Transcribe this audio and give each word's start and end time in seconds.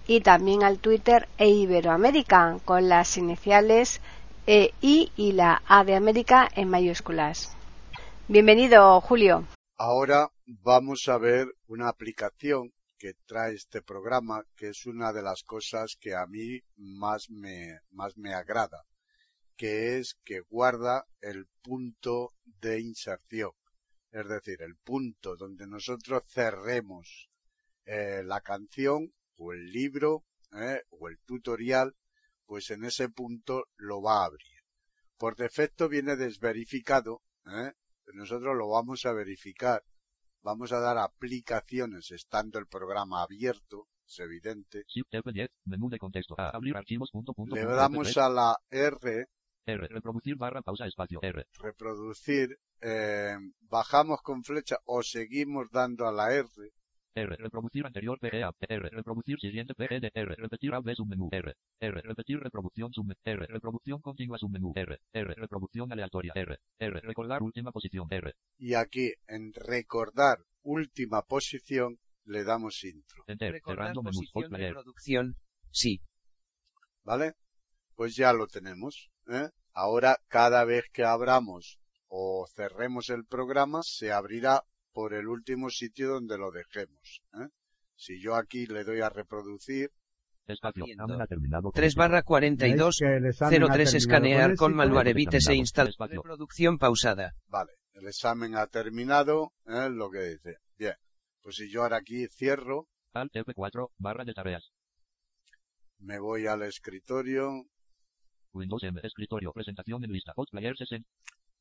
y 0.06 0.20
también 0.20 0.62
al 0.62 0.78
Twitter 0.78 1.28
eiberoamerica 1.38 2.58
con 2.64 2.88
las 2.88 3.16
iniciales 3.16 4.00
e 4.46 4.72
I 4.80 5.10
y 5.16 5.33
la 5.33 5.62
A 5.66 5.83
de 5.84 5.96
América 5.96 6.48
en 6.55 6.69
mayúsculas. 6.69 7.56
Bienvenido, 8.28 9.00
Julio. 9.00 9.44
Ahora 9.78 10.30
vamos 10.47 11.08
a 11.08 11.19
ver 11.19 11.48
una 11.69 11.88
aplicación 11.88 12.72
que 13.03 13.14
trae 13.27 13.55
este 13.55 13.83
programa, 13.83 14.45
que 14.55 14.69
es 14.69 14.86
una 14.86 15.12
de 15.12 15.22
las 15.22 15.42
cosas 15.42 15.97
que 16.00 16.14
a 16.14 16.25
mí 16.28 16.61
más 16.77 17.31
me, 17.31 17.81
más 17.91 18.17
me 18.17 18.33
agrada, 18.33 18.84
que 19.56 19.98
es 19.98 20.20
que 20.22 20.39
guarda 20.39 21.09
el 21.20 21.48
punto 21.62 22.33
de 22.44 22.78
inserción, 22.78 23.50
es 24.12 24.28
decir, 24.28 24.62
el 24.62 24.77
punto 24.77 25.34
donde 25.34 25.67
nosotros 25.67 26.22
cerremos 26.28 27.28
eh, 27.86 28.22
la 28.25 28.41
canción 28.41 29.12
o 29.37 29.53
el 29.53 29.72
libro 29.72 30.25
eh, 30.53 30.83
o 30.91 31.09
el 31.09 31.19
tutorial 31.27 31.97
pues 32.47 32.70
en 32.70 32.84
ese 32.84 33.09
punto 33.09 33.64
lo 33.78 34.00
va 34.00 34.22
a 34.22 34.27
abrir. 34.27 34.61
Por 35.19 35.34
defecto 35.34 35.89
viene 35.89 36.14
desverificado, 36.14 37.20
¿eh? 37.47 37.72
nosotros 38.14 38.56
lo 38.56 38.69
vamos 38.69 39.05
a 39.06 39.12
verificar. 39.12 39.83
Vamos 40.42 40.72
a 40.72 40.80
dar 40.80 40.98
aplicaciones 40.98 42.10
estando 42.10 42.58
el 42.58 42.66
programa 42.66 43.22
abierto, 43.22 43.86
es 44.04 44.18
evidente. 44.18 44.84
Le 47.50 47.64
damos 47.64 48.16
a 48.18 48.28
la 48.28 48.56
R. 48.68 49.26
R, 49.64 49.88
reproducir 49.88 50.36
barra 50.36 50.62
pausa 50.62 50.86
espacio 50.86 51.20
R. 51.22 51.46
Reproducir, 51.60 52.58
eh, 52.80 53.36
bajamos 53.60 54.20
con 54.22 54.42
flecha 54.42 54.78
o 54.86 55.04
seguimos 55.04 55.70
dando 55.70 56.08
a 56.08 56.12
la 56.12 56.34
R. 56.34 56.48
R. 57.14 57.36
Reproducir 57.36 57.86
anterior 57.86 58.18
PEA. 58.18 58.50
R. 58.60 58.88
Reproducir 58.91 59.38
siguiente 59.38 59.74
PED. 59.74 60.10
R. 60.14 60.34
Repetir 60.36 60.74
AB 60.74 60.94
submenú. 60.94 61.28
R. 61.30 61.54
R. 61.80 62.00
Repetir 62.02 62.38
reproducción 62.41 62.92
submenú. 62.92 63.20
R. 63.24 63.46
Reproducción 63.46 64.00
continua 64.00 64.38
submenú. 64.38 64.72
R. 64.74 64.98
R. 65.12 65.34
Reproducción 65.34 65.92
aleatoria. 65.92 66.32
R. 66.34 66.58
R. 66.78 67.00
Recordar 67.00 67.42
última 67.42 67.70
posición. 67.72 68.06
R. 68.10 68.34
Y 68.58 68.74
aquí 68.74 69.12
en 69.27 69.52
recordar 69.52 70.38
última 70.62 71.22
posición 71.22 71.98
le 72.25 72.44
damos 72.44 72.84
intro. 72.84 73.25
Enter. 73.26 73.60
Cerrando 73.64 74.03
menú. 74.03 74.20
posición 74.32 74.53
reproducción. 74.53 75.37
Sí. 75.70 76.00
¿Vale? 77.04 77.34
Pues 77.94 78.16
ya 78.16 78.32
lo 78.32 78.47
tenemos. 78.47 79.10
¿eh? 79.28 79.48
Ahora 79.72 80.19
cada 80.28 80.64
vez 80.64 80.84
que 80.92 81.04
abramos 81.04 81.78
o 82.08 82.47
cerremos 82.54 83.08
el 83.10 83.25
programa 83.25 83.81
se 83.82 84.12
abrirá 84.12 84.64
por 84.92 85.14
el 85.14 85.26
último 85.28 85.70
sitio 85.70 86.08
donde 86.10 86.38
lo 86.38 86.50
dejemos. 86.50 87.22
¿eh? 87.34 87.48
Si 87.97 88.20
yo 88.20 88.34
aquí 88.34 88.66
le 88.66 88.84
doy 88.84 89.00
a 89.00 89.08
reproducir, 89.08 89.91
Espacio. 90.47 90.82
Haciendo. 90.84 91.04
Examen 91.04 91.22
ha 91.22 91.26
terminado. 91.26 91.70
3 91.72 91.94
barra 91.94 92.22
42, 92.22 92.78
¿Veis 92.78 92.98
que 92.98 93.16
el 93.16 93.26
examen 93.26 93.62
ha 93.62 93.66
03 93.66 93.76
terminado 93.76 93.97
escanear 93.97 94.56
con? 94.56 94.75
Malwarebit 94.75 95.36
se 95.38 95.54
instala. 95.54 95.91
Reproducción 95.98 96.78
pausada. 96.78 97.32
vale, 97.47 97.72
el 97.94 98.06
examen 98.08 98.56
ha 98.56 98.66
terminado, 98.66 99.52
¿eh? 99.66 99.88
lo 99.88 100.10
que 100.10 100.19
dice. 100.22 100.56
Bien, 100.76 100.94
pues 101.42 101.56
si 101.56 101.70
yo 101.70 101.82
ahora 101.82 101.98
aquí 101.98 102.26
cierro, 102.28 102.88
Alt 103.12 103.32
F4, 103.34 103.91
barra 103.98 104.25
de 104.25 104.32
tareas. 104.34 104.72
me 105.98 106.19
voy 106.19 106.47
al 106.48 106.62
escritorio, 106.62 107.66
Windows 108.52 108.82
M. 108.82 109.00
Escritorio. 109.04 109.52
Presentación 109.52 110.02
en 110.04 110.10
lista. 110.10 110.32
Postplayer 110.34 110.76
60. 110.76 111.08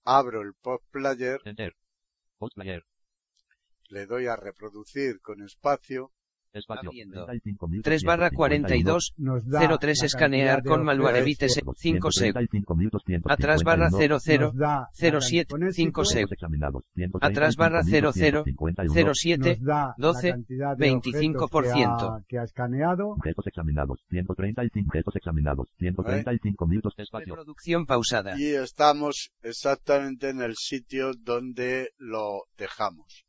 abro 0.06 0.42
el 0.42 0.54
post 0.60 0.84
player, 0.92 1.40
Enter. 1.46 1.76
Postplayer. 2.40 2.84
Le 3.92 4.06
doy 4.06 4.26
a 4.28 4.36
reproducir 4.36 5.20
con 5.22 5.42
espacio, 5.44 6.12
Espacio. 6.54 6.90
Abriendo. 6.90 7.26
35.151. 7.28 7.82
3 7.82 8.04
barra 8.04 8.30
42, 8.30 9.14
Nos 9.16 9.48
da 9.48 9.78
03 9.80 10.00
la 10.02 10.06
escanear 10.06 10.64
con 10.64 10.82
S 11.16 11.62
5 11.78 12.12
seg. 12.12 12.34
135.251. 12.36 13.22
Atrás 13.32 13.64
barra 13.64 13.90
00, 13.90 14.16
nos 14.48 14.56
da 14.58 14.68
la 14.68 14.90
07, 15.22 15.48
cantidad- 15.48 15.72
5 15.72 16.04
seg. 16.06 16.24
Objetos 16.26 16.32
examinados. 16.34 16.84
Atrás 17.22 17.56
barra 17.56 17.84
00, 17.84 18.12
135.151. 18.12 19.14
07, 19.16 19.50
nos 19.50 19.62
da 19.66 19.96
12, 19.98 20.28
la 20.28 20.34
cantidad 20.34 20.76
de 20.78 20.86
25%. 20.86 21.38
objetos 21.42 21.72
que 21.72 21.80
ha, 21.86 22.24
que 22.28 22.40
ha 22.40 22.44
escaneado. 22.44 23.08
Objetos 23.12 23.48
examinados. 23.48 24.00
135. 24.10 24.88
Objetos 24.90 25.16
examinados. 25.16 25.70
135.000. 25.80 26.94
Espacio. 26.98 27.34
Reproducción 27.36 27.86
pausada. 27.86 28.38
y 28.38 28.48
estamos 28.48 29.32
exactamente 29.42 30.28
en 30.30 30.42
el 30.42 30.56
sitio 30.58 31.14
donde 31.14 31.92
lo 31.98 32.44
dejamos. 32.58 33.24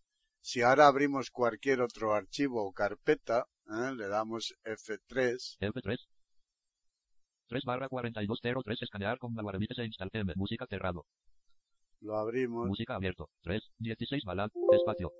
Si 0.45 0.61
ahora 0.61 0.89
abrimos 0.89 1.31
cualquier 1.31 1.81
otro 1.81 2.15
archivo 2.15 2.67
o 2.67 2.73
carpeta, 2.73 3.47
¿eh? 3.69 3.95
le 3.97 4.09
damos 4.09 4.55
F3, 4.65 5.57
F3. 5.61 5.99
3 7.49 7.65
barra 7.65 7.89
4203 7.89 8.83
escanear 8.83 9.19
con 9.19 9.35
Malwarebit 9.35 9.73
se 9.75 9.85
instala 9.85 10.11
M. 10.15 10.33
Música 10.37 10.67
cerrado. 10.69 11.07
lo 12.01 12.17
abrimos, 12.17 12.67
Música 12.67 12.97
abierto. 12.97 13.29
3. 13.43 13.63
16 13.79 14.25
balad. 14.25 14.51
Espacio. 14.73 15.13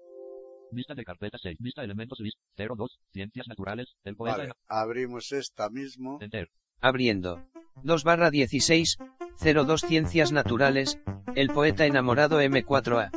Vista 0.73 0.95
de 0.95 1.05
carpeta 1.05 1.39
6. 1.41 1.57
Vista 1.61 1.85
elementos 1.85 2.19
list. 2.19 2.39
02. 2.57 2.99
Ciencias 3.13 3.47
naturales. 3.47 3.95
El 4.03 4.17
poeta 4.17 4.39
vale, 4.39 4.53
abrimos 4.67 5.31
esta 5.31 5.71
mismo, 5.71 6.17
en 6.17 6.25
Enter. 6.25 6.51
Abriendo. 6.81 7.47
2 7.85 8.05
barra 8.05 8.31
16, 8.31 8.99
02 9.39 9.81
Ciencias 9.83 10.33
Naturales, 10.33 10.99
el 11.37 11.49
poeta 11.49 11.87
enamorado 11.87 12.41
M4A. 12.41 13.11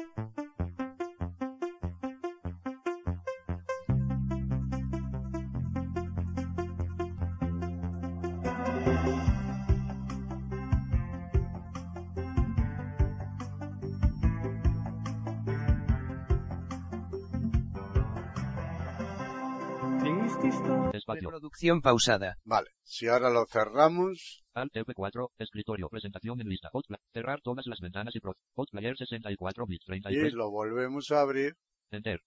Reproducción 21.55 21.81
pausada. 21.81 22.35
vale, 22.43 22.69
si 22.83 23.07
ahora 23.07 23.29
lo 23.29 23.45
cerramos, 23.45 24.43
Alt 24.53 24.73
F4. 24.75 25.29
Escritorio. 25.37 25.87
Presentación 25.89 26.39
en 26.41 26.49
lista. 26.49 26.69
Hotla- 26.73 26.99
Cerrar 27.13 27.39
todas 27.41 27.65
las 27.67 27.79
ventanas 27.79 28.13
y 28.15 28.19
pro. 28.19 28.33
Hotplayer 28.55 28.97
64 28.97 29.65
bits. 29.65 29.83
y 29.83 29.85
33. 29.85 30.33
lo 30.33 30.51
volvemos 30.51 31.11
a 31.11 31.21
abrir, 31.21 31.55
Enter. 31.91 32.19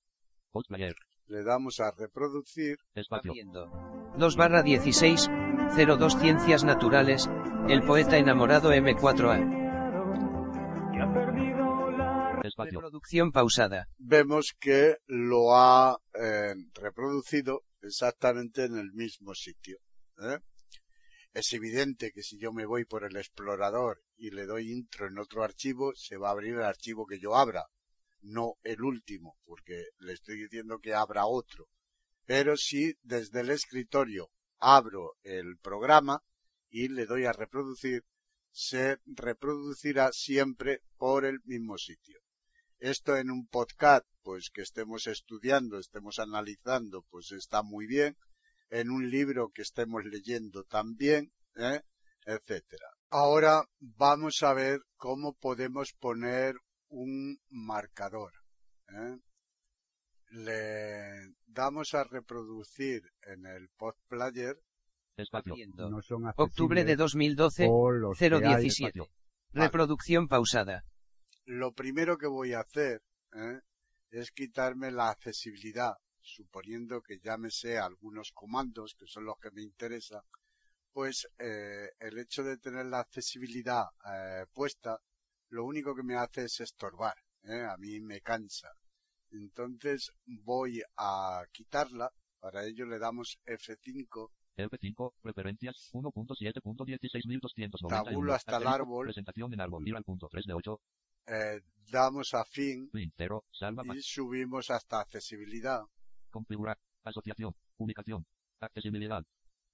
Hotplayer. 0.53 0.95
le 1.27 1.43
damos 1.45 1.79
a 1.81 1.91
reproducir, 1.91 2.79
Espacio. 2.95 3.33
Abriendo. 3.33 3.67
2 4.17 4.37
barra 4.37 4.63
16, 4.63 5.29
02 5.77 6.17
Ciencias 6.19 6.65
Naturales, 6.65 7.29
el 7.69 7.83
poeta 7.83 8.17
enamorado 8.17 8.73
M4A. 8.73 9.57
Espacio. 12.45 12.81
Reproducción 12.81 13.31
pausada. 13.31 13.89
vemos 13.99 14.55
que 14.59 14.97
lo 15.07 15.55
ha 15.55 15.99
eh, 16.15 16.55
reproducido 16.81 17.61
exactamente 17.83 18.65
en 18.65 18.77
el 18.77 18.93
mismo 18.93 19.35
sitio. 19.35 19.79
¿eh? 20.19 20.39
Es 21.35 21.53
evidente 21.53 22.13
que 22.13 22.23
si 22.23 22.39
yo 22.39 22.53
me 22.53 22.67
voy 22.67 22.85
por 22.85 23.05
el 23.05 23.17
explorador 23.17 24.03
y 24.17 24.31
le 24.31 24.47
doy 24.47 24.73
intro 24.73 25.07
en 25.07 25.19
otro 25.19 25.45
archivo, 25.45 25.95
se 25.95 26.17
va 26.17 26.29
a 26.29 26.33
abrir 26.33 26.55
el 26.55 26.63
archivo 26.63 27.07
que 27.07 27.19
yo 27.19 27.37
abra, 27.37 27.67
no 28.23 28.55
el 28.63 28.83
último, 28.83 29.37
porque 29.45 29.85
le 29.99 30.15
estoy 30.15 30.43
diciendo 30.43 30.81
que 30.81 30.95
abra 30.95 31.27
otro. 31.27 31.69
Pero 32.25 32.57
si 32.57 32.95
desde 33.03 33.41
el 33.41 33.51
escritorio 33.51 34.31
abro 34.59 35.17
el 35.23 35.59
programa 35.59 36.23
y 36.71 36.89
le 36.89 37.07
doy 37.07 37.25
a 37.25 37.33
reproducir, 37.33 38.05
se 38.51 38.99
reproducirá 39.07 40.11
siempre 40.13 40.83
por 40.97 41.25
el 41.25 41.41
mismo 41.45 41.79
sitio. 41.79 42.19
Esto 42.81 43.17
en 43.17 43.31
un 43.31 43.47
podcast, 43.49 44.07
pues 44.23 44.51
que 44.53 44.63
estemos 44.63 45.07
estudiando, 45.07 45.79
estemos 45.79 46.19
analizando, 46.19 47.05
pues 47.11 47.33
está 47.33 47.63
muy 47.63 47.87
bien, 47.87 48.17
en 48.71 48.91
un 48.91 49.11
libro 49.11 49.51
que 49.53 49.63
estemos 49.63 50.05
leyendo 50.05 50.63
también, 50.65 51.33
¿eh? 51.57 51.81
etcétera. 52.25 52.87
Ahora 53.11 53.65
vamos 53.81 54.43
a 54.43 54.53
ver 54.53 54.81
cómo 54.97 55.35
podemos 55.35 55.93
poner 55.99 56.55
un 56.89 57.39
marcador. 57.49 58.33
¿eh? 58.91 59.17
Le 60.31 61.35
damos 61.47 61.95
a 61.95 62.05
reproducir 62.05 63.03
en 63.23 63.47
el 63.47 63.69
pod 63.77 63.95
player 64.09 64.57
Espacio. 65.17 65.55
No 65.75 66.01
son 66.01 66.27
Octubre 66.37 66.85
de 66.85 66.93
accesibles 66.93 66.99
2012, 67.37 67.67
o 67.69 67.91
los 67.91 68.19
que 68.19 68.25
hay- 68.27 68.63
017. 68.63 69.01
Reproducción 69.53 70.29
pausada. 70.29 70.85
Lo 71.49 71.73
primero 71.73 72.19
que 72.19 72.27
voy 72.27 72.53
a 72.53 72.61
hacer 72.61 73.03
¿eh? 73.33 73.61
es 74.11 74.33
quitarme 74.33 74.91
la 74.91 75.09
accesibilidad, 75.09 75.95
suponiendo 76.21 77.01
que 77.01 77.21
ya 77.21 77.39
me 77.39 77.51
sé 77.51 77.79
algunos 77.79 78.33
comandos, 78.33 78.95
que 78.95 79.07
son 79.07 79.25
los 79.25 79.39
que 79.39 79.51
me 79.53 79.63
interesan, 79.63 80.21
pues 80.93 81.27
eh, 81.39 81.89
el 82.01 82.19
hecho 82.19 82.43
de 82.43 82.59
tener 82.59 82.85
la 82.87 83.01
accesibilidad 83.01 83.85
eh, 84.13 84.45
puesta, 84.53 84.99
lo 85.49 85.65
único 85.65 85.95
que 85.95 86.03
me 86.03 86.17
hace 86.17 86.45
es 86.45 86.61
estorbar, 86.61 87.17
a 87.45 87.77
mí 87.79 87.99
me 88.01 88.21
cansa. 88.21 88.69
Entonces 89.31 90.13
voy 90.27 90.83
a 90.99 91.43
quitarla, 91.51 92.11
para 92.41 92.67
ello 92.67 92.85
le 92.85 92.99
damos 92.99 93.39
F5 93.47 94.31
F5, 94.59 95.15
preferencias, 95.23 95.89
1.7.16291. 95.93 97.89
Tabulo 97.89 98.35
hasta 98.35 98.57
el 98.57 98.67
árbol. 98.67 99.07
Presentación 99.07 99.55
en 99.55 99.61
árbol, 99.61 99.85
al 99.95 100.05
punto 100.05 100.29
3 100.29 100.45
de 100.47 100.53
8, 100.53 100.81
eh, 101.29 101.61
damos 101.91 102.35
a 102.35 102.45
fin 102.45 102.91
0, 103.17 103.45
salva 103.51 103.83
y 103.95 104.03
subimos 104.03 104.71
hasta 104.71 105.01
accesibilidad. 105.01 105.83
configurar, 106.31 106.79
asociación, 107.05 107.55
ubicación, 107.77 108.27
accesibilidad, 108.61 109.25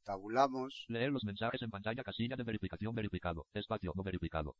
Tabulamos, 0.04 0.84
leer 0.88 1.10
los 1.10 1.24
mensajes 1.24 1.62
en 1.62 1.70
pantalla, 1.70 2.04
casilla 2.04 2.36
de 2.36 2.44
verificación 2.44 2.94
verificado, 2.94 3.46
espacio 3.54 3.92
no 3.94 4.02
verificado, 4.02 4.54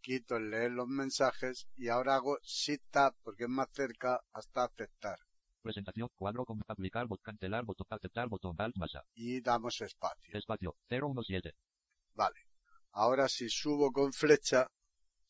quito 0.00 0.36
el 0.36 0.50
leer 0.50 0.72
los 0.72 0.86
mensajes 0.86 1.66
y 1.74 1.88
ahora 1.88 2.16
hago 2.16 2.38
Shift 2.42 2.84
Tab 2.90 3.14
porque 3.22 3.44
es 3.44 3.50
más 3.50 3.68
cerca 3.72 4.20
hasta 4.32 4.64
aceptar 4.64 5.18
presentación, 5.62 6.08
cuadro 6.14 6.44
con 6.44 6.62
aplicar, 6.66 7.06
bot, 7.06 7.20
cancelar, 7.20 7.64
botón, 7.64 7.86
aceptar, 7.90 8.28
botón, 8.28 8.54
alt, 8.58 8.76
masa, 8.76 9.04
y 9.14 9.40
damos 9.40 9.80
espacio. 9.80 10.38
espacio, 10.38 10.76
017, 10.88 11.52
Vale. 12.14 12.40
Ahora 12.92 13.28
si 13.28 13.48
subo 13.50 13.92
con 13.92 14.12
flecha 14.12 14.66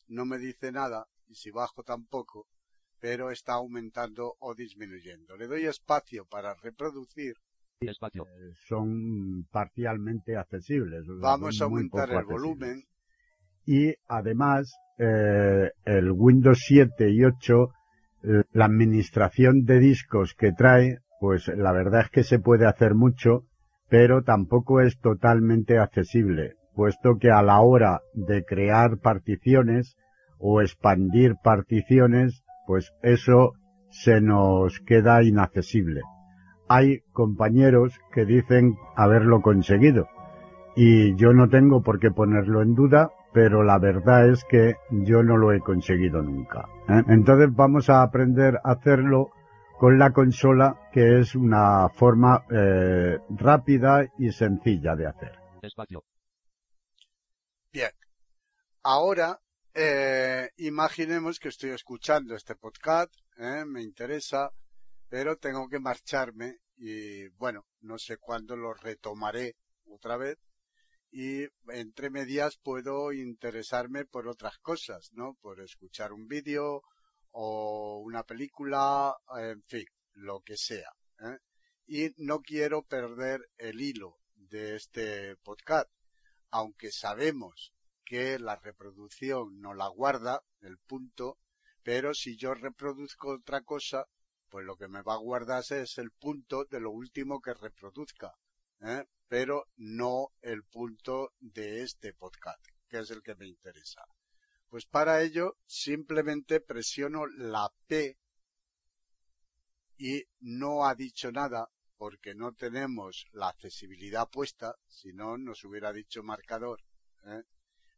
no 0.08 0.24
me 0.24 0.38
dice 0.38 0.72
nada 0.72 1.06
y 1.28 1.34
si 1.34 1.50
bajo 1.50 1.82
tampoco, 1.82 2.46
pero 3.00 3.30
está 3.30 3.54
aumentando 3.54 4.34
o 4.40 4.54
disminuyendo. 4.54 5.36
Le 5.36 5.46
doy 5.46 5.66
espacio 5.66 6.24
para 6.26 6.54
reproducir. 6.54 7.34
espacio, 7.80 8.24
eh, 8.24 8.52
son 8.66 9.44
parcialmente 9.50 10.36
accesibles. 10.36 11.04
Vamos 11.20 11.60
a 11.60 11.64
aumentar 11.64 12.10
el 12.10 12.24
volumen. 12.24 12.84
Y 13.64 13.94
además, 14.08 14.74
eh, 14.98 15.70
el 15.84 16.10
Windows 16.10 16.60
7 16.66 17.10
y 17.10 17.24
8, 17.24 17.68
eh, 18.24 18.42
la 18.52 18.64
administración 18.64 19.64
de 19.64 19.78
discos 19.78 20.34
que 20.34 20.52
trae, 20.52 20.98
pues 21.20 21.48
la 21.48 21.72
verdad 21.72 22.02
es 22.06 22.10
que 22.10 22.24
se 22.24 22.38
puede 22.38 22.66
hacer 22.66 22.94
mucho, 22.94 23.44
pero 23.88 24.22
tampoco 24.22 24.80
es 24.80 24.98
totalmente 24.98 25.78
accesible, 25.78 26.56
puesto 26.78 27.18
que 27.18 27.32
a 27.32 27.42
la 27.42 27.60
hora 27.60 28.02
de 28.14 28.44
crear 28.44 28.98
particiones 28.98 29.96
o 30.38 30.60
expandir 30.60 31.34
particiones, 31.42 32.44
pues 32.68 32.92
eso 33.02 33.54
se 33.90 34.20
nos 34.20 34.78
queda 34.86 35.24
inaccesible. 35.24 36.02
Hay 36.68 37.00
compañeros 37.12 37.98
que 38.12 38.24
dicen 38.24 38.76
haberlo 38.94 39.42
conseguido 39.42 40.06
y 40.76 41.16
yo 41.16 41.32
no 41.32 41.48
tengo 41.48 41.82
por 41.82 41.98
qué 41.98 42.12
ponerlo 42.12 42.62
en 42.62 42.76
duda, 42.76 43.10
pero 43.32 43.64
la 43.64 43.80
verdad 43.80 44.28
es 44.28 44.44
que 44.44 44.76
yo 44.88 45.24
no 45.24 45.36
lo 45.36 45.52
he 45.52 45.58
conseguido 45.58 46.22
nunca. 46.22 46.68
¿eh? 46.88 47.02
Entonces 47.08 47.52
vamos 47.56 47.90
a 47.90 48.02
aprender 48.02 48.60
a 48.62 48.70
hacerlo 48.70 49.30
con 49.80 49.98
la 49.98 50.12
consola, 50.12 50.76
que 50.92 51.18
es 51.18 51.34
una 51.34 51.88
forma 51.88 52.44
eh, 52.52 53.18
rápida 53.30 54.06
y 54.16 54.30
sencilla 54.30 54.94
de 54.94 55.08
hacer. 55.08 55.32
Bien. 57.70 57.90
Ahora, 58.82 59.40
eh, 59.74 60.50
imaginemos 60.56 61.38
que 61.38 61.48
estoy 61.48 61.70
escuchando 61.70 62.34
este 62.34 62.56
podcast, 62.56 63.14
¿eh? 63.36 63.64
me 63.66 63.82
interesa, 63.82 64.50
pero 65.08 65.36
tengo 65.36 65.68
que 65.68 65.78
marcharme 65.78 66.60
y 66.78 67.28
bueno, 67.36 67.66
no 67.80 67.98
sé 67.98 68.16
cuándo 68.16 68.56
lo 68.56 68.72
retomaré 68.72 69.56
otra 69.84 70.16
vez 70.16 70.38
y 71.10 71.46
entre 71.68 72.08
medias 72.08 72.56
puedo 72.56 73.12
interesarme 73.12 74.06
por 74.06 74.28
otras 74.28 74.58
cosas, 74.60 75.10
¿no? 75.12 75.34
Por 75.42 75.60
escuchar 75.60 76.12
un 76.14 76.26
vídeo 76.26 76.82
o 77.32 78.00
una 78.02 78.22
película, 78.24 79.14
en 79.36 79.62
fin, 79.64 79.84
lo 80.14 80.40
que 80.40 80.56
sea. 80.56 80.90
¿eh? 81.20 81.38
Y 81.86 82.14
no 82.16 82.40
quiero 82.40 82.82
perder 82.82 83.46
el 83.58 83.80
hilo 83.82 84.18
de 84.36 84.76
este 84.76 85.36
podcast, 85.36 85.90
aunque 86.50 86.90
sabemos 86.90 87.72
que 88.04 88.38
la 88.38 88.56
reproducción 88.56 89.60
no 89.60 89.74
la 89.74 89.88
guarda, 89.88 90.42
el 90.60 90.78
punto, 90.78 91.38
pero 91.82 92.14
si 92.14 92.36
yo 92.36 92.54
reproduzco 92.54 93.34
otra 93.34 93.62
cosa, 93.62 94.06
pues 94.48 94.64
lo 94.64 94.76
que 94.76 94.88
me 94.88 95.02
va 95.02 95.14
a 95.14 95.18
guardar 95.18 95.62
es 95.70 95.98
el 95.98 96.10
punto 96.10 96.64
de 96.64 96.80
lo 96.80 96.90
último 96.90 97.40
que 97.40 97.54
reproduzca, 97.54 98.34
¿eh? 98.80 99.04
pero 99.28 99.66
no 99.76 100.32
el 100.40 100.64
punto 100.64 101.32
de 101.38 101.82
este 101.82 102.14
podcast, 102.14 102.64
que 102.88 103.00
es 103.00 103.10
el 103.10 103.22
que 103.22 103.34
me 103.34 103.46
interesa. 103.46 104.04
Pues 104.68 104.86
para 104.86 105.22
ello 105.22 105.56
simplemente 105.66 106.60
presiono 106.60 107.26
la 107.26 107.70
P 107.86 108.16
y 109.98 110.24
no 110.40 110.86
ha 110.86 110.94
dicho 110.94 111.30
nada 111.32 111.68
porque 111.98 112.34
no 112.34 112.52
tenemos 112.52 113.26
la 113.32 113.48
accesibilidad 113.48 114.30
puesta, 114.30 114.76
si 114.86 115.12
no 115.12 115.36
nos 115.36 115.64
hubiera 115.64 115.92
dicho 115.92 116.22
marcador, 116.22 116.80
¿eh? 117.26 117.42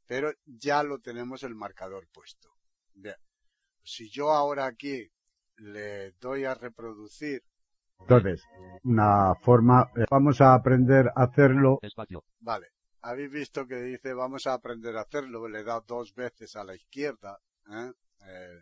pero 0.07 0.33
ya 0.47 0.83
lo 0.83 0.99
tenemos 0.99 1.43
el 1.43 1.55
marcador 1.55 2.09
puesto. 2.11 2.51
Bien, 2.95 3.17
si 3.83 4.09
yo 4.09 4.33
ahora 4.33 4.67
aquí 4.67 5.07
le 5.59 6.13
doy 6.13 6.45
a 6.45 6.55
reproducir, 6.55 7.43
Entonces, 8.01 8.43
una 8.85 9.35
forma, 9.35 9.91
eh, 9.95 10.07
vamos 10.11 10.41
a 10.41 10.55
aprender 10.55 11.09
a 11.15 11.25
hacerlo 11.25 11.79
espacio, 11.83 12.25
vale, 12.41 12.69
habéis 13.03 13.31
visto 13.31 13.67
que 13.67 13.77
dice 13.83 14.15
vamos 14.15 14.47
a 14.47 14.55
aprender 14.55 14.97
a 14.97 15.03
hacerlo, 15.03 15.47
le 15.47 15.63
dado 15.63 15.85
dos 15.87 16.15
veces 16.15 16.57
a 16.57 16.65
la 16.65 16.75
izquierda, 16.75 17.39
¿eh? 17.71 17.93
Eh, 18.27 18.61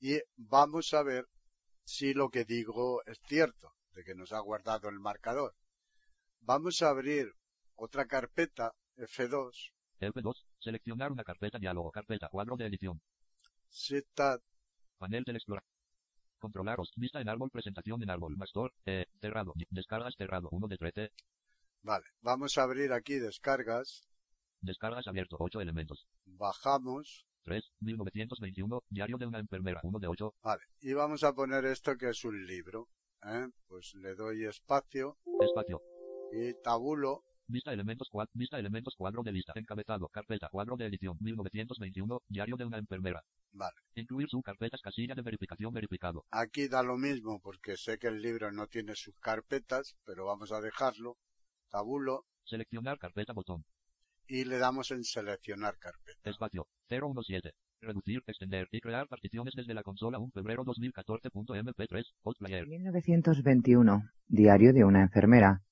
y 0.00 0.20
vamos 0.36 0.92
a 0.92 1.02
ver 1.02 1.26
si 1.84 2.12
lo 2.12 2.28
que 2.28 2.44
digo 2.44 3.02
es 3.06 3.18
cierto, 3.26 3.72
de 3.96 4.04
que 4.04 4.14
nos 4.14 4.32
ha 4.32 4.40
guardado 4.40 4.88
el 4.90 5.00
marcador. 5.00 5.54
Vamos 6.40 6.82
a 6.82 6.90
abrir 6.90 7.32
otra 7.74 8.06
carpeta, 8.06 8.74
F2, 8.96 9.72
F2, 10.00 10.44
seleccionar 10.60 11.10
una 11.10 11.24
carpeta 11.24 11.58
diálogo, 11.58 11.90
carpeta, 11.90 12.28
cuadro 12.28 12.56
de 12.56 12.66
edición, 12.66 13.00
Tab, 14.14 14.40
panel 14.98 15.24
del 15.24 15.36
explorador. 15.36 15.68
Controlaros, 16.38 16.92
vista 16.96 17.20
en 17.20 17.30
árbol, 17.30 17.50
presentación 17.50 18.02
en 18.02 18.10
árbol, 18.10 18.36
Mastor, 18.36 18.74
eh, 18.84 19.06
cerrado, 19.20 19.54
descargas 19.70 20.14
cerrado, 20.16 20.48
1 20.52 20.68
de 20.68 20.76
13, 20.76 21.12
vale, 21.82 22.04
vamos 22.20 22.58
a 22.58 22.62
abrir 22.64 22.92
aquí 22.92 23.14
descargas, 23.14 24.06
descargas 24.60 25.06
abierto, 25.06 25.36
8 25.40 25.62
elementos, 25.62 26.06
bajamos, 26.26 27.26
3, 27.44 27.64
1921, 27.80 28.82
diario 28.90 29.16
de 29.16 29.26
una 29.26 29.38
enfermera, 29.38 29.80
1 29.82 29.98
de 29.98 30.06
8, 30.06 30.34
vale, 30.42 30.62
y 30.80 30.92
vamos 30.92 31.24
a 31.24 31.34
poner 31.34 31.64
esto 31.64 31.96
que 31.96 32.10
es 32.10 32.22
un 32.24 32.46
libro, 32.46 32.88
¿eh? 33.26 33.48
pues 33.68 33.94
le 33.94 34.14
doy 34.14 34.44
espacio 34.44 35.18
espacio, 35.40 35.82
y 36.32 36.54
tabulo, 36.62 37.24
vista 37.46 37.72
elementos 37.72 38.08
cuadro, 38.10 38.30
vista 38.34 38.58
elementos 38.58 38.94
cuadro 38.96 39.22
de 39.22 39.32
lista, 39.32 39.52
encabezado, 39.56 40.08
carpeta, 40.08 40.48
cuadro 40.50 40.76
de 40.76 40.86
edición, 40.86 41.16
1921, 41.20 42.20
diario 42.28 42.56
de 42.56 42.64
una 42.64 42.78
enfermera, 42.78 43.22
vale. 43.52 43.76
incluir 43.94 44.28
subcarpetas, 44.28 44.80
casilla 44.80 45.14
de 45.14 45.22
verificación 45.22 45.72
verificado, 45.72 46.24
Aquí 46.30 46.68
da 46.68 46.82
lo 46.82 46.96
mismo 46.96 47.40
porque 47.40 47.76
sé 47.76 47.98
que 47.98 48.08
el 48.08 48.22
libro 48.22 48.52
no 48.52 48.66
tiene 48.66 48.94
sus 48.94 49.14
carpetas, 49.18 49.96
pero 50.04 50.26
vamos 50.26 50.52
a 50.52 50.60
dejarlo. 50.60 51.16
Tabulo 51.68 52.24
seleccionar 52.44 52.98
carpeta, 52.98 53.32
botón, 53.32 53.64
y 54.28 54.44
le 54.44 54.58
damos 54.58 54.90
en 54.90 55.04
seleccionar 55.04 55.78
carpeta. 55.78 56.30
espacio, 56.30 56.68
017, 56.88 57.52
reducir, 57.80 58.22
extender 58.26 58.68
y 58.70 58.80
crear 58.80 59.06
particiones 59.08 59.54
desde 59.54 59.74
la 59.74 59.82
consola 59.82 60.18
1 60.18 60.30
febrero 60.32 60.64
2014.mp3, 60.64 62.04
Postplayer, 62.22 62.66
1921. 62.66 64.02
Diario 64.28 64.72
de 64.72 64.84
una 64.84 65.02
enfermera. 65.02 65.62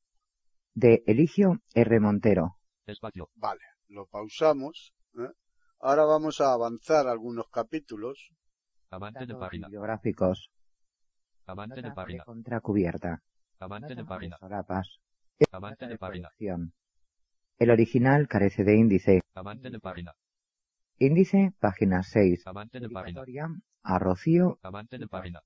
De 0.74 1.02
Eligio 1.06 1.60
R. 1.74 2.00
Montero. 2.00 2.56
espacio, 2.86 3.28
Vale, 3.36 3.60
lo 3.88 4.06
pausamos. 4.06 4.92
¿eh? 5.18 5.28
Ahora 5.80 6.04
vamos 6.04 6.40
a 6.40 6.52
avanzar 6.52 7.06
algunos 7.08 7.48
capítulos. 7.50 8.30
avance 8.90 9.26
de 9.26 9.34
página, 9.34 9.66
bibliográficos. 9.68 10.50
avance 11.46 11.80
de 11.82 11.90
página, 11.92 12.24
Contracubierta. 12.24 13.22
avance 13.60 13.94
de 13.94 14.04
página, 14.04 14.36
Solapas. 14.38 14.98
Avance 15.52 15.86
de 15.86 15.98
página. 15.98 16.30
El 17.58 17.70
original 17.70 18.26
carece 18.28 18.64
de 18.64 18.76
índice. 18.76 19.20
Avance 19.34 19.70
de 19.70 19.78
página. 19.80 20.12
Índice, 20.98 21.52
página 21.58 22.02
6. 22.02 22.46
Avance 22.46 22.78
de 22.80 22.88
página. 22.88 23.04
Dedicatoria 23.24 23.48
a 23.82 23.98
Rocío. 23.98 24.58
Avance 24.62 24.98
de 24.98 25.08
página. 25.08 25.40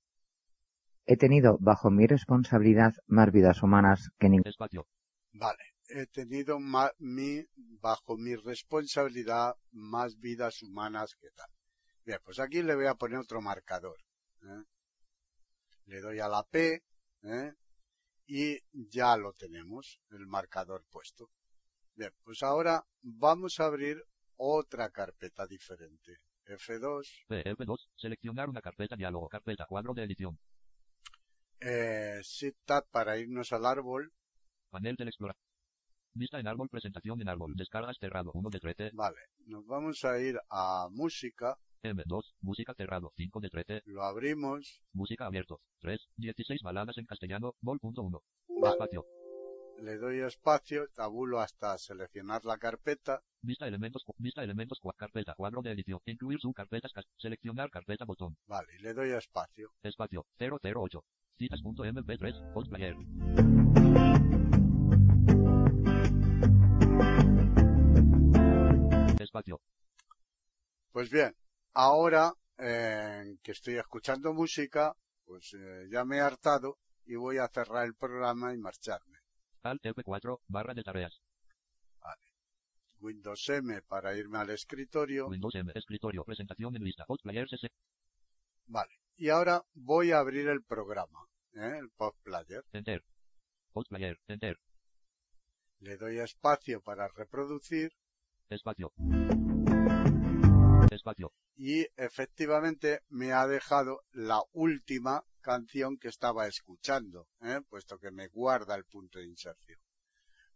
He 1.05 1.17
tenido 1.17 1.57
bajo 1.59 1.89
mi 1.89 2.05
responsabilidad 2.05 2.93
más 3.07 3.31
vidas 3.31 3.63
humanas 3.63 4.11
que 4.19 4.29
ningún. 4.29 4.47
Espacio. 4.47 4.87
Vale. 5.33 5.63
He 5.87 6.05
tenido 6.05 6.59
ma- 6.59 6.91
mi, 6.99 7.43
bajo 7.55 8.15
mi 8.15 8.35
responsabilidad 8.35 9.55
más 9.71 10.19
vidas 10.19 10.61
humanas 10.61 11.15
que 11.19 11.29
tal. 11.35 11.49
Bien, 12.05 12.19
pues 12.23 12.39
aquí 12.39 12.61
le 12.61 12.75
voy 12.75 12.85
a 12.85 12.93
poner 12.93 13.17
otro 13.17 13.41
marcador. 13.41 13.97
¿eh? 14.43 14.63
Le 15.85 15.99
doy 16.01 16.19
a 16.19 16.27
la 16.27 16.43
P 16.43 16.83
¿eh? 17.23 17.53
y 18.27 18.59
ya 18.89 19.17
lo 19.17 19.33
tenemos, 19.33 19.99
el 20.11 20.27
marcador 20.27 20.83
puesto. 20.91 21.31
Bien, 21.95 22.11
pues 22.23 22.43
ahora 22.43 22.85
vamos 23.01 23.59
a 23.59 23.65
abrir 23.65 24.03
otra 24.39 24.89
carpeta 24.89 25.45
diferente. 25.45 26.17
F2, 26.45 27.05
PF2. 27.29 27.77
Seleccionar 27.95 28.49
una 28.49 28.61
carpeta 28.61 28.95
diálogo. 28.95 29.27
Carpeta 29.29 29.65
cuadro 29.67 29.93
de 29.93 30.03
edición. 30.03 30.39
eh, 31.61 32.19
Shift 32.23 32.57
Tab 32.65 32.85
para 32.91 33.17
irnos 33.17 33.51
al 33.53 33.65
árbol. 33.65 34.11
Panel 34.69 34.95
del 34.95 35.09
explorador. 35.09 35.41
Vista 36.13 36.39
en 36.39 36.47
árbol. 36.47 36.69
Presentación 36.69 37.21
en 37.21 37.29
árbol. 37.29 37.53
Descargas 37.55 37.97
cerrado. 37.99 38.31
1 38.33 38.49
de 38.49 38.59
13. 38.59 38.89
Vale, 38.93 39.19
nos 39.45 39.65
vamos 39.67 40.03
a 40.05 40.19
ir 40.19 40.39
a 40.49 40.87
música, 40.91 41.55
M2. 41.83 42.23
Música 42.41 42.73
cerrado. 42.75 43.11
5 43.15 43.39
de 43.41 43.49
13. 43.49 43.81
lo 43.85 44.03
abrimos, 44.03 44.81
Música 44.93 45.25
abierto. 45.27 45.61
3. 45.81 45.99
16 46.17 46.61
baladas 46.63 46.97
en 46.97 47.05
castellano. 47.05 47.53
Vol.1. 47.61 48.21
Vale. 48.61 48.71
Espacio. 48.73 49.05
le 49.77 49.97
doy 49.97 50.19
espacio, 50.21 50.87
tabulo 50.93 51.39
hasta 51.39 51.77
seleccionar 51.77 52.43
la 52.43 52.57
carpeta, 52.57 53.21
Vista 53.41 53.67
elementos. 53.67 54.03
Vista 54.17 54.43
elementos. 54.43 54.79
Carpeta. 54.97 55.33
Cuadro 55.35 55.61
de 55.61 55.71
edición. 55.71 55.99
Incluir 56.05 56.39
subcarpetas. 56.39 56.91
cas- 56.93 57.05
Seleccionar 57.17 57.69
carpeta. 57.69 58.05
Botón. 58.05 58.35
vale, 58.47 58.75
y 58.77 58.81
le 58.81 58.93
doy 58.93 59.11
espacio. 59.11 59.71
Espacio. 59.83 60.25
008. 60.37 61.03
Citas.mp3. 61.37 62.53
Postplayer. 62.53 62.95
Espacio. 69.19 69.59
Pues 70.91 71.09
bien, 71.09 71.35
ahora 71.73 72.33
eh, 72.57 73.35
que 73.43 73.51
estoy 73.51 73.75
escuchando 73.77 74.33
música, 74.33 74.93
pues 75.25 75.53
eh, 75.53 75.87
ya 75.91 76.03
me 76.05 76.17
he 76.17 76.21
hartado 76.21 76.77
y 77.05 77.15
voy 77.15 77.37
a 77.37 77.47
cerrar 77.47 77.85
el 77.85 77.95
programa 77.95 78.53
y 78.53 78.57
marcharme. 78.57 79.19
Alt 79.63 79.83
F4. 79.83 80.39
Barra 80.47 80.73
de 80.73 80.83
tareas. 80.83 81.19
Windows 82.99 83.49
M 83.49 83.81
para 83.83 84.15
irme 84.15 84.37
al 84.39 84.49
escritorio. 84.49 85.27
Windows 85.27 85.55
M. 85.55 85.71
Escritorio. 85.75 86.23
Presentación 86.23 86.75
en 86.75 86.83
lista. 86.83 87.05
Postplayer. 87.05 87.47
CC. 87.49 87.69
Vale. 88.67 88.99
Y 89.17 89.29
ahora 89.29 89.65
voy 89.73 90.11
a 90.11 90.19
abrir 90.19 90.47
el 90.47 90.63
programa, 90.63 91.27
¿eh? 91.53 91.77
el 91.77 91.89
Post 91.89 92.17
Player. 92.23 92.63
Enter. 92.71 93.03
Postplayer. 93.73 94.17
Enter. 94.27 94.57
Le 95.79 95.97
doy 95.97 96.19
espacio 96.19 96.81
para 96.81 97.07
reproducir 97.09 97.91
Espacio. 98.49 98.91
Espacio. 100.91 101.31
y 101.55 101.85
efectivamente 101.97 103.01
me 103.09 103.31
ha 103.33 103.45
dejado 103.45 104.03
la 104.11 104.41
última 104.53 105.23
canción 105.41 105.97
que 105.97 106.07
estaba 106.07 106.47
escuchando, 106.47 107.27
¿eh? 107.41 107.61
puesto 107.69 107.99
que 107.99 108.11
me 108.11 108.27
guarda 108.27 108.75
el 108.75 108.85
punto 108.85 109.19
de 109.19 109.25
inserción. 109.25 109.79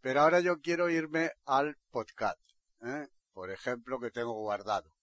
Pero 0.04 0.20
ahora 0.20 0.40
yo 0.40 0.60
quiero 0.60 0.90
irme 0.90 1.30
al 1.46 1.78
podcast, 1.90 2.38
¿eh? 2.82 3.08
por 3.32 3.50
ejemplo, 3.50 3.98
que 3.98 4.10
tengo 4.10 4.34
guardado. 4.34 4.94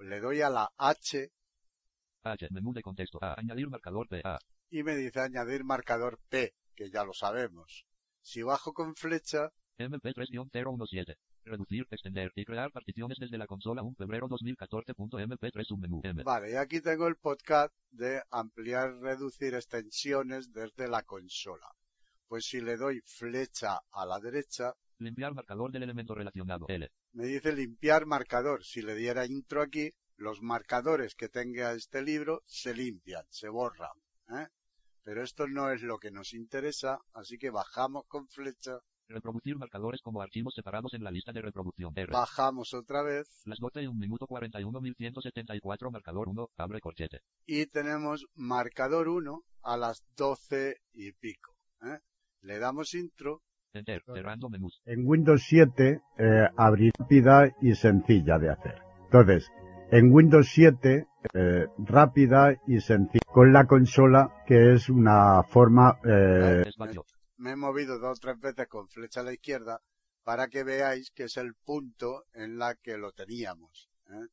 Le 0.00 0.18
doy 0.18 0.40
a 0.40 0.50
la 0.50 0.68
H 0.76 1.30
H. 2.24 2.48
Menú 2.50 2.72
de 2.72 2.82
contexto. 2.82 3.20
A. 3.22 3.38
Añadir 3.38 3.68
marcador 3.68 4.08
P. 4.08 4.20
A. 4.24 4.36
y 4.68 4.82
me 4.82 4.96
dice 4.96 5.20
añadir 5.20 5.62
marcador 5.62 6.18
P, 6.28 6.56
que 6.74 6.90
ya 6.90 7.04
lo 7.04 7.12
sabemos. 7.12 7.86
Si 8.20 8.42
bajo 8.42 8.72
con 8.72 8.96
flecha, 8.96 9.52
MP3-017. 9.78 11.14
Reducir, 11.44 11.86
extender 11.88 12.32
y 12.34 12.44
crear 12.44 12.72
particiones 12.72 13.16
desde 13.20 13.38
la 13.38 13.46
consola 13.46 13.84
1 13.84 13.94
febrero 13.94 14.28
2014.mp3 14.28 15.64
submenú 15.64 16.00
M. 16.02 16.24
vale, 16.24 16.50
y 16.50 16.56
aquí 16.56 16.80
tengo 16.80 17.06
el 17.06 17.14
podcast 17.14 17.72
de 17.92 18.22
ampliar, 18.32 18.96
reducir 18.96 19.54
extensiones 19.54 20.52
desde 20.52 20.88
la 20.88 21.04
consola. 21.04 21.68
Pues 22.28 22.44
si 22.44 22.60
le 22.60 22.76
doy 22.76 23.00
flecha 23.06 23.78
a 23.90 24.06
la 24.06 24.20
derecha, 24.20 24.74
Limpiar 25.00 25.32
marcador 25.32 25.70
del 25.70 25.84
elemento 25.84 26.12
relacionado 26.14 26.66
L. 26.68 26.90
me 27.12 27.26
dice 27.26 27.52
limpiar 27.52 28.04
marcador. 28.04 28.64
Si 28.64 28.82
le 28.82 28.94
diera 28.96 29.24
intro 29.26 29.62
aquí, 29.62 29.92
los 30.16 30.42
marcadores 30.42 31.14
que 31.14 31.28
tenga 31.28 31.72
este 31.72 32.02
libro 32.02 32.42
se 32.46 32.74
limpian, 32.74 33.24
se 33.30 33.48
borran. 33.48 33.92
¿eh? 34.30 34.48
Pero 35.04 35.22
esto 35.22 35.46
no 35.46 35.70
es 35.70 35.82
lo 35.82 35.98
que 35.98 36.10
nos 36.10 36.34
interesa, 36.34 36.98
así 37.12 37.38
que 37.38 37.50
bajamos 37.50 38.04
con 38.08 38.28
flecha, 38.28 38.78
Reproducir 39.10 39.56
marcadores 39.56 40.02
como 40.02 40.20
archivos 40.20 40.52
separados 40.54 40.92
en 40.92 41.02
la 41.02 41.10
lista 41.10 41.32
de 41.32 41.40
reproducción 41.40 41.92
R. 41.96 42.12
bajamos 42.12 42.74
otra 42.74 43.02
vez 43.02 43.40
Las 43.46 43.58
12 43.58 43.82
y 43.84 43.86
1 43.86 43.98
minuto 43.98 44.26
41.174 44.26 45.90
marcador 45.90 46.28
1. 46.28 46.50
Abre 46.58 46.80
corchete. 46.80 47.20
y 47.46 47.64
tenemos 47.66 48.26
marcador 48.34 49.08
1 49.08 49.44
a 49.62 49.76
las 49.78 50.04
12 50.16 50.76
y 50.92 51.12
pico. 51.12 51.54
¿eh? 51.82 52.00
Le 52.42 52.58
damos 52.58 52.94
intro, 52.94 53.42
Enter. 53.72 54.02
Cerrando 54.06 54.48
menús. 54.48 54.80
En 54.86 55.06
Windows 55.06 55.42
7, 55.46 56.00
eh, 56.18 56.48
abrir 56.56 56.92
rápida 56.98 57.54
y 57.60 57.74
sencilla 57.74 58.38
de 58.38 58.50
hacer. 58.50 58.80
Entonces, 59.04 59.50
en 59.90 60.12
Windows 60.12 60.48
7, 60.48 61.06
eh, 61.34 61.66
rápida 61.78 62.54
y 62.66 62.80
sencilla 62.80 63.20
con 63.26 63.52
la 63.52 63.66
consola, 63.66 64.42
que 64.46 64.72
es 64.72 64.88
una 64.88 65.42
forma, 65.42 65.98
eh, 66.04 66.64
me 67.36 67.52
he 67.52 67.56
movido 67.56 67.98
dos 67.98 68.18
o 68.18 68.20
tres 68.20 68.40
veces 68.40 68.66
con 68.68 68.88
flecha 68.88 69.20
a 69.20 69.24
la 69.24 69.32
izquierda 69.32 69.80
para 70.24 70.48
que 70.48 70.64
veáis 70.64 71.10
que 71.10 71.24
es 71.24 71.36
el 71.36 71.54
punto 71.54 72.24
en 72.34 72.58
la 72.58 72.74
que 72.74 72.98
lo 72.98 73.12
teníamos. 73.12 73.88
¿eh? 74.10 74.26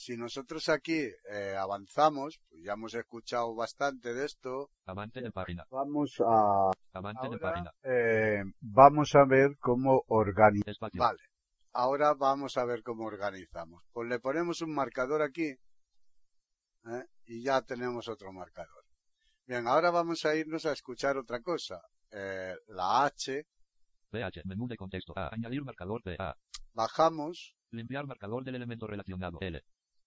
Si 0.00 0.16
nosotros 0.16 0.68
aquí 0.68 1.10
eh, 1.28 1.56
avanzamos, 1.58 2.38
pues 2.48 2.62
ya 2.62 2.74
hemos 2.74 2.94
escuchado 2.94 3.52
bastante 3.56 4.14
de 4.14 4.26
esto, 4.26 4.70
Avance 4.86 5.20
de 5.20 5.32
página. 5.32 5.64
vamos 5.72 6.14
a, 6.20 6.70
Avance 6.92 7.28
de 7.28 7.34
ahora, 7.34 7.40
página. 7.40 7.72
eh, 7.82 8.44
vamos 8.60 9.12
a 9.16 9.24
ver 9.24 9.56
cómo 9.58 10.04
organizar. 10.06 10.70
Espacio. 10.70 11.00
Vale. 11.00 11.18
Ahora 11.72 12.14
vamos 12.14 12.56
a 12.58 12.64
ver 12.64 12.84
cómo 12.84 13.06
organizamos. 13.06 13.82
Pues 13.92 14.08
le 14.08 14.20
ponemos 14.20 14.62
un 14.62 14.72
marcador 14.72 15.20
aquí 15.20 15.48
¿eh? 15.48 17.04
y 17.26 17.42
ya 17.42 17.60
tenemos 17.62 18.06
otro 18.06 18.32
marcador. 18.32 18.84
Bien, 19.48 19.66
ahora 19.66 19.90
vamos 19.90 20.24
a 20.26 20.36
irnos 20.36 20.64
a 20.64 20.72
escuchar 20.72 21.16
otra 21.16 21.40
cosa. 21.42 21.80
La 22.68 23.04
H, 23.04 23.44
PH. 24.10 24.42
Menú 24.44 24.68
de 24.68 24.76
contexto. 24.76 25.12
A. 25.16 25.34
Añadir 25.34 25.64
marcador 25.64 26.02
P. 26.04 26.14
A. 26.20 26.36
bajamos, 26.72 27.56
Limpiar 27.72 28.06
marcador 28.06 28.44
del 28.44 28.54
elemento 28.54 28.86
relacionado 28.86 29.38
L. 29.40 29.60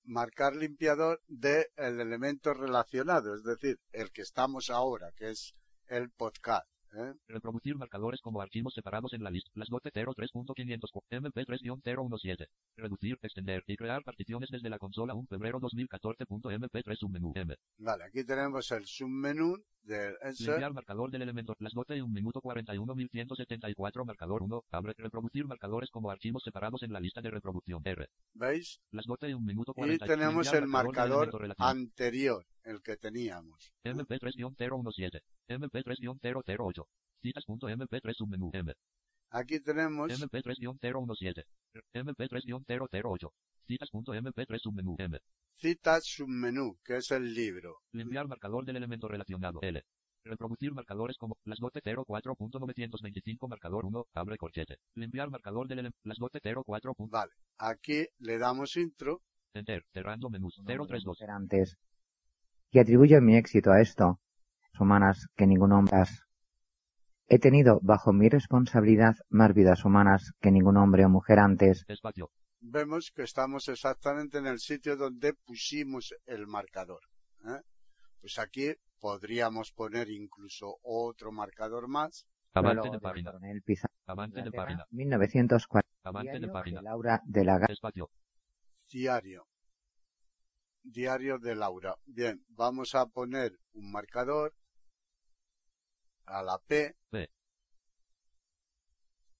marcar 0.03 0.55
limpiador 0.55 1.21
del 1.27 1.67
elemento 1.77 2.53
relacionado, 2.53 3.35
es 3.35 3.43
decir, 3.43 3.79
el 3.91 4.11
que 4.11 4.21
estamos 4.21 4.69
ahora, 4.69 5.11
que 5.13 5.31
es 5.31 5.55
el 5.87 6.09
podcast. 6.09 6.67
¿Eh? 6.93 7.13
Reproducir 7.27 7.75
marcadores 7.75 8.21
como 8.21 8.41
archivos 8.41 8.73
separados 8.73 9.13
en 9.13 9.23
la 9.23 9.29
lista. 9.29 9.51
Las 9.55 9.69
03.500 9.69 10.89
MP3-017. 11.09 12.47
Reducir, 12.75 13.17
extender 13.21 13.63
y 13.67 13.75
crear 13.75 14.03
particiones 14.03 14.49
desde 14.49 14.69
la 14.69 14.79
consola 14.79 15.13
1 15.13 15.27
febrero 15.27 15.59
2014.mp3 15.59 16.95
submenú 16.97 17.31
M. 17.35 17.55
Vale, 17.77 18.03
aquí 18.05 18.23
tenemos 18.23 18.71
el 18.71 18.85
submenú 18.85 19.57
del 19.83 20.15
ese, 20.21 20.51
Limpiar 20.51 20.73
marcador 20.73 21.09
del 21.11 21.23
elemento. 21.23 21.55
Las 21.59 21.73
12 21.73 21.97
y 21.97 22.01
1 22.01 22.13
minuto 22.13 22.41
41.174 22.41 24.05
marcador 24.05 24.43
1. 24.43 24.63
Abre. 24.71 24.93
Reproducir 24.97 25.45
marcadores 25.45 25.89
como 25.89 26.11
archivos 26.11 26.43
separados 26.43 26.83
en 26.83 26.93
la 26.93 26.99
lista 26.99 27.21
de 27.21 27.31
reproducción 27.31 27.81
R. 27.83 28.07
¿veis? 28.33 28.79
Las 28.91 29.05
12 29.05 29.29
y 29.29 29.33
1 29.33 29.45
minuto 29.45 29.71
Y 29.71 29.81
40. 29.81 30.05
tenemos 30.05 30.53
el 30.53 30.67
marcador 30.67 31.33
relacionado. 31.33 31.71
anterior, 31.71 32.45
el 32.63 32.81
que 32.81 32.97
teníamos. 32.97 33.73
MP3-017. 33.83 35.21
MP3-008. 35.59 36.85
Citas.mp3 37.21 38.13
submenú 38.13 38.51
M. 38.53 38.73
Aquí 39.29 39.59
tenemos 39.59 40.11
MP3-017. 40.11 41.43
MP3-008. 41.93 43.31
Citas.mp3 43.67 44.59
submenú 44.59 44.95
M. 44.99 45.19
citas 45.57 46.03
submenú, 46.05 46.77
que 46.83 46.97
es 46.97 47.11
el 47.11 47.33
libro. 47.33 47.77
Limpiar 47.91 48.27
marcador 48.27 48.65
del 48.65 48.77
elemento 48.77 49.07
relacionado 49.07 49.59
L. 49.61 49.83
Reproducir 50.23 50.71
marcadores 50.73 51.17
como 51.17 51.37
las 51.45 51.59
04.925 51.59 53.47
marcador 53.47 53.85
1, 53.85 54.05
abre 54.13 54.37
corchete. 54.37 54.77
Limpiar 54.95 55.29
marcador 55.29 55.67
del 55.67 55.79
elemento 55.79 55.99
las 56.03 56.17
04. 56.19 56.95
Vale, 57.09 57.31
aquí 57.57 58.07
le 58.19 58.37
damos 58.37 58.75
intro, 58.77 59.21
Enter, 59.53 59.83
cerrando 59.91 60.29
menús 60.29 60.55
032. 60.65 61.21
antes. 61.27 61.77
Y 62.71 62.79
atribuyo 62.79 63.21
mi 63.21 63.35
éxito 63.35 63.71
a 63.71 63.81
esto. 63.81 64.19
Humanas 64.79 65.27
que 65.35 65.47
ningún 65.47 65.71
hombre. 65.71 66.03
He 67.27 67.39
tenido 67.39 67.79
bajo 67.81 68.11
mi 68.11 68.27
responsabilidad 68.29 69.15
más 69.29 69.53
vidas 69.53 69.85
humanas 69.85 70.33
que 70.41 70.51
ningún 70.51 70.77
hombre 70.77 71.05
o 71.05 71.09
mujer 71.09 71.39
antes. 71.39 71.85
Espacio. 71.87 72.29
Vemos 72.59 73.11
que 73.15 73.23
estamos 73.23 73.67
exactamente 73.69 74.37
en 74.37 74.47
el 74.47 74.59
sitio 74.59 74.95
donde 74.95 75.33
pusimos 75.33 76.13
el 76.25 76.45
marcador. 76.45 77.01
¿eh? 77.45 77.61
Pues 78.19 78.37
aquí 78.37 78.73
podríamos 78.99 79.71
poner 79.71 80.09
incluso 80.09 80.77
otro 80.83 81.31
marcador 81.31 81.87
más. 81.87 82.27
Prólogo 82.53 82.83
de 82.83 82.91
de 82.91 82.99
página. 82.99 83.31
Avance 84.05 84.41
de 84.41 84.51
página. 84.51 84.85
1940. 84.91 85.89
Avance 86.03 86.39
de 86.39 86.47
página. 86.49 86.79
de 86.79 86.83
Laura 86.83 87.21
de 87.25 87.45
la 87.45 87.65
Espacio. 87.67 88.11
Diario. 88.89 89.47
Diario 90.83 91.39
de 91.39 91.55
Laura. 91.55 91.95
Bien, 92.05 92.43
vamos 92.49 92.93
a 92.93 93.05
poner 93.05 93.57
un 93.73 93.91
marcador 93.91 94.53
a 96.31 96.43
la 96.43 96.57
P. 96.59 96.95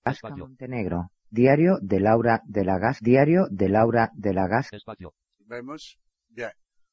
Gasca 0.03 0.27
Espacio. 0.27 0.47
Montenegro. 0.47 1.11
Diario 1.29 1.77
de 1.81 1.99
Laura 1.99 2.41
de 2.45 2.65
la 2.65 2.79
Gas. 2.79 2.99
Diario 3.01 3.47
de 3.49 3.69
Laura 3.69 4.11
de 4.13 4.33
la 4.33 4.47
Gas. 4.47 4.73
Espacio. 4.73 5.13
¿Vemos? 5.39 5.99
Bien. 6.27 6.51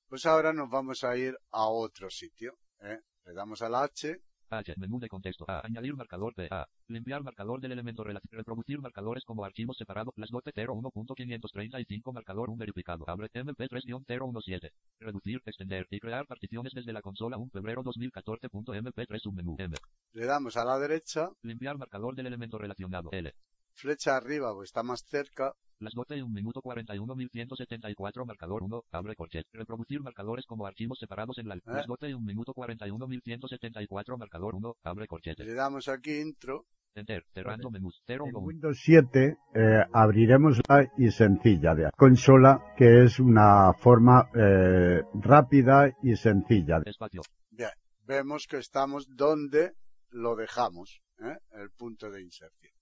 Pues 0.08 0.26
ahora 0.26 0.52
nos 0.52 0.68
vamos 0.70 1.04
a 1.04 1.16
ir 1.16 1.36
a 1.50 1.68
otro 1.68 2.10
sitio. 2.10 2.58
¿eh? 2.80 3.00
Le 3.24 3.32
damos 3.32 3.62
a 3.62 3.68
la 3.68 3.84
H. 3.84 4.20
H. 4.50 4.74
Menú 4.76 4.98
de 4.98 5.08
contexto. 5.08 5.44
A. 5.48 5.60
Añadir 5.64 5.94
marcador 5.94 6.34
de 6.34 6.48
A. 6.50 6.66
Limpiar 6.88 7.22
marcador 7.22 7.60
del 7.60 7.72
elemento 7.72 8.04
relativo. 8.04 8.36
Reproducir 8.36 8.80
marcadores 8.80 9.24
como 9.24 9.44
archivos 9.44 9.76
separados. 9.76 10.14
Las 10.16 10.30
dote 10.30 10.52
01.535 10.52 12.12
marcador 12.12 12.50
1 12.50 12.58
verificado. 12.58 13.04
Abre 13.08 13.28
MP3-017. 13.28 14.70
Reducir, 15.00 15.42
extender 15.44 15.86
y 15.90 16.00
crear 16.00 16.26
particiones 16.26 16.72
desde 16.74 16.92
la 16.92 17.02
consola 17.02 17.36
1 17.36 17.50
febrero 17.50 17.82
2014.mp3 17.82 19.18
submenú 19.20 19.56
M. 19.58 19.76
Le 20.12 20.26
damos 20.26 20.56
a 20.56 20.64
la 20.64 20.78
derecha. 20.78 21.28
Limpiar 21.42 21.78
marcador 21.78 22.14
del 22.14 22.26
elemento 22.26 22.58
relacionado 22.58 23.10
L. 23.12 23.32
Flecha 23.74 24.16
arriba, 24.16 24.52
pues 24.54 24.70
está 24.70 24.82
más 24.82 25.04
cerca. 25.04 25.54
Las 25.80 25.94
dote 25.94 26.20
1 26.20 26.28
minuto 26.34 26.60
41 26.60 27.14
1174 27.14 28.26
marcador 28.26 28.62
1. 28.64 28.82
Abre 28.90 29.14
corchet. 29.14 29.46
Reproducir 29.52 30.00
marcadores 30.00 30.44
como 30.44 30.66
archivos 30.66 30.98
separados 30.98 31.38
en 31.38 31.48
la. 31.48 31.58
Las 31.64 31.86
dote 31.86 32.12
1 32.14 32.24
minuto 32.24 32.52
41 32.52 33.06
1174 33.06 34.18
marcador 34.18 34.56
1. 34.56 34.76
Abre 34.82 35.06
corchete. 35.06 35.44
Le 35.44 35.54
damos 35.54 35.88
aquí 35.88 36.20
intro. 36.20 36.66
Enter. 36.94 37.24
Cerrando 37.32 37.70
menús. 37.70 38.02
En 38.08 38.20
011. 38.20 38.36
Windows 38.38 38.80
7 38.82 39.36
eh, 39.54 39.84
abriremos 39.92 40.60
la 40.68 40.90
y 40.96 41.12
sencilla 41.12 41.74
de 41.76 41.90
consola, 41.96 42.74
que 42.76 43.04
es 43.04 43.20
una 43.20 43.72
forma 43.74 44.28
eh, 44.34 45.02
rápida 45.14 45.94
y 46.02 46.16
sencilla. 46.16 46.80
Espacio. 46.84 47.22
Bien. 47.50 47.70
Vemos 48.04 48.46
que 48.48 48.56
estamos 48.56 49.06
donde 49.08 49.74
lo 50.10 50.34
dejamos. 50.34 51.00
¿eh? 51.20 51.36
El 51.52 51.70
punto 51.70 52.10
de 52.10 52.22
inserción. 52.22 52.77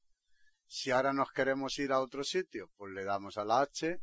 Si 0.67 0.91
ahora 0.91 1.13
nos 1.13 1.31
queremos 1.31 1.79
ir 1.79 1.93
a 1.93 2.01
otro 2.01 2.25
sitio, 2.25 2.71
pues 2.77 2.93
le 2.93 3.05
damos 3.05 3.37
a 3.39 3.45
la 3.45 3.61
H. 3.63 4.01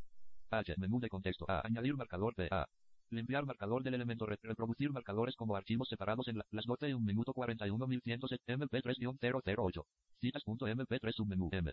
H. 0.50 0.76
Menú 0.78 1.00
de 1.00 1.10
contexto. 1.10 1.46
A. 1.50 1.62
Añadir 1.66 1.96
marcador 1.96 2.34
de 2.36 2.48
A. 2.52 2.66
Limpiar 3.10 3.46
marcador 3.46 3.84
del 3.84 3.94
elemento. 3.96 4.26
Re- 4.26 4.40
reproducir 4.42 4.92
marcadores 4.92 5.36
como 5.36 5.56
archivos 5.56 5.88
separados 5.90 6.28
en 6.30 6.38
la, 6.38 6.46
las 6.52 6.66
dote 6.66 6.94
1 6.94 7.00
minuto 7.06 7.34
41 7.34 7.86
1100 7.88 8.20
MP3-008. 8.48 9.84
Citas.mp3 10.22 11.12
submenú 11.14 11.50
M. 11.52 11.72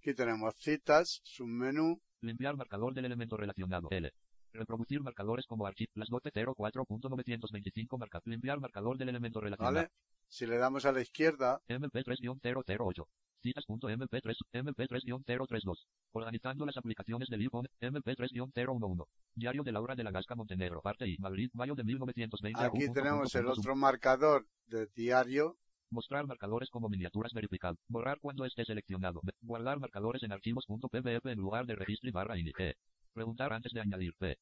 Aquí 0.00 0.14
tenemos 0.14 0.54
citas, 0.56 1.20
submenú. 1.24 2.00
Limpiar 2.22 2.56
marcador 2.56 2.94
del 2.94 3.04
elemento 3.04 3.36
relacionado 3.36 3.88
L. 3.90 4.10
Reproducir 4.52 5.02
marcadores 5.02 5.46
como 5.46 5.66
archivos. 5.66 5.92
Las 5.94 6.08
dote 6.08 6.30
04.925 6.32 7.98
marca. 7.98 8.20
Limpiar 8.24 8.58
marcador 8.60 8.96
del 8.96 9.10
elemento 9.10 9.40
relacionado. 9.40 9.74
¿Vale? 9.76 9.90
Si 10.28 10.46
le 10.46 10.56
damos 10.58 10.84
a 10.86 10.92
la 10.92 11.00
izquierda, 11.02 11.60
MP3-008. 11.68 13.04
Citas.mp3, 13.46 14.34
MP3-032. 14.52 15.86
Organizando 16.12 16.66
las 16.66 16.76
aplicaciones 16.76 17.28
del 17.28 17.42
iPhone, 17.42 17.68
MP3-011. 17.80 19.04
Diario 19.36 19.62
de 19.62 19.70
Laura 19.70 19.94
de 19.94 20.02
la 20.02 20.10
Gasca 20.10 20.34
Montenegro, 20.34 20.80
parte 20.82 21.06
I, 21.06 21.16
Madrid, 21.18 21.48
mayo 21.54 21.76
de 21.76 21.84
1920. 21.84 22.60
aquí 22.60 22.92
tenemos 22.92 23.32
el 23.36 23.46
otro 23.46 23.76
marcador 23.76 24.46
de 24.66 24.88
diario. 24.96 25.56
Mostrar 25.90 26.26
marcadores 26.26 26.68
como 26.70 26.88
miniaturas 26.88 27.32
verificado. 27.32 27.76
Borrar 27.86 28.18
cuando 28.20 28.44
esté 28.44 28.64
seleccionado. 28.64 29.20
Guardar 29.40 29.78
marcadores 29.78 30.24
en 30.24 30.32
archivos.pdf 30.32 31.26
en 31.26 31.38
lugar 31.38 31.66
de 31.66 31.76
registro 31.76 32.08
y 32.08 32.12
barra 32.12 32.36
ini. 32.36 32.50
E. 32.58 32.74
Preguntar 33.12 33.52
antes 33.52 33.72
de 33.72 33.80
añadir. 33.80 34.12
P. 34.18 34.36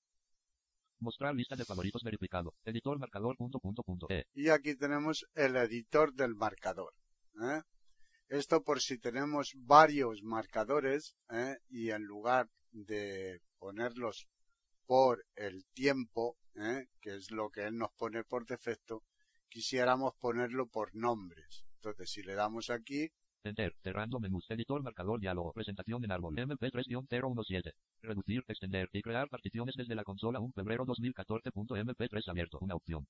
Mostrar 1.01 1.35
lista 1.35 1.57
de 1.57 1.67
favoritos 1.67 2.03
verificado. 2.03 2.55
Editor 2.65 2.99
marcador 2.99 3.37
punto 3.37 3.59
punto 3.59 3.83
punto. 3.83 4.07
E. 4.09 4.25
Y 4.33 4.49
aquí 4.49 4.75
tenemos 4.75 5.27
el 5.35 5.57
editor 5.57 6.15
del 6.15 6.35
marcador. 6.35 6.95
¿eh? 7.43 7.61
Esto 8.29 8.63
por 8.63 8.81
si 8.81 8.99
tenemos 8.99 9.53
varios 9.55 10.23
marcadores 10.23 11.15
¿eh? 11.31 11.59
y 11.69 11.91
en 11.91 12.05
lugar 12.05 12.49
de 12.73 13.41
ponerlos 13.59 14.27
por 14.87 15.25
el 15.37 15.65
tiempo, 15.73 16.37
¿eh? 16.57 16.87
que 17.01 17.17
es 17.17 17.31
lo 17.31 17.51
que 17.51 17.65
él 17.65 17.77
nos 17.77 17.93
pone 17.93 18.25
por 18.25 18.47
defecto, 18.47 19.03
quisiéramos 19.49 20.15
ponerlo 20.19 20.67
por 20.67 20.95
nombres. 20.95 21.65
Entonces, 21.77 22.11
si 22.11 22.23
le 22.23 22.35
damos 22.35 22.71
aquí, 22.71 23.11
Enter. 23.47 23.75
Cerrando 23.83 24.19
menús. 24.19 24.47
Editor 24.49 24.83
marcador 24.83 25.21
diálogo. 25.21 25.53
Presentación 25.53 26.03
en 26.03 26.13
árbol. 26.13 26.35
MP3-017. 26.35 27.73
Reducir, 28.01 28.43
extender 28.49 28.89
y 28.93 29.03
crear 29.03 29.29
particiones 29.29 29.75
desde 29.77 29.95
la 29.95 30.03
consola 30.03 30.41
1 30.41 30.53
febrero 30.55 30.87
2014.mp3 30.87 32.29
abierto. 32.29 32.59
Una 32.63 32.75
opción. 32.75 33.07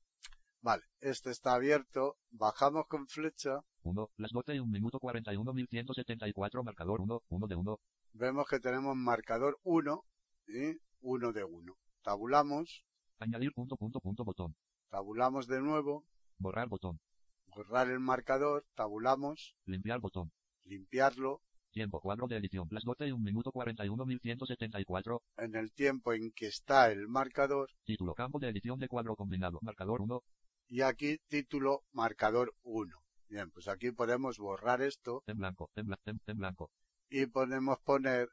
Vale, 0.64 0.83
este 1.00 1.31
está 1.31 1.55
abierto, 1.55 2.16
bajamos 2.31 2.87
con 2.88 3.07
flecha, 3.07 3.61
1. 3.83 4.11
Las 4.16 4.33
dote 4.33 4.59
1 4.59 4.66
minuto 4.72 4.98
41 4.98 5.53
1174 5.53 6.64
marcador 6.64 7.00
1. 7.03 7.22
1 7.29 7.46
de 7.46 7.55
1. 7.55 7.79
vemos 8.14 8.46
que 8.48 8.59
tenemos 8.61 8.96
marcador 8.96 9.59
1 9.62 10.05
y 10.48 10.79
1 11.03 11.33
de 11.33 11.44
1. 11.44 11.74
Tabulamos, 12.03 12.83
Añadir 13.18 13.53
punto 13.53 13.77
punto 13.77 14.00
punto 14.00 14.24
botón. 14.24 14.57
tabulamos 14.88 15.46
de 15.46 15.61
nuevo, 15.61 16.05
Borrar 16.38 16.68
botón. 16.68 16.98
borrar 17.46 17.88
el 17.90 18.00
marcador, 18.00 18.64
tabulamos, 18.74 19.55
Limpiar 19.66 20.00
botón. 20.00 20.33
limpiarlo, 20.64 21.42
Tiempo. 21.72 22.00
Cuadro 22.00 22.29
de 22.29 22.37
edición. 22.37 22.68
Las 22.70 22.85
dote 22.85 23.12
1 23.12 23.18
minuto 23.22 23.50
41 23.50 24.07
1174. 24.07 25.22
en 25.38 25.57
el 25.57 25.72
tiempo 25.72 26.12
en 26.12 26.31
que 26.31 26.46
está 26.46 26.90
el 26.90 27.09
marcador, 27.09 27.68
Título. 27.85 28.14
Campo 28.14 28.38
de 28.38 28.48
edición 28.48 28.79
de 28.79 28.87
cuadro 28.88 29.14
combinado. 29.16 29.59
Marcador 29.61 30.00
1. 30.00 30.22
Y 30.68 30.81
aquí 30.83 31.18
título 31.29 31.85
marcador 31.92 32.55
1. 32.62 32.96
Bien, 33.29 33.50
pues 33.50 33.68
aquí 33.68 33.90
podemos 33.90 34.38
borrar 34.38 34.83
esto 34.83 35.22
En 35.27 35.38
blanco. 35.38 35.70
En, 35.77 35.87
bla- 35.87 35.98
en- 36.07 36.20
en 36.27 36.37
blanco. 36.38 36.70
y 37.11 37.27
podemos 37.27 37.79
poner 37.81 38.29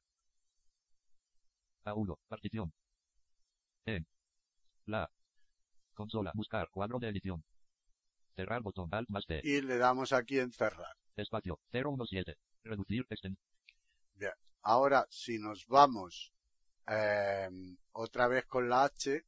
A1. 1.86 2.18
Partición. 2.28 2.72
En. 3.86 4.06
La. 4.86 5.10
Consola. 5.94 6.32
Buscar. 6.36 6.70
Cuadro 6.70 7.00
de 7.00 7.10
edición. 7.10 7.44
Cerrar 8.36 8.62
botón. 8.62 8.90
Alt 8.92 9.10
más 9.10 9.26
T. 9.26 9.42
y 9.44 9.62
le 9.62 9.78
damos 9.78 10.14
aquí 10.14 10.40
en 10.40 10.52
cerrar. 10.52 10.96
Espacio. 11.16 11.60
017. 11.72 12.36
Reducir. 12.64 13.06
Extend. 13.10 13.38
Bien, 14.16 14.32
ahora 14.62 15.08
si 15.10 15.40
nos 15.40 15.66
vamos 15.68 16.32
eh, 16.88 17.50
otra 17.92 18.28
vez 18.28 18.46
con 18.46 18.70
la 18.70 18.84
H, 18.86 19.26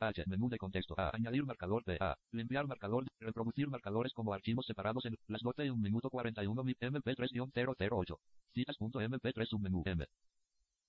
H. 0.00 0.24
Menú 0.26 0.48
de 0.48 0.58
contexto. 0.58 0.94
A. 0.98 1.10
Añadir 1.14 1.44
marcador 1.44 1.84
de 1.84 1.96
A. 2.00 2.16
Limpiar 2.32 2.66
marcador. 2.66 3.04
Reproducir 3.20 3.68
marcadores 3.68 4.12
como 4.12 4.32
archivos 4.34 4.66
separados 4.66 5.04
en 5.06 5.16
las 5.28 5.40
dote 5.42 5.70
1 5.70 5.80
minuto 5.82 6.10
41 6.10 6.62
mi- 6.64 6.74
MP3-008. 6.74 8.16
Citas.mp3 8.54 9.46
submenú 9.46 9.82
M. 9.86 10.04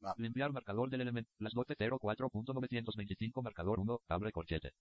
Va. 0.04 0.14
Limpiar 0.18 0.52
marcador 0.52 0.90
del 0.90 1.02
elemento. 1.02 1.30
Las 1.40 1.54
dote 1.54 1.76
04.925 1.76 3.42
marcador 3.44 3.80
1. 3.80 4.00
Abre 4.10 4.32
corchete. 4.32 4.72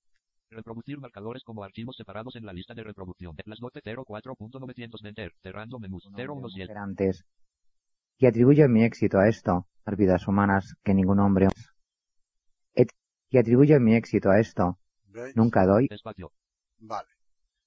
Reproducir 0.50 0.98
marcadores 1.00 1.42
como 1.42 1.64
archivos 1.64 1.96
separados 1.96 2.36
en 2.36 2.46
la 2.46 2.52
lista 2.52 2.74
de 2.74 2.84
reproducción. 2.84 3.34
Las 3.46 3.58
dote 3.60 3.80
04.920. 3.82 5.30
Cerrando 5.42 5.78
menús. 5.78 6.04
un 6.06 6.12
hombre 6.14 6.28
o 6.28 6.34
017. 6.48 6.64
mujer 6.72 6.78
antes. 6.78 7.24
Y 8.18 8.26
atribuyo 8.26 8.68
mi 8.68 8.82
éxito 8.84 9.18
a 9.18 9.28
esto, 9.28 9.66
más 9.84 9.96
vidas 9.96 10.26
humanas 10.26 10.74
que 10.82 10.94
ningún 10.94 11.20
hombre. 11.20 11.48
Y 13.30 13.38
atribuyo 13.38 13.80
mi 13.80 13.94
éxito 13.94 14.30
a 14.30 14.38
esto. 14.38 14.78
¿veis? 15.06 15.36
Nunca 15.36 15.66
doy 15.66 15.88
Espacio. 15.90 16.32
Vale. 16.78 17.08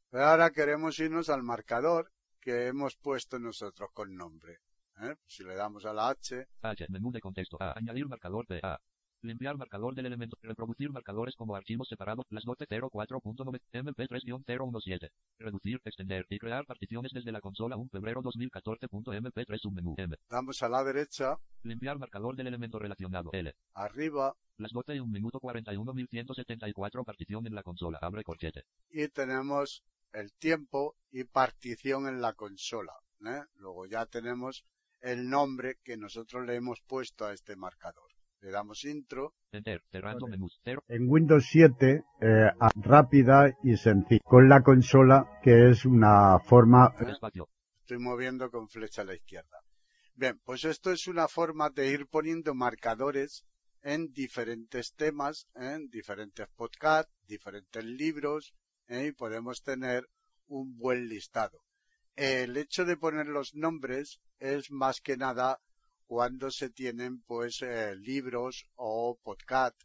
Pero 0.10 0.26
ahora 0.26 0.52
queremos 0.52 0.98
irnos 1.00 1.30
al 1.30 1.44
marcador 1.44 2.12
que 2.40 2.68
hemos 2.68 2.96
puesto 2.96 3.38
nosotros 3.40 3.90
con 3.94 4.16
nombre. 4.16 4.60
¿eh? 5.02 5.16
Si 5.28 5.44
le 5.44 5.56
damos 5.56 5.86
a 5.86 5.94
la 5.94 6.10
H, 6.10 6.48
H. 6.62 6.86
Menú 6.90 7.12
de 7.12 7.20
contexto. 7.20 7.58
A. 7.60 7.78
Añadir 7.78 8.08
marcador 8.08 8.48
de 8.48 8.60
A. 8.64 8.80
Limpiar 9.22 9.58
marcador 9.58 9.96
del 9.96 10.06
elemento. 10.06 10.38
Reproducir 10.42 10.90
marcadores 10.92 11.36
como 11.36 11.56
archivos 11.56 11.90
separados. 11.90 12.26
Las 12.30 12.46
dote 12.46 12.66
04.9 12.68 13.60
MP3-017. 13.74 15.10
Reducir, 15.40 15.82
extender 15.84 16.26
y 16.30 16.40
crear 16.40 16.66
particiones 16.66 17.12
desde 17.14 17.32
la 17.34 17.42
consola 17.42 17.76
1 17.76 17.90
febrero 17.92 18.22
2014.mp3 18.22 19.60
submenú 19.60 19.96
M. 19.98 20.16
damos 20.30 20.64
a 20.64 20.70
la 20.70 20.84
derecha, 20.84 21.38
Limpiar 21.64 22.00
marcador 22.00 22.36
del 22.38 22.48
elemento 22.48 22.80
relacionado 22.80 23.30
L. 23.34 23.54
arriba, 23.74 24.34
Las 24.58 24.72
dote 24.72 25.00
1 25.02 25.12
minuto 25.12 25.40
41 25.42 25.94
1174 25.94 27.04
partición 27.04 27.46
en 27.46 27.56
la 27.56 27.64
consola. 27.64 28.00
Abre 28.02 28.24
corchete. 28.24 28.64
y 28.90 29.08
tenemos 29.10 29.84
el 30.14 30.32
tiempo 30.34 30.96
y 31.12 31.26
partición 31.26 32.08
en 32.08 32.22
la 32.22 32.34
consola. 32.34 32.94
¿eh? 33.26 33.42
Luego 33.56 33.86
ya 33.86 34.06
tenemos 34.06 34.64
el 35.02 35.30
nombre 35.30 35.76
que 35.84 35.98
nosotros 35.98 36.46
le 36.46 36.56
hemos 36.56 36.80
puesto 36.88 37.26
a 37.26 37.34
este 37.34 37.56
marcador. 37.56 38.09
Le 38.42 38.52
damos 38.52 38.86
intro. 38.86 39.34
Enter, 39.52 39.82
cerrando 39.92 40.28
menús, 40.28 40.60
cero, 40.64 40.84
En 40.88 41.10
Windows 41.10 41.46
7, 41.50 42.04
eh, 42.22 42.52
rápida 42.76 43.58
y 43.64 43.76
sencilla, 43.76 44.22
con 44.24 44.48
la 44.48 44.62
consola, 44.62 45.40
que 45.44 45.70
es 45.70 45.86
una 45.86 46.40
forma 46.40 46.94
espacio, 47.08 47.50
Estoy 47.82 48.00
moviendo 48.00 48.50
con 48.50 48.70
flecha 48.70 49.02
a 49.02 49.06
la 49.06 49.16
izquierda. 49.16 49.60
Bien, 50.14 50.40
pues 50.46 50.64
esto 50.64 50.92
es 50.92 51.08
una 51.08 51.28
forma 51.28 51.70
de 51.70 51.88
ir 51.88 52.08
poniendo 52.08 52.54
marcadores 52.54 53.46
en 53.82 54.12
diferentes 54.14 54.94
temas, 54.94 55.48
en 55.56 55.90
diferentes 55.90 56.48
podcasts, 56.56 57.12
diferentes 57.26 57.84
libros, 57.84 58.54
¿eh? 58.88 59.08
y 59.08 59.12
podemos 59.12 59.64
tener 59.64 60.08
un 60.48 60.78
buen 60.78 61.08
listado. 61.10 61.60
El 62.16 62.58
hecho 62.58 62.86
de 62.86 62.98
poner 62.98 63.28
los 63.28 63.56
nombres 63.56 64.20
es 64.40 64.72
más 64.72 65.02
que 65.02 65.18
nada 65.18 65.60
cuando 66.10 66.50
se 66.50 66.72
tienen 66.72 67.22
pues 67.22 67.62
eh, 67.62 67.96
libros 67.96 68.66
o 68.78 69.20
podcast 69.22 69.80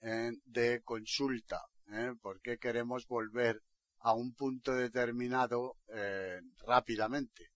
eh, 0.00 0.32
de 0.44 0.82
consulta, 0.82 1.60
¿eh? 1.92 2.14
porque 2.20 2.58
queremos 2.58 3.06
volver 3.06 3.62
a 4.00 4.12
un 4.12 4.34
punto 4.34 4.74
determinado 4.74 5.76
eh, 5.94 6.40
rápidamente. 6.66 7.52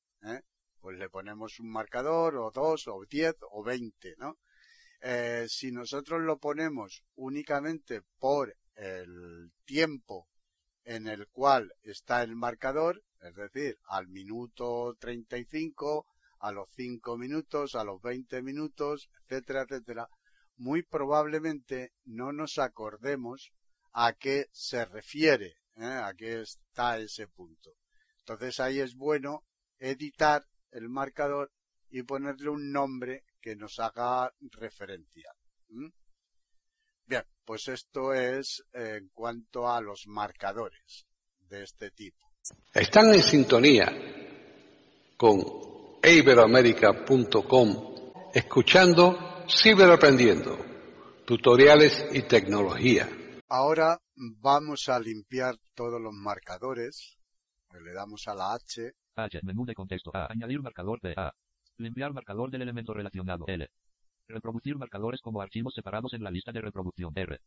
Pues 0.78 0.98
le 0.98 1.08
ponemos 1.08 1.58
un 1.58 1.72
marcador 1.72 2.36
o 2.36 2.52
dos 2.52 2.86
o 2.86 3.04
diez 3.10 3.34
o 3.50 3.64
veinte, 3.64 4.14
¿no? 4.18 4.38
Si 5.48 5.72
nosotros 5.72 6.22
lo 6.22 6.38
ponemos 6.38 7.02
únicamente 7.16 8.02
por 8.20 8.56
el 8.76 9.50
tiempo 9.64 10.28
en 10.84 11.08
el 11.08 11.26
cual 11.26 11.74
está 11.82 12.22
el 12.22 12.36
marcador, 12.36 13.02
es 13.20 13.34
decir, 13.34 13.78
al 13.88 14.06
minuto 14.06 14.96
35, 15.00 16.06
a 16.42 16.50
los 16.50 16.68
5 16.74 17.16
minutos, 17.16 17.74
a 17.76 17.84
los 17.84 18.02
20 18.02 18.42
minutos, 18.42 19.08
etcétera, 19.28 19.62
etcétera, 19.62 20.08
muy 20.56 20.82
probablemente 20.82 21.92
no 22.04 22.32
nos 22.32 22.58
acordemos 22.58 23.52
a 23.92 24.12
qué 24.14 24.48
se 24.50 24.84
refiere, 24.84 25.56
¿eh? 25.76 25.84
a 25.84 26.12
qué 26.14 26.42
está 26.42 26.98
ese 26.98 27.28
punto. 27.28 27.70
Entonces 28.18 28.58
ahí 28.58 28.80
es 28.80 28.96
bueno 28.96 29.44
editar 29.78 30.44
el 30.72 30.88
marcador 30.88 31.52
y 31.90 32.02
ponerle 32.02 32.50
un 32.50 32.72
nombre 32.72 33.24
que 33.40 33.54
nos 33.54 33.78
haga 33.78 34.32
referencia. 34.40 35.32
Bien, 37.06 37.24
pues 37.44 37.68
esto 37.68 38.14
es 38.14 38.64
en 38.72 39.10
cuanto 39.10 39.68
a 39.68 39.80
los 39.80 40.06
marcadores 40.08 41.06
de 41.38 41.62
este 41.62 41.92
tipo. 41.92 42.32
Están 42.74 43.14
en 43.14 43.22
sintonía 43.22 43.86
con 45.16 45.71
iberoamerica.com 46.04 47.92
escuchando 48.34 49.44
Ciberaprendiendo, 49.48 50.56
tutoriales 51.24 52.06
y 52.12 52.22
tecnología. 52.22 53.08
Ahora 53.48 54.00
vamos 54.16 54.88
a 54.88 54.98
limpiar 54.98 55.56
todos 55.74 56.00
los 56.00 56.12
marcadores. 56.12 57.18
Le 57.72 57.92
damos 57.92 58.26
a 58.26 58.34
la 58.34 58.54
H. 58.54 58.92
H, 59.14 59.40
menú 59.42 59.64
de 59.64 59.74
contexto, 59.74 60.10
A, 60.14 60.26
añadir 60.30 60.60
marcador 60.60 61.00
de 61.00 61.14
A. 61.16 61.32
Limpiar 61.76 62.12
marcador 62.12 62.50
del 62.50 62.62
elemento 62.62 62.94
relacionado, 62.94 63.44
L. 63.46 63.68
Reproducir 64.26 64.76
marcadores 64.76 65.20
como 65.20 65.40
archivos 65.40 65.74
separados 65.74 66.14
en 66.14 66.24
la 66.24 66.30
lista 66.30 66.50
de 66.50 66.62
reproducción, 66.62 67.12
R. 67.14 67.38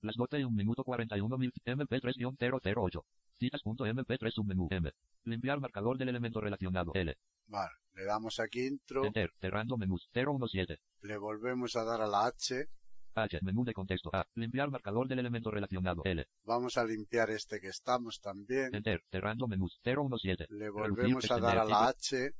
Las 0.00 0.16
12 0.16 0.40
y 0.40 0.44
1 0.44 0.50
minuto 0.56 0.82
41 0.82 1.38
mil 1.38 1.52
MP3-008. 1.64 3.02
Citas.mp3 3.38 4.30
submenú, 4.32 4.68
M. 4.70 4.90
Limpiar 5.24 5.60
marcador 5.60 5.98
del 5.98 6.08
elemento 6.08 6.40
relacionado, 6.40 6.92
L. 6.94 7.16
Vale, 7.46 7.72
le 7.94 8.04
damos 8.04 8.40
aquí 8.40 8.66
intro. 8.66 9.04
Enter, 9.04 9.30
cerrando 9.40 9.76
menús, 9.76 10.08
017. 10.12 10.78
Le 11.02 11.16
volvemos 11.18 11.76
a 11.76 11.84
dar 11.84 12.00
a 12.00 12.06
la 12.06 12.26
H. 12.26 12.66
H, 13.14 13.38
menú 13.42 13.64
de 13.64 13.74
contexto, 13.74 14.10
A. 14.12 14.26
Limpiar 14.34 14.70
marcador 14.70 15.06
del 15.06 15.18
elemento 15.18 15.50
relacionado, 15.50 16.02
L. 16.04 16.26
Vamos 16.44 16.78
a 16.78 16.84
limpiar 16.84 17.30
este 17.30 17.60
que 17.60 17.68
estamos 17.68 18.20
también. 18.20 18.74
Enter, 18.74 19.02
cerrando 19.10 19.46
menús, 19.46 19.78
017. 19.84 20.46
Le 20.48 20.70
Reducir, 20.70 20.72
volvemos 20.72 21.30
a 21.30 21.38
dar 21.38 21.58
a 21.58 21.64
la 21.64 21.88
H. 21.88 22.32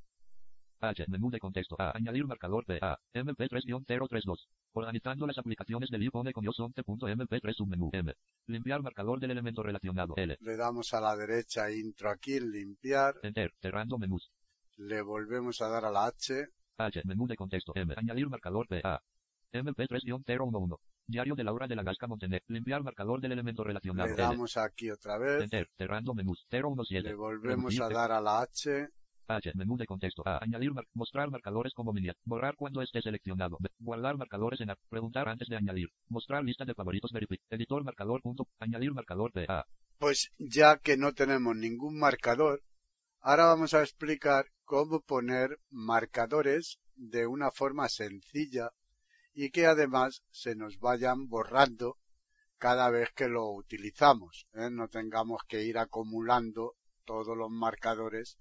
H, 0.81 1.05
menú 1.09 1.31
de 1.31 1.39
contexto, 1.39 1.77
A, 1.79 1.97
añadir 1.97 2.27
marcador 2.27 2.65
de 2.67 2.79
A, 2.81 2.99
MP3-032. 3.15 4.49
Organizando 4.73 5.27
las 5.27 5.39
aplicaciones 5.39 5.91
del 5.91 6.03
iPhone 6.03 6.33
con 6.33 6.45
iOS11.mp3 6.45 7.55
submenú 7.55 7.91
M. 7.93 8.13
Limpiar 8.47 8.83
marcador 8.83 9.21
del 9.21 9.31
elemento 9.31 9.63
relacionado 9.63 10.15
L. 10.17 10.37
Le 10.41 10.57
damos 10.57 10.93
a 10.95 11.01
la 11.01 11.15
derecha 11.15 11.71
intro 11.71 12.11
aquí 12.11 12.41
limpiar. 12.41 13.15
Enter, 13.23 13.53
cerrando 13.61 13.99
menús. 13.99 14.31
Le 14.77 15.03
volvemos 15.03 15.61
a 15.61 15.69
dar 15.69 15.85
a 15.85 15.91
la 15.91 16.07
H. 16.07 16.47
H, 16.79 17.03
menú 17.05 17.27
de 17.27 17.37
contexto 17.37 17.73
M, 17.75 17.95
añadir 17.97 18.29
marcador 18.29 18.67
de 18.69 18.81
A. 18.85 19.01
MP3-011. 19.53 20.79
Diario 21.07 21.35
de 21.35 21.45
Laura 21.45 21.67
de 21.67 21.77
la 21.77 21.83
Gasca 21.83 22.07
Montener. 22.07 22.43
Limpiar 22.47 22.83
marcador 22.83 23.21
del 23.21 23.33
elemento 23.33 23.65
relacionado 23.65 24.09
Le 24.09 24.15
damos 24.17 24.57
aquí 24.57 24.91
otra 24.91 25.19
vez. 25.19 25.43
Enter, 25.43 25.69
cerrando 25.77 26.15
menús, 26.15 26.47
017. 26.51 27.03
Le 27.09 27.15
volvemos 27.15 27.75
Reducir, 27.75 27.83
a 27.83 27.89
dar 27.89 28.13
a 28.13 28.21
la 28.21 28.41
H. 28.43 28.89
H, 29.29 29.53
menú 29.55 29.77
de 29.77 29.87
contexto 29.87 30.23
A, 30.27 30.39
añadir, 30.43 30.73
mar- 30.73 30.87
mostrar 30.95 31.31
marcadores 31.31 31.73
como 31.75 31.93
miniat, 31.93 32.17
borrar 32.25 32.55
cuando 32.57 32.83
esté 32.83 33.01
seleccionado, 33.03 33.57
B, 33.61 33.69
guardar 33.79 34.17
marcadores 34.17 34.61
en 34.61 34.71
A, 34.71 34.77
preguntar 34.89 35.29
antes 35.29 35.49
de 35.49 35.57
añadir, 35.57 35.89
mostrar 36.09 36.43
lista 36.45 36.65
de 36.65 36.75
favoritos 36.75 37.13
verific, 37.13 37.41
editor 37.51 37.85
marcador 37.85 38.21
punto, 38.21 38.49
añadir 38.59 38.93
marcador 38.93 39.33
de 39.33 39.47
A, 39.49 39.65
Pues 39.99 40.31
ya 40.39 40.77
que 40.79 40.97
no 40.97 41.13
tenemos 41.13 41.55
ningún 41.57 41.99
marcador, 41.99 42.63
ahora 43.21 43.47
vamos 43.47 43.75
a 43.75 43.83
explicar 43.83 44.47
cómo 44.73 45.03
poner 45.03 45.59
marcadores 45.69 46.79
de 46.97 47.27
una 47.27 47.51
forma 47.51 47.91
sencilla 47.91 48.71
y 49.35 49.51
que 49.51 49.67
además 49.67 50.23
se 50.31 50.55
nos 50.55 50.79
vayan 50.79 51.29
borrando 51.29 51.99
cada 52.57 52.89
vez 52.89 53.11
que 53.15 53.29
lo 53.29 53.51
utilizamos. 53.51 54.47
¿eh? 54.55 54.71
No 54.71 54.89
tengamos 54.89 55.43
que 55.47 55.63
ir 55.63 55.77
acumulando 55.77 56.77
todos 57.05 57.37
los 57.37 57.51
marcadores 57.51 58.39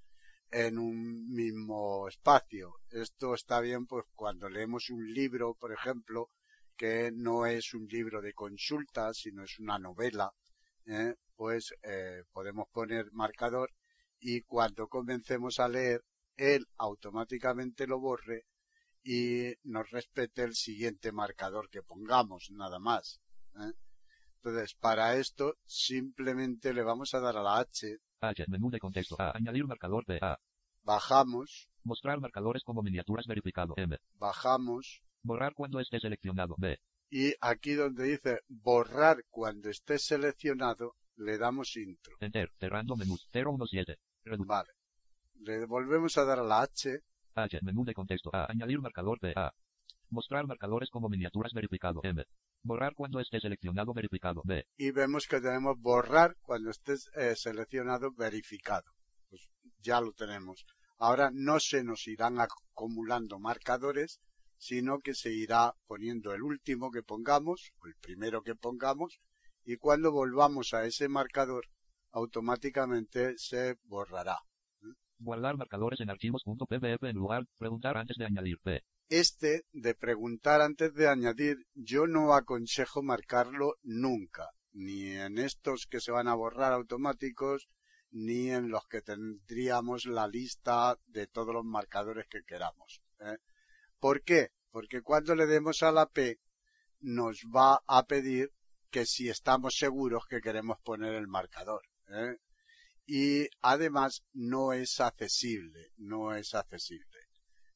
en 0.51 0.77
un 0.77 1.27
mismo 1.33 2.07
espacio. 2.07 2.75
Esto 2.91 3.33
está 3.33 3.59
bien 3.59 3.85
pues 3.85 4.05
cuando 4.15 4.47
leemos 4.47 4.89
un 4.89 5.13
libro, 5.13 5.55
por 5.55 5.73
ejemplo, 5.73 6.29
que 6.77 7.11
no 7.13 7.45
es 7.45 7.73
un 7.73 7.87
libro 7.87 8.21
de 8.21 8.33
consulta, 8.33 9.13
sino 9.13 9.43
es 9.43 9.59
una 9.59 9.77
novela, 9.79 10.31
¿eh? 10.85 11.13
pues 11.35 11.73
eh, 11.83 12.23
podemos 12.31 12.69
poner 12.71 13.11
marcador 13.11 13.69
y 14.21 14.43
cuando 14.43 14.87
comencemos 14.87 15.59
a 15.59 15.67
leer, 15.67 16.01
él 16.37 16.65
automáticamente 16.77 17.87
lo 17.87 17.99
borre 17.99 18.45
y 19.03 19.53
nos 19.63 19.89
respete 19.89 20.43
el 20.43 20.55
siguiente 20.55 21.11
marcador 21.11 21.69
que 21.69 21.81
pongamos, 21.81 22.49
nada 22.51 22.79
más. 22.79 23.19
¿eh? 23.55 23.73
Entonces, 24.35 24.75
para 24.75 25.17
esto, 25.17 25.55
simplemente 25.65 26.73
le 26.73 26.83
vamos 26.83 27.13
a 27.13 27.19
dar 27.19 27.37
a 27.37 27.43
la 27.43 27.59
H, 27.59 27.97
H, 28.21 28.45
menú 28.47 28.69
de 28.69 28.79
contexto. 28.79 29.15
A, 29.19 29.35
añadir 29.35 29.65
marcador 29.65 30.05
de 30.05 30.19
A, 30.21 30.39
bajamos, 30.83 31.69
mostrar 31.83 32.19
marcadores 32.19 32.63
como 32.63 32.81
miniaturas 32.83 33.25
verificado. 33.27 33.73
M, 33.77 33.97
bajamos, 34.13 35.01
borrar 35.23 35.53
cuando 35.53 35.79
esté 35.79 35.99
seleccionado. 35.99 36.55
B, 36.57 36.79
y 37.11 37.33
aquí 37.41 37.73
donde 37.73 38.05
dice 38.05 38.39
borrar 38.47 39.25
cuando 39.29 39.69
esté 39.69 39.99
seleccionado, 39.99 40.95
le 41.17 41.37
damos 41.37 41.75
intro. 41.75 42.15
enter, 42.21 42.49
cerrando 42.57 42.95
menús, 42.95 43.27
017, 43.33 43.97
redu 44.23 44.45
Vale. 44.45 44.69
Le 45.43 45.65
volvemos 45.65 46.17
a 46.19 46.23
dar 46.23 46.37
a 46.37 46.43
la 46.43 46.61
H, 46.61 46.99
H, 47.33 47.59
menú 47.63 47.83
de 47.83 47.95
contexto. 47.95 48.29
A, 48.31 48.45
añadir 48.51 48.79
marcador 48.79 49.19
de 49.19 49.33
A, 49.35 49.51
mostrar 50.09 50.45
marcadores 50.45 50.91
como 50.91 51.09
miniaturas 51.09 51.51
verificado. 51.53 52.01
M, 52.03 52.23
borrar 52.61 52.93
cuando 52.93 53.19
esté 53.19 53.39
seleccionado 53.39 53.91
verificado. 53.93 54.43
B, 54.45 54.67
y 54.77 54.91
vemos 54.91 55.25
que 55.27 55.41
tenemos 55.41 55.79
borrar 55.79 56.35
cuando 56.41 56.69
esté 56.69 56.93
eh, 57.15 57.35
seleccionado 57.35 58.11
verificado. 58.11 58.91
Pues 59.29 59.49
ya 59.79 59.99
lo 59.99 60.13
tenemos. 60.13 60.63
Ahora 60.99 61.31
no 61.33 61.59
se 61.59 61.83
nos 61.83 62.05
irán 62.07 62.39
acumulando 62.39 63.39
marcadores, 63.39 64.19
sino 64.57 64.99
que 64.99 65.15
se 65.15 65.33
irá 65.33 65.73
poniendo 65.87 66.35
el 66.35 66.43
último 66.43 66.91
que 66.91 67.01
pongamos, 67.01 67.71
o 67.79 67.87
el 67.87 67.95
primero 67.95 68.43
que 68.43 68.53
pongamos, 68.53 69.19
y 69.65 69.77
cuando 69.77 70.11
volvamos 70.11 70.75
a 70.75 70.85
ese 70.85 71.07
marcador, 71.07 71.65
automáticamente 72.11 73.39
se 73.39 73.77
borrará. 73.85 74.37
Guardar 75.21 75.57
marcadores 75.57 75.99
en 75.99 76.09
archivos.pdf 76.09 77.03
en 77.03 77.15
lugar, 77.15 77.45
preguntar 77.57 77.97
antes 77.97 78.17
de 78.17 78.25
añadir 78.25 78.57
B, 78.63 78.83
Este 79.09 79.63
de 79.71 79.93
preguntar 79.95 80.61
antes 80.61 80.93
de 80.93 81.07
añadir, 81.07 81.57
yo 81.73 82.07
no 82.07 82.33
aconsejo 82.33 83.01
marcarlo 83.03 83.75
nunca, 83.83 84.49
ni 84.73 85.11
en 85.11 85.37
estos 85.37 85.87
que 85.89 85.99
se 85.99 86.11
van 86.11 86.27
a 86.27 86.35
borrar 86.35 86.73
automáticos, 86.73 87.67
ni 88.11 88.49
en 88.49 88.69
los 88.69 88.85
que 88.87 89.01
tendríamos 89.01 90.05
la 90.05 90.27
lista 90.27 90.97
de 91.07 91.27
todos 91.27 91.53
los 91.53 91.65
marcadores 91.65 92.27
que 92.29 92.43
queramos. 92.43 93.01
¿eh? 93.19 93.37
¿Por 93.99 94.23
qué? 94.23 94.49
Porque 94.71 95.01
cuando 95.01 95.35
le 95.35 95.45
demos 95.45 95.83
a 95.83 95.91
la 95.91 96.07
P, 96.07 96.39
nos 96.99 97.43
va 97.55 97.81
a 97.87 98.03
pedir 98.05 98.51
que 98.89 99.05
si 99.05 99.29
estamos 99.29 99.75
seguros 99.77 100.25
que 100.29 100.41
queremos 100.41 100.77
poner 100.81 101.13
el 101.13 101.27
marcador. 101.27 101.81
¿eh? 102.09 102.37
Y 103.13 103.49
además 103.61 104.23
no 104.31 104.71
es 104.71 105.01
accesible, 105.01 105.91
no 105.97 106.33
es 106.33 106.55
accesible. 106.55 107.19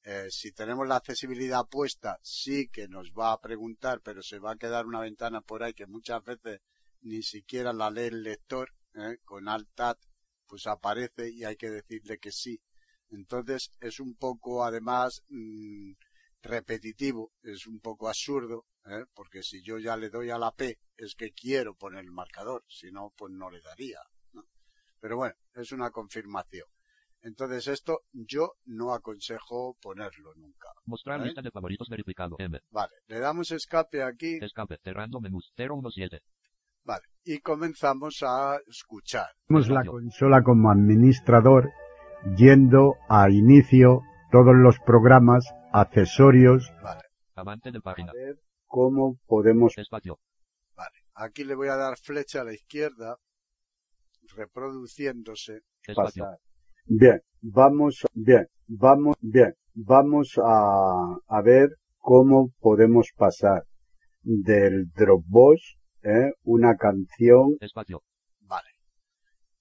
Eh, 0.02 0.28
si 0.30 0.54
tenemos 0.54 0.88
la 0.88 0.96
accesibilidad 0.96 1.68
puesta, 1.70 2.18
sí 2.24 2.70
que 2.70 2.88
nos 2.88 3.12
va 3.12 3.34
a 3.34 3.42
preguntar, 3.42 4.00
pero 4.02 4.24
se 4.24 4.40
va 4.40 4.54
a 4.54 4.56
quedar 4.56 4.86
una 4.86 5.02
ventana 5.02 5.42
por 5.42 5.62
ahí 5.62 5.74
que 5.74 5.88
muchas 5.88 6.24
veces 6.24 6.62
ni 7.02 7.22
siquiera 7.22 7.74
la 7.74 7.92
lee 7.92 8.04
el 8.04 8.24
lector, 8.24 8.70
¿eh? 8.94 9.18
con 9.26 9.50
Alt-Tab, 9.50 9.98
pues 10.48 10.68
aparece 10.68 11.30
y 11.30 11.44
hay 11.44 11.58
que 11.58 11.70
decirle 11.70 12.18
que 12.18 12.32
sí. 12.32 12.62
Entonces 13.10 13.72
es 13.82 14.00
un 14.00 14.16
poco, 14.16 14.64
además, 14.64 15.22
mm, 15.28 15.96
repetitivo, 16.44 17.34
es 17.44 17.68
un 17.68 17.82
poco 17.82 18.08
absurdo, 18.08 18.68
¿eh? 18.86 19.04
porque 19.14 19.44
si 19.44 19.62
yo 19.62 19.80
ya 19.80 19.98
le 19.98 20.10
doy 20.10 20.30
a 20.30 20.38
la 20.38 20.56
P 20.56 20.80
es 20.96 21.14
que 21.14 21.34
quiero 21.34 21.76
poner 21.76 22.06
el 22.06 22.12
marcador, 22.14 22.64
si 22.70 22.90
no, 22.90 23.12
pues 23.18 23.34
no 23.34 23.50
le 23.50 23.60
daría. 23.60 24.00
Pero 25.06 25.18
bueno, 25.18 25.36
es 25.54 25.72
una 25.72 25.92
confirmación. 25.92 26.66
Entonces 27.22 27.68
esto 27.68 28.00
yo 28.12 28.54
no 28.66 28.92
aconsejo 28.92 29.78
ponerlo 29.80 30.34
nunca. 30.34 30.70
Mostrar 30.88 31.22
¿Eh? 31.22 31.26
lista 31.26 31.44
de 31.44 31.52
favoritos 31.52 31.90
verificado. 31.90 32.38
M. 32.40 32.60
Vale, 32.72 32.94
le 33.06 33.20
damos 33.20 33.52
escape 33.52 34.02
aquí, 34.02 34.40
Escape. 34.42 34.80
Cerrando 34.84 35.22
menús. 35.22 35.54
017. 35.56 36.22
vale, 36.86 37.04
y 37.24 37.38
comenzamos 37.38 38.24
a 38.24 38.58
escuchar. 38.66 39.28
Tenemos 39.48 39.70
la 39.70 39.86
consola 39.86 40.42
como 40.42 40.72
administrador 40.72 41.70
yendo 42.36 42.96
a 43.08 43.30
inicio 43.30 44.02
todos 44.32 44.56
los 44.56 44.80
programas, 44.80 45.46
accesorios, 45.72 46.74
Vale, 46.82 47.04
Avante 47.36 47.72
de 47.72 47.80
página. 47.80 48.10
a 48.10 48.16
ver 48.16 48.40
cómo 48.66 49.20
podemos 49.28 49.78
Espacio. 49.78 50.18
Vale, 50.76 50.98
aquí 51.14 51.44
le 51.44 51.54
voy 51.54 51.68
a 51.68 51.76
dar 51.76 51.96
flecha 51.96 52.42
a 52.42 52.44
la 52.44 52.54
izquierda, 52.56 53.18
reproduciéndose. 54.34 55.62
Pasar. 55.96 56.38
Bien, 56.86 57.22
vamos, 57.42 58.06
bien, 58.14 58.48
vamos, 58.68 59.16
bien, 59.22 59.54
vamos 59.74 60.40
a, 60.44 61.18
a 61.28 61.42
ver 61.42 61.70
cómo 61.98 62.52
podemos 62.60 63.10
pasar 63.16 63.66
del 64.22 64.92
Dropbox, 64.92 65.78
¿eh? 66.04 66.32
una 66.44 66.76
canción, 66.78 67.58
Espacio. 67.60 68.04
Vale. 68.42 68.70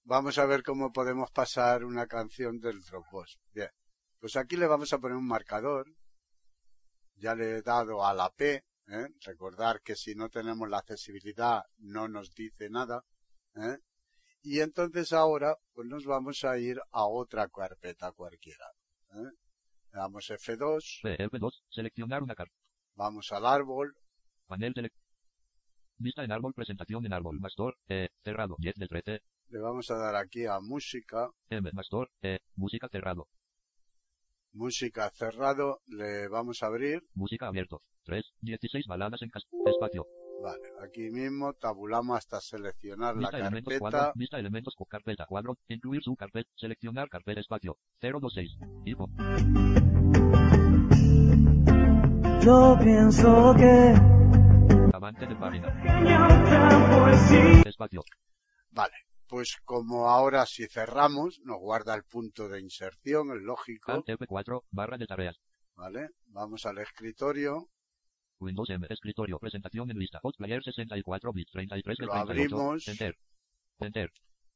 Vamos 0.05 0.39
a 0.39 0.47
ver 0.47 0.63
cómo 0.63 0.93
podemos 0.93 1.31
pasar 1.31 1.85
una 1.85 2.07
canción 2.07 2.61
del 2.61 2.81
Dropbox. 2.83 3.39
Bien. 3.55 3.71
Pues 4.21 4.37
aquí 4.37 4.57
le 4.57 4.67
vamos 4.67 4.93
a 4.93 4.99
poner 4.99 5.17
un 5.17 5.27
marcador. 5.27 5.87
Ya 7.17 7.35
le 7.35 7.59
he 7.59 7.63
dado 7.63 8.05
a 8.05 8.13
la 8.15 8.31
P. 8.31 8.65
¿eh? 8.89 9.09
Recordar 9.25 9.81
que 9.83 9.97
si 9.97 10.15
no 10.15 10.29
tenemos 10.29 10.69
la 10.69 10.79
accesibilidad 10.79 11.63
no 11.79 12.09
nos 12.09 12.35
dice 12.35 12.69
nada. 12.71 13.03
¿eh? 13.55 13.79
Y 14.45 14.61
entonces 14.61 15.13
ahora 15.15 15.57
pues 15.73 15.89
nos 15.89 16.05
vamos 16.05 16.45
a 16.45 16.59
ir 16.59 16.79
a 16.93 17.07
otra 17.07 17.49
carpeta 17.49 18.13
cualquiera. 18.13 18.67
¿eh? 19.13 19.31
Le 19.91 19.99
damos 19.99 20.31
F2, 20.31 21.01
F2. 21.03 21.51
Seleccionar 21.71 22.23
una 22.23 22.35
carta. 22.35 22.55
vamos 22.95 23.33
al 23.33 23.47
árbol, 23.47 23.97
Panel 24.47 24.75
de 24.75 24.91
Vista 25.97 26.25
en 26.25 26.33
árbol. 26.33 26.53
Presentación 26.53 27.07
en 27.07 27.15
árbol. 27.15 27.41
Mastor. 27.41 27.79
E. 27.89 28.09
Cerrado. 28.23 28.57
10 28.59 28.75
del 28.75 28.89
13. 28.89 29.21
le 29.49 29.59
vamos 29.61 29.91
a 29.91 29.97
dar 29.97 30.17
aquí 30.17 30.45
a 30.45 30.61
música, 30.61 31.31
M. 31.49 31.71
Mastor. 31.73 32.11
E. 32.21 32.41
Música 32.55 32.89
cerrado. 32.91 33.29
música 34.53 35.11
cerrado, 35.11 35.81
le 35.87 36.29
vamos 36.29 36.63
a 36.63 36.67
abrir 36.67 37.03
Música 37.15 37.47
abierto. 37.47 37.81
3. 38.05 38.23
16 38.41 38.87
baladas 38.87 39.23
en. 39.23 39.31
Espacio. 39.67 40.07
Vale, 40.43 40.73
aquí 40.83 41.11
mismo 41.11 41.55
tabulamos 41.55 42.19
hasta 42.19 42.41
seleccionar 42.41 43.17
la 43.17 43.29
elementos 43.31 43.73
carpeta. 43.73 43.79
cuadro. 43.79 44.13
Vista 44.15 44.39
elementos 44.39 44.75
con 44.75 44.87
carpeta 44.87 45.27
cuadro. 45.27 45.57
Incluir 45.69 46.03
su 46.03 46.15
carpeta. 46.17 46.51
Seleccionar 46.55 47.09
carpeta 47.09 47.41
espacio. 47.41 47.79
026. 48.01 48.59
Info. 48.85 49.09
Yo 52.43 52.77
pienso 52.79 53.55
que 53.57 53.95
Avante 54.93 55.27
de 55.27 55.37
página. 55.37 55.69
Espacio. 57.67 58.03
Vale, 58.71 58.95
pues 59.27 59.57
como 59.65 60.09
ahora 60.09 60.47
si 60.47 60.67
cerramos, 60.67 61.41
nos 61.45 61.59
guarda 61.59 61.95
el 61.95 62.05
punto 62.05 62.49
de 62.49 62.61
inserción, 62.61 63.31
es 63.37 63.43
lógico. 63.43 63.93
Alt 63.93 64.07
F4. 64.07 64.63
Barra 64.71 64.99
de 64.99 65.07
tareas. 65.07 65.41
Vale, 65.75 66.11
vamos 66.27 66.67
al 66.67 66.79
escritorio, 66.79 67.71
Windows 68.41 68.71
M. 68.71 68.87
Escritorio. 68.91 69.39
Presentación 69.39 69.91
en 69.91 69.99
lista. 69.99 70.19
Hot 70.23 70.37
player 70.37 70.63
64 70.63 71.33
bits. 71.33 71.53
33 71.53 71.97
del 71.99 72.07
Lo 72.07 72.13
38. 72.13 72.57
abrimos. 72.57 72.89
Enter. 72.89 73.17
Enter. 73.81 74.11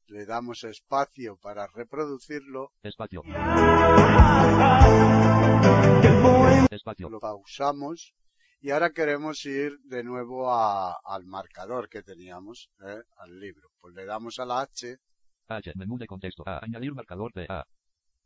le 0.07 0.25
damos 0.25 0.63
espacio 0.63 1.37
para 1.37 1.67
reproducirlo, 1.67 2.71
Espacio. 2.81 3.21
Espacio. 6.71 7.09
lo 7.09 7.19
pausamos 7.19 8.13
y 8.61 8.71
ahora 8.71 8.89
queremos 8.91 9.45
ir 9.45 9.79
de 9.83 10.03
nuevo 10.03 10.51
a- 10.51 10.97
al 11.03 11.25
marcador 11.25 11.89
que 11.89 12.01
teníamos, 12.03 12.69
¿eh? 12.85 13.01
al 13.17 13.39
libro. 13.39 13.69
Pues 13.79 13.93
le 13.95 14.05
damos 14.05 14.39
a 14.39 14.45
la 14.45 14.61
H, 14.61 14.97
H. 15.47 15.71
Menú 15.75 15.97
de 15.97 16.07
contexto. 16.07 16.43
A. 16.45 16.59
Añadir 16.63 16.93
marcador 16.93 17.31
de 17.33 17.45
A. 17.49 17.65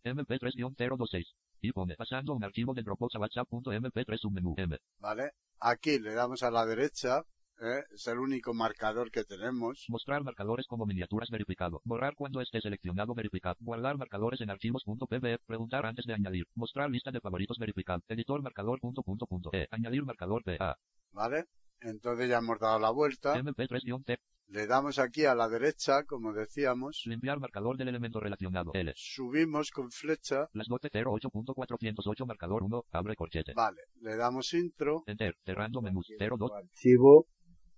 MP3-026. 0.03 1.25
Y 1.61 1.71
pone 1.71 1.95
pasando 1.95 2.33
un 2.33 2.43
archivo 2.43 2.73
de 2.73 2.83
Dropbox 2.83 3.15
a 3.15 3.19
WhatsApp.mp3 3.19 4.17
submenú 4.17 4.55
M. 4.57 4.77
¿vale? 4.99 5.31
Aquí 5.59 5.99
le 5.99 6.13
damos 6.13 6.43
a 6.43 6.51
la 6.51 6.65
derecha, 6.65 7.23
¿eh? 7.61 7.83
es 7.93 8.07
el 8.07 8.19
único 8.19 8.53
marcador 8.53 9.11
que 9.11 9.23
tenemos. 9.23 9.85
Mostrar 9.87 10.23
marcadores 10.23 10.67
como 10.67 10.85
miniaturas 10.85 11.29
verificado. 11.29 11.81
Borrar 11.85 12.15
cuando 12.15 12.41
esté 12.41 12.59
seleccionado 12.59 13.13
verificado. 13.13 13.55
Guardar 13.61 13.97
marcadores 13.97 14.41
en 14.41 14.49
archivos.pdf. 14.49 15.45
Preguntar 15.45 15.85
antes 15.85 16.05
de 16.05 16.13
añadir. 16.13 16.45
Mostrar 16.55 16.89
lista 16.89 17.11
de 17.11 17.21
favoritos 17.21 17.57
verificado. 17.57 18.01
Editor 18.09 18.41
marcador 18.41 18.79
punto 18.81 19.03
punto 19.03 19.25
punto. 19.25 19.49
E. 19.53 19.67
Añadir 19.71 20.03
marcador 20.03 20.43
de 20.43 20.57
A. 20.59 20.75
¿Vale? 21.11 21.45
Entonces 21.79 22.29
ya 22.29 22.37
hemos 22.37 22.59
dado 22.59 22.79
la 22.79 22.91
vuelta. 22.91 23.35
MP3-T. 23.35 24.19
Le 24.47 24.67
damos 24.67 24.99
aquí 24.99 25.25
a 25.25 25.35
la 25.35 25.49
derecha, 25.49 26.03
como 26.03 26.33
decíamos. 26.33 27.03
Limpiar 27.05 27.39
marcador 27.39 27.77
del 27.77 27.87
elemento 27.87 28.19
relacionado. 28.19 28.71
L. 28.73 28.93
Subimos 28.95 29.71
con 29.71 29.89
flecha. 29.89 30.47
Las 30.53 30.67
08.408 30.67 32.25
marcador 32.27 32.63
1. 32.63 32.83
Abre 32.91 33.15
corchete. 33.15 33.53
Vale. 33.55 33.81
Le 34.01 34.15
damos 34.15 34.53
intro. 34.53 35.03
Enter. 35.07 35.35
Cerrando 35.43 35.81
menús. 35.81 36.07
02. 36.19 36.51
archivo 36.51 37.27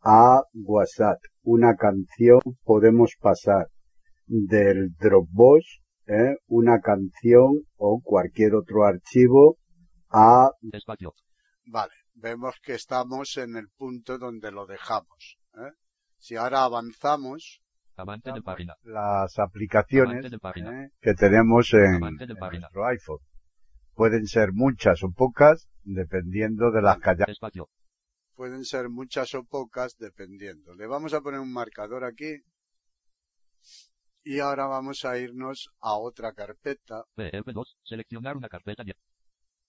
a 0.05 0.43
WhatsApp, 0.53 1.19
una 1.41 1.75
canción, 1.75 2.39
podemos 2.63 3.15
pasar 3.19 3.69
del 4.27 4.93
Dropbox, 4.99 5.81
¿eh? 6.05 6.35
una 6.45 6.79
canción 6.79 7.63
o 7.75 8.01
cualquier 8.03 8.53
otro 8.53 8.85
archivo 8.85 9.57
a 10.09 10.51
Espacio. 10.71 11.13
Vale. 11.65 11.93
Vemos 12.17 12.55
que 12.63 12.75
estamos 12.75 13.35
en 13.37 13.57
el 13.57 13.67
punto 13.75 14.17
donde 14.17 14.49
lo 14.51 14.65
dejamos. 14.65 15.37
Si 16.17 16.35
ahora 16.35 16.63
avanzamos, 16.63 17.61
Avante 17.97 18.31
de 18.33 18.41
página. 18.41 18.75
las 18.83 19.37
aplicaciones 19.39 20.11
Avante 20.17 20.29
de 20.29 20.39
página. 20.39 20.83
¿eh? 20.83 20.89
que 21.01 21.13
tenemos 21.13 21.73
en, 21.73 21.99
de 22.17 22.27
nuestro 22.27 22.85
iPhone. 22.87 23.19
Pueden 23.93 24.27
ser 24.27 24.51
muchas 24.51 25.01
o 25.03 25.11
pocas, 25.11 25.67
dependiendo 25.83 26.71
de 26.71 26.81
las 26.81 26.99
que 26.99 27.09
haya- 27.11 27.25
Espacio. 27.27 27.69
pueden 28.33 28.65
ser 28.65 28.89
muchas 28.89 29.33
o 29.35 29.43
pocas, 29.45 29.95
dependiendo. 29.97 30.73
Le 30.75 30.87
vamos 30.87 31.13
a 31.13 31.21
poner 31.21 31.39
un 31.39 31.53
marcador 31.53 32.03
aquí. 32.03 32.41
Y 34.23 34.39
ahora 34.39 34.65
vamos 34.65 35.05
a 35.05 35.17
irnos 35.17 35.69
a 35.79 35.93
otra 35.97 36.33
carpeta. 36.33 37.03
PF2. 37.15 37.75
Seleccionar 37.83 38.35
una 38.35 38.49
carpeta. 38.49 38.83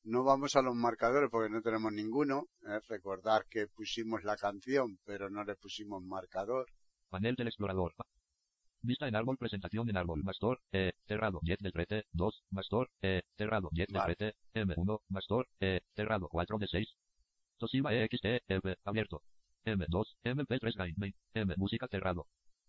No 0.06 0.22
vamos 0.22 0.54
a 0.54 0.62
los 0.62 0.76
marcadores 0.76 1.28
porque 1.28 1.50
no 1.50 1.60
tenemos 1.62 1.92
ninguno. 1.92 2.46
¿eh? 2.62 2.78
Recordar 2.88 3.46
que 3.50 3.66
pusimos 3.66 4.22
la 4.22 4.36
canción, 4.36 5.00
pero 5.04 5.28
no 5.28 5.42
le 5.42 5.56
pusimos 5.56 6.00
marcador. 6.00 6.66
Panel 7.10 7.34
del 7.34 7.48
explorador. 7.48 7.92
Vista 8.82 9.08
en 9.08 9.16
árbol. 9.16 9.36
Presentación 9.36 9.90
en 9.90 9.96
árbol. 9.96 10.22
Mastor. 10.22 10.60
E. 10.70 10.92
Cerrado. 11.08 11.40
10 11.42 11.58
del 11.58 11.72
13. 11.72 12.04
2. 12.12 12.44
Mastor. 12.50 12.88
E. 13.02 13.22
Cerrado. 13.36 13.68
10 13.72 13.88
del 13.88 13.96
Vale. 14.00 14.14
13. 14.14 14.36
M1. 14.54 15.00
Mastor. 15.08 15.48
E. 15.58 15.80
Cerrado. 15.96 16.28
4 16.28 16.58
de 16.58 16.68
6. 16.68 16.88
Toshiba 17.58 17.92
EXT. 17.92 18.26
F. 18.46 18.76
Abierto. 18.84 19.22
M2. 19.64 20.04
MP3 20.22 20.76
Game. 20.76 20.94
Main. 20.98 21.14
M. 21.34 21.52
Música 21.56 21.88
cerrado. 21.88 22.28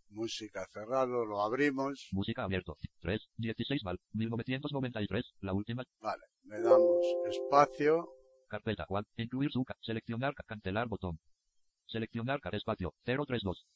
Música 0.10 0.66
cerrado, 0.72 1.26
lo 1.26 1.42
abrimos. 1.42 2.08
Música 2.12 2.44
abierto. 2.44 2.76
3, 3.02 3.22
16 3.38 3.82
val, 3.84 4.00
1993, 4.14 5.34
la 5.42 5.54
última. 5.54 5.84
Vale, 6.00 6.24
le 6.44 6.62
damos 6.62 7.06
espacio. 7.30 8.14
Carpeta 8.48 8.86
Juan, 8.86 9.04
incluir 9.18 9.52
su, 9.52 9.66
seleccionar, 9.82 10.34
cancelar 10.46 10.88
botón. 10.88 11.20
Seleccionar, 11.88 12.40
espacio, 12.54 12.94
032. 13.04 13.68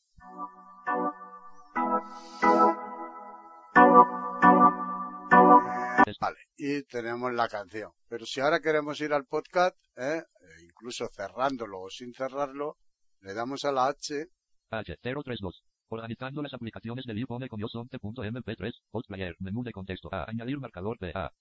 Vale, 6.20 6.38
y 6.58 6.84
tenemos 6.84 7.34
la 7.34 7.48
canción. 7.48 7.92
Pero 8.08 8.26
si 8.26 8.42
ahora 8.42 8.60
queremos 8.60 9.00
ir 9.02 9.14
al 9.14 9.26
podcast, 9.26 9.76
¿eh? 9.98 10.22
E 10.40 10.64
incluso 10.64 11.08
cerrándolo 11.10 11.82
o 11.82 11.90
sin 11.90 12.14
cerrarlo, 12.14 12.78
le 13.22 13.34
damos 13.34 13.66
a 13.66 13.72
la 13.72 13.88
H. 13.88 14.28
H032. 14.72 15.62
Organizando 15.94 16.42
las 16.42 16.54
aplicaciones 16.54 17.06
del 17.06 17.18
iPhone 17.18 17.46
con 17.50 17.60
iOS11.mp3, 17.60 18.74
Post 18.90 19.08
Player, 19.10 19.36
menú 19.40 19.62
de 19.62 19.74
contexto, 19.74 20.08
A, 20.12 20.24
añadir 20.30 20.58
marcador 20.58 20.98
PA, 20.98 21.32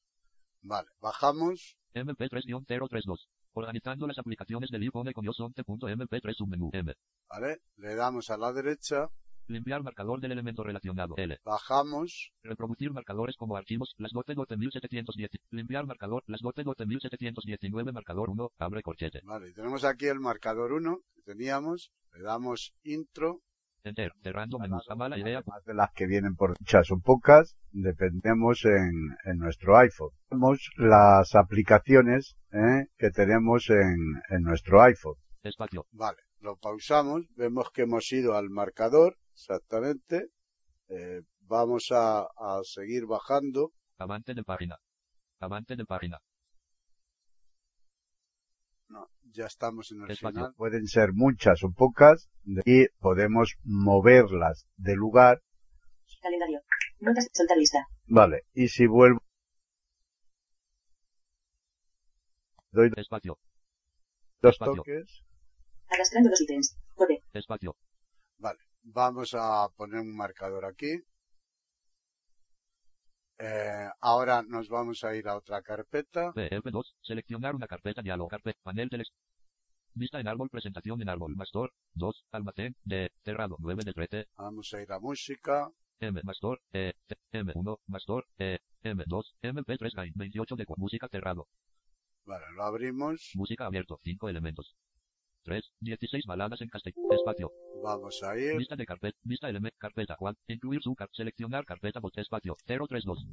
Vale, 0.62 0.88
bajamos. 1.00 1.76
MP3-032. 1.94 3.28
Organizando 3.52 4.06
las 4.06 4.18
aplicaciones 4.18 4.70
del 4.70 4.82
iPhone 4.82 5.12
con 5.12 5.24
iOS 5.24 5.38
11.mp3 5.38 6.34
submenú 6.34 6.70
M. 6.72 6.94
Vale, 7.28 7.60
le 7.76 7.94
damos 7.94 8.30
a 8.30 8.36
la 8.36 8.52
derecha. 8.52 9.08
Limpiar 9.46 9.82
marcador 9.82 10.20
del 10.20 10.32
elemento 10.32 10.62
relacionado 10.62 11.14
L. 11.16 11.38
Bajamos. 11.44 12.32
Reproducir 12.42 12.92
marcadores 12.92 13.36
como 13.36 13.56
archivos, 13.56 13.94
las 13.98 14.12
12 14.12 14.34
12710. 14.34 15.30
Limpiar 15.50 15.86
marcador, 15.86 16.22
las 16.26 16.40
12 16.40 16.62
12719 16.62 17.92
marcador 17.92 18.30
1, 18.30 18.50
abre 18.58 18.82
corchete. 18.82 19.20
Vale, 19.24 19.52
tenemos 19.52 19.84
aquí 19.84 20.06
el 20.06 20.20
marcador 20.20 20.72
1 20.72 21.00
que 21.14 21.22
teníamos. 21.22 21.90
Le 22.12 22.22
damos 22.22 22.74
intro. 22.82 23.40
Enter, 23.82 24.12
cerrando 24.22 24.58
menú, 24.58 24.78
mala 24.94 25.18
idea. 25.18 25.38
Además 25.38 25.64
de 25.64 25.74
las 25.74 25.90
que 25.94 26.06
vienen 26.06 26.36
por 26.36 26.50
muchas 26.60 26.90
o 26.90 26.98
pocas, 27.00 27.56
dependemos 27.72 28.64
en, 28.66 29.16
en 29.24 29.38
nuestro 29.38 29.78
iPhone. 29.78 30.10
Tenemos 30.28 30.70
las 30.76 31.34
aplicaciones 31.34 32.36
¿eh? 32.52 32.86
que 32.98 33.10
tenemos 33.10 33.70
en, 33.70 33.96
en 34.28 34.42
nuestro 34.42 34.82
iPhone. 34.82 35.14
Espacio. 35.42 35.86
Vale, 35.92 36.18
lo 36.40 36.56
pausamos. 36.56 37.22
Vemos 37.36 37.70
que 37.72 37.82
hemos 37.82 38.12
ido 38.12 38.36
al 38.36 38.50
marcador, 38.50 39.16
exactamente. 39.32 40.26
Eh, 40.88 41.22
vamos 41.40 41.88
a, 41.90 42.20
a 42.36 42.60
seguir 42.64 43.06
bajando. 43.06 43.70
Avance 43.96 44.34
de 44.34 44.42
página. 44.42 44.76
Avance 45.40 45.74
de 45.74 45.86
página. 45.86 46.18
No, 48.90 49.08
ya 49.32 49.46
estamos 49.46 49.92
en 49.92 50.02
el 50.02 50.10
Espacio. 50.10 50.34
final. 50.40 50.54
Pueden 50.56 50.86
ser 50.88 51.12
muchas 51.12 51.62
o 51.62 51.70
pocas 51.70 52.28
y 52.64 52.88
podemos 52.98 53.54
moverlas 53.62 54.66
de 54.76 54.96
lugar. 54.96 55.40
Calendario. 56.20 56.60
Notas. 56.98 57.28
Soltar 57.32 57.56
lista. 57.56 57.86
Vale, 58.08 58.42
y 58.52 58.66
si 58.68 58.86
vuelvo, 58.86 59.20
doy 62.72 62.90
Espacio. 62.96 63.38
dos 64.42 64.54
Espacio. 64.54 64.74
toques. 64.74 65.22
Arrastrando 65.88 66.30
los 66.30 66.40
ítems. 66.40 66.76
Code. 66.96 67.22
Espacio. 67.32 67.76
Vale, 68.38 68.58
vamos 68.82 69.34
a 69.34 69.68
poner 69.76 70.00
un 70.00 70.16
marcador 70.16 70.64
aquí. 70.64 71.00
Eh, 73.42 73.88
ahora 74.00 74.42
nos 74.42 74.68
vamos 74.68 75.02
a 75.02 75.14
ir 75.16 75.26
a 75.28 75.36
otra 75.36 75.62
carpeta. 75.62 76.32
PF2. 76.34 76.84
Seleccionar 77.00 77.54
una 77.54 77.66
carpeta 77.66 78.02
diálogo. 78.02 78.28
Carpeta. 78.28 78.58
Panel 78.62 78.88
ex- 78.92 79.12
Vista 79.94 80.20
en 80.20 80.28
árbol. 80.28 80.50
Presentación 80.50 81.00
en 81.02 81.08
árbol. 81.08 81.34
Mastor. 81.36 81.72
2. 81.94 82.24
Almacén. 82.32 82.76
D. 82.84 83.10
Cerrado. 83.24 83.56
9 83.58 83.82
de 83.84 83.92
13. 83.94 84.26
Vamos 84.36 84.72
a 84.74 84.82
ir 84.82 84.92
a 84.92 84.98
música. 85.00 85.70
M. 86.00 86.20
Mastor. 86.22 86.60
E. 86.72 86.92
T- 87.06 87.16
M1. 87.32 87.78
Mastor. 87.86 88.26
E. 88.38 88.58
M2. 88.84 89.24
MP3 89.42 89.94
Gain. 89.94 90.12
28 90.14 90.56
de 90.56 90.64
música 90.76 91.08
cerrado. 91.10 91.48
Vale, 92.26 92.44
lo 92.54 92.62
abrimos. 92.64 93.30
Música 93.34 93.66
abierto. 93.66 93.98
5 94.04 94.28
elementos. 94.28 94.76
3. 95.44 95.64
16 95.80 96.24
baladas 96.26 96.60
en 96.60 96.68
castellano. 96.68 97.08
Espacio. 97.12 97.52
Vamos 97.82 98.22
a 98.22 98.36
ir. 98.36 98.56
Vista 98.56 98.76
de 98.76 98.86
carpeta. 98.86 99.18
Vista 99.22 99.48
element. 99.48 99.74
Carpeta. 99.78 100.16
Cual. 100.16 100.36
Incluir 100.48 100.82
su 100.82 100.94
car- 100.94 101.08
Seleccionar 101.12 101.64
carpeta. 101.64 102.00
Bot. 102.00 102.16
Espacio. 102.18 102.56
032. 102.66 103.26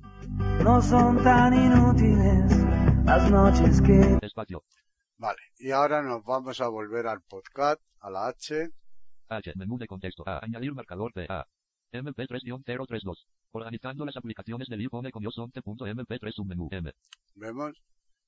No 0.63 0.81
son 0.81 1.21
tan 1.23 1.53
inútiles 1.53 2.57
las 3.05 3.31
noches 3.31 3.81
que 3.81 4.17
Espacio. 4.25 4.63
Vale, 5.19 5.39
y 5.57 5.71
ahora 5.71 6.03
nos 6.03 6.23
vamos 6.23 6.61
a 6.61 6.67
volver 6.67 7.07
al 7.07 7.21
podcast, 7.21 7.81
a 8.01 8.09
la 8.09 8.27
H. 8.27 8.69
H. 9.29 9.53
Menú 9.55 9.77
de 9.77 9.87
contexto. 9.87 10.23
A. 10.27 10.39
Añadir 10.43 10.73
marcador 10.73 11.11
de 11.13 11.25
A. 11.29 11.45
MP3-032. 11.93 13.25
Organizando 13.51 14.05
las 14.05 14.17
aplicaciones 14.17 14.67
del 14.67 14.81
iPhone 14.81 15.09
con 15.09 15.23
iOS 15.23 15.37
11.mp3 15.37 16.31
submenú 16.33 16.67
M. 16.71 16.91
Vemos. 17.35 17.73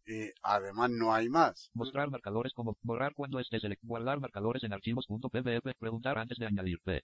Y 0.10 0.32
además 0.42 0.90
no 0.90 1.14
hay 1.14 1.30
más. 1.30 1.70
Mostrar 1.76 2.10
marcadores 2.10 2.52
como 2.54 2.76
borrar 2.82 3.14
cuando 3.14 3.40
esté 3.40 3.60
select. 3.60 3.84
Guardar 3.84 4.20
marcadores 4.20 4.64
en 4.64 4.74
archivos.pdf. 4.74 5.76
Preguntar 5.78 6.18
antes 6.18 6.40
de 6.40 6.48
añadir 6.48 6.80
P. 6.84 7.04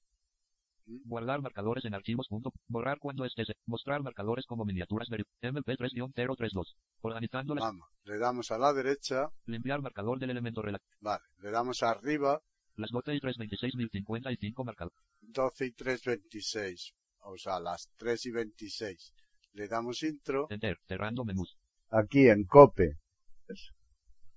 Guardar 0.87 1.39
marcadores 1.43 1.85
en 1.85 1.93
archivos. 1.93 2.27
punto- 2.27 2.51
Borrar 2.67 2.97
cuando 2.97 3.23
esté 3.25 3.45
se- 3.45 3.53
Mostrar 3.67 4.01
marcadores 4.01 4.45
como 4.47 4.65
miniaturas 4.65 5.07
veri- 5.09 5.25
MP3-032. 5.41 6.75
Organizando. 7.01 7.53
Vamos, 7.53 7.87
le 8.05 8.17
damos 8.17 8.49
a 8.49 8.57
la 8.57 8.73
derecha. 8.73 9.29
Limpiar 9.45 9.83
marcador 9.83 10.17
del 10.17 10.31
elemento 10.31 10.63
relativo. 10.63 10.89
Vale, 11.01 11.23
le 11.43 11.51
damos 11.51 11.83
arriba. 11.83 12.41
Las 12.75 12.89
12 12.89 13.13
y 13.15 13.19
326.055 13.19 14.63
marcadores. 14.65 14.97
12 15.21 15.67
y 15.67 15.71
3, 15.73 16.03
26. 16.05 16.93
O 17.19 17.37
sea, 17.37 17.59
las 17.59 17.87
3 17.97 18.25
y 18.25 18.31
26. 18.31 19.13
Le 19.53 19.67
damos 19.67 20.01
intro. 20.01 20.47
Enter. 20.49 20.79
Cerrando 20.87 21.23
menús. 21.23 21.55
Aquí 22.01 22.27
en 22.29 22.43
COPE, 22.45 22.87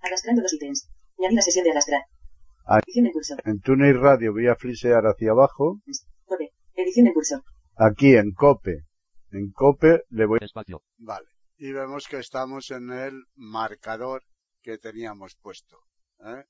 Arrastrando 0.00 0.42
los 0.42 0.52
ítems. 0.54 0.88
Añadir 1.18 1.36
la 1.36 1.42
sesión 1.42 1.64
de 1.64 1.70
arrastrar. 1.72 2.02
Ah. 2.66 2.78
Edición 2.86 3.06
en 3.06 3.12
curso. 3.12 3.34
en 3.44 4.00
Radio 4.02 4.32
voy 4.32 4.46
a 4.46 4.54
flisear 4.54 5.02
hacia 5.06 5.32
abajo. 5.32 5.80
Code. 6.26 6.52
Edición 6.74 7.08
en 7.08 7.14
curso. 7.14 7.42
Aquí 7.76 8.14
en 8.14 8.30
COPE, 8.32 8.84
en 9.32 9.50
COPE 9.50 10.02
le 10.10 10.26
voy 10.26 10.38
Espacio. 10.40 10.82
Vale. 10.98 11.26
Y 11.56 11.72
vemos 11.72 12.06
que 12.06 12.18
estamos 12.18 12.70
en 12.70 12.90
el 12.92 13.24
marcador 13.34 14.22
que 14.62 14.78
teníamos 14.78 15.36
puesto. 15.42 15.78
¿eh? 16.20 16.44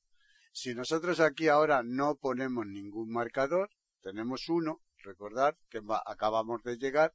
Si 0.52 0.74
nosotros 0.74 1.20
aquí 1.20 1.48
ahora 1.48 1.82
no 1.84 2.16
ponemos 2.16 2.66
ningún 2.66 3.10
marcador, 3.10 3.70
tenemos 4.02 4.48
uno, 4.50 4.80
recordad 5.04 5.54
que 5.70 5.80
va- 5.80 6.02
acabamos 6.04 6.62
de 6.64 6.76
llegar, 6.76 7.12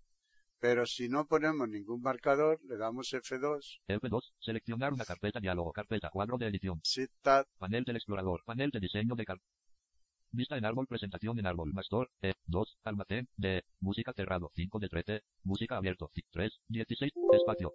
pero 0.64 0.86
si 0.86 1.10
no 1.10 1.26
ponemos 1.26 1.68
ningún 1.68 2.02
marcador, 2.02 2.58
le 2.70 2.78
damos 2.78 3.14
F2, 3.14 3.82
F2. 3.86 4.32
Seleccionar 4.40 4.94
una 4.94 5.04
carpeta 5.04 5.42
diálogo. 5.42 5.74
Carpeta. 5.74 6.10
Cuadro 6.10 6.38
de 6.38 6.48
edición. 6.48 6.80
Shift 6.82 7.12
Tab, 7.22 7.46
Panel 7.58 7.84
del 7.84 7.98
explorador. 7.98 8.46
Panel 8.46 8.70
de 8.72 8.80
diseño 8.80 9.14
de 9.16 9.26
car... 9.26 9.42
Vista 10.32 10.56
en 10.56 10.64
árbol. 10.64 10.88
Presentación 10.88 11.38
en 11.38 11.48
árbol. 11.48 11.74
Mastor. 11.74 12.12
E. 12.22 12.36
2. 12.46 12.78
Almacén. 12.86 13.28
D. 13.36 13.66
Música 13.82 14.14
cerrado. 14.14 14.52
5 14.56 14.80
de 14.80 14.88
13. 14.88 15.22
Música 15.44 15.76
abierto. 15.76 16.10
3. 16.32 16.50
16. 16.70 17.12
Espacio. 17.34 17.74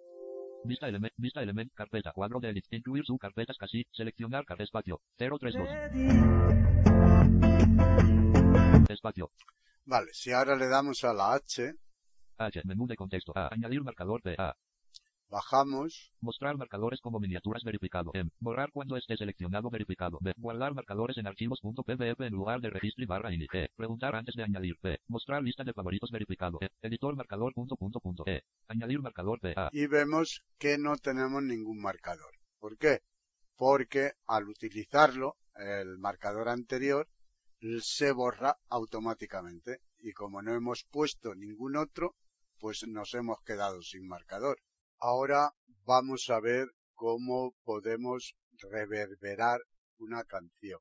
Vista 0.63 0.87
element. 0.87 1.13
Vista 1.15 1.43
element. 1.43 1.71
Carpeta. 1.75 2.11
Cuadro 2.11 2.39
de 2.39 2.49
edit. 2.49 2.65
Incluir 2.71 3.05
su 3.05 3.19
carpetas 3.19 3.57
casi. 3.59 3.85
Seleccionar 3.91 4.45
car 4.45 4.59
espacio. 4.63 4.99
032. 5.15 5.69
Espacio. 8.89 9.29
Vale, 9.85 10.11
si 10.11 10.31
ahora 10.31 10.55
le 10.55 10.67
damos 10.67 11.03
a 11.03 11.13
la 11.13 11.35
H, 11.35 11.75
H. 12.39 12.61
Menú 12.65 12.87
de 12.87 12.95
contexto. 12.95 13.33
A. 13.35 13.49
Añadir 13.53 13.83
marcador 13.83 14.21
de 14.23 14.35
A. 14.37 14.55
bajamos, 15.29 16.11
Mostrar 16.21 16.57
marcadores 16.57 16.99
como 17.01 17.19
miniaturas 17.19 17.63
verificado. 17.63 18.11
M. 18.13 18.29
Borrar 18.39 18.71
cuando 18.71 18.97
esté 18.97 19.15
seleccionado 19.17 19.69
verificado. 19.69 20.17
B. 20.21 20.33
Guardar 20.37 20.73
marcadores 20.73 21.17
en 21.17 21.27
archivos.pdf 21.27 22.19
en 22.21 22.33
lugar 22.33 22.61
de 22.61 22.69
registro 22.71 23.03
y 23.03 23.07
barra 23.07 23.31
ini. 23.33 23.45
E. 23.53 23.67
Preguntar 23.75 24.15
antes 24.15 24.35
de 24.35 24.43
añadir. 24.43 24.75
P. 24.81 24.97
Mostrar 25.07 25.43
lista 25.43 25.63
de 25.63 25.73
favoritos 25.73 26.09
verificado. 26.11 26.57
E. 26.61 26.69
Editor 26.81 27.15
marcador 27.15 27.53
punto 27.53 27.75
punto 27.75 27.99
punto. 27.99 28.23
E. 28.25 28.41
Añadir 28.67 28.99
marcador 29.01 29.39
de 29.41 29.53
A. 29.55 29.69
y 29.71 29.85
vemos 29.87 30.41
que 30.57 30.77
no 30.77 30.95
tenemos 30.97 31.43
ningún 31.43 31.79
marcador. 31.81 32.31
¿Por 32.59 32.77
qué? 32.77 32.99
Porque 33.55 34.13
al 34.25 34.47
utilizarlo, 34.47 35.35
el 35.55 35.97
marcador 35.99 36.47
anterior 36.49 37.07
se 37.81 38.11
borra 38.13 38.55
automáticamente. 38.69 39.79
Y 39.99 40.13
como 40.13 40.41
no 40.41 40.53
hemos 40.55 40.85
puesto 40.89 41.35
ningún 41.35 41.75
otro, 41.75 42.15
pues 42.59 42.83
nos 42.87 43.13
hemos 43.13 43.37
quedado 43.45 43.81
sin 43.81 44.07
marcador. 44.07 44.57
Ahora 44.99 45.51
vamos 45.85 46.29
a 46.29 46.39
ver 46.39 46.67
cómo 46.93 47.55
podemos 47.63 48.35
reverberar 48.57 49.61
una 49.97 50.23
canción. 50.25 50.79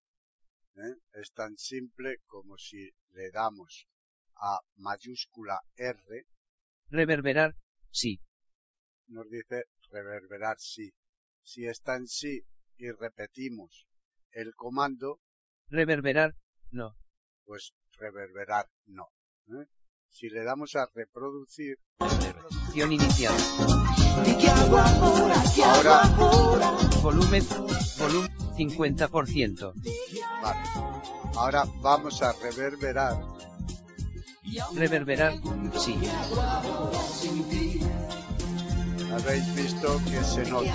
¿eh? 0.77 0.95
Es 1.15 1.33
tan 1.33 1.57
simple 1.57 2.19
como 2.27 2.57
si 2.59 2.91
le 3.11 3.31
damos 3.31 3.87
a 4.37 4.59
mayúscula 4.77 5.61
R, 5.77 6.27
Reverberar, 6.91 7.55
sí. 7.91 8.21
nos 9.09 9.29
dice 9.29 9.65
reverberar 9.91 10.57
sí. 10.59 10.93
Si 11.43 11.67
está 11.67 11.97
en 11.97 12.07
sí 12.07 12.43
y 12.77 12.91
repetimos 12.93 13.87
el 14.33 14.55
comando, 14.55 15.21
Reverberar, 15.69 16.35
no. 16.71 16.97
pues 17.45 17.73
reverberar 17.99 18.67
no. 18.87 19.09
¿eh? 19.49 19.67
Si 20.11 20.29
le 20.29 20.43
damos 20.45 20.75
a 20.77 20.89
reproducir, 20.95 21.79
Acción 22.01 22.93
inicial. 22.93 23.35
ahora, 25.65 26.03
Volumen, 27.03 27.47
volumen, 27.99 28.31
50%. 28.57 29.73
vale. 30.43 30.61
Ahora 31.37 31.65
vamos 31.81 32.21
a 32.23 32.33
reverberar. 32.33 33.17
Reverberar, 34.75 35.35
sí. 35.79 35.99
Habéis 39.13 39.55
visto 39.55 40.01
que 40.05 40.25
se 40.25 40.51
nota. 40.51 40.75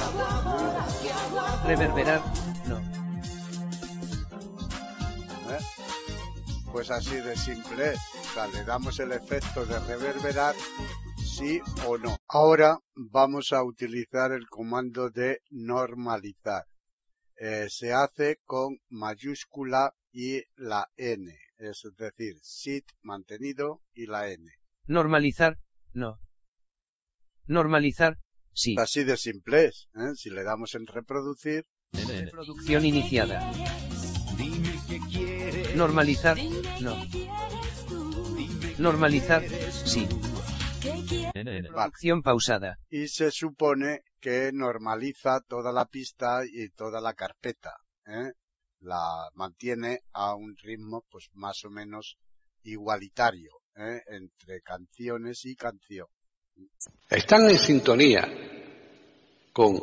Reverberar, 1.65 2.21
no. 2.67 2.92
Pues 6.73 6.89
así 6.89 7.15
de 7.15 7.35
simple 7.35 7.91
es. 7.91 7.99
O 8.19 8.33
sea, 8.33 8.47
le 8.47 8.63
damos 8.63 8.99
el 8.99 9.11
efecto 9.11 9.63
de 9.65 9.79
reverberar, 9.79 10.55
sí 11.23 11.61
o 11.85 11.99
no. 11.99 12.17
Ahora 12.27 12.79
vamos 12.95 13.53
a 13.53 13.63
utilizar 13.63 14.31
el 14.31 14.47
comando 14.49 15.11
de 15.11 15.41
normalizar. 15.51 16.65
Eh, 17.37 17.67
se 17.69 17.93
hace 17.93 18.39
con 18.45 18.79
mayúscula 18.89 19.93
y 20.11 20.41
la 20.55 20.89
N, 20.97 21.31
es 21.59 21.83
decir, 21.95 22.39
sit 22.41 22.85
mantenido 23.03 23.81
y 23.93 24.07
la 24.07 24.29
N. 24.29 24.51
Normalizar, 24.85 25.59
no. 25.93 26.19
Normalizar, 27.45 28.17
sí. 28.51 28.75
Así 28.79 29.03
de 29.03 29.17
simple 29.17 29.65
es. 29.65 29.89
¿eh? 29.95 30.15
Si 30.15 30.31
le 30.31 30.43
damos 30.43 30.73
en 30.73 30.87
reproducir, 30.87 31.65
Reproducción 31.91 32.85
iniciada. 32.85 33.51
Normalizar, 35.75 36.37
no. 36.81 36.95
Normalizar, 38.77 39.43
sí. 39.85 40.07
Acción 41.75 42.21
pausada. 42.21 42.77
y 42.89 43.07
se 43.07 43.31
supone 43.31 44.01
que 44.19 44.51
normaliza 44.53 45.41
toda 45.47 45.71
la 45.71 45.85
pista 45.85 46.41
y 46.45 46.69
toda 46.69 47.01
la 47.01 47.13
carpeta. 47.13 47.73
¿eh? 48.05 48.31
La 48.81 49.29
mantiene 49.33 50.01
a 50.13 50.35
un 50.35 50.55
ritmo 50.55 51.03
pues 51.09 51.29
más 51.33 51.63
o 51.65 51.69
menos 51.69 52.17
igualitario 52.63 53.51
¿eh? 53.75 54.01
entre 54.07 54.61
canciones 54.61 55.45
y 55.45 55.55
canción. 55.55 56.07
Están 57.09 57.49
en 57.49 57.57
sintonía 57.57 58.27
con 59.51 59.79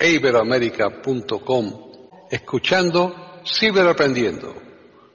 iberoamerica.com 0.00 1.92
escuchando 2.30 3.33
Ciberaprendiendo, 3.46 4.54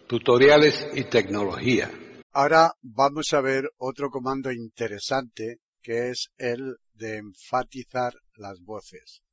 tutoriales 0.07 0.87
y 0.93 1.05
tecnología. 1.05 1.89
Ahora 2.31 2.75
vamos 2.83 3.33
a 3.33 3.41
ver 3.41 3.71
otro 3.77 4.11
comando 4.11 4.51
interesante 4.51 5.57
que 5.81 6.11
es 6.11 6.29
el 6.37 6.77
de 6.93 7.17
enfatizar 7.17 8.13
las 8.35 8.61
voces. 8.61 9.23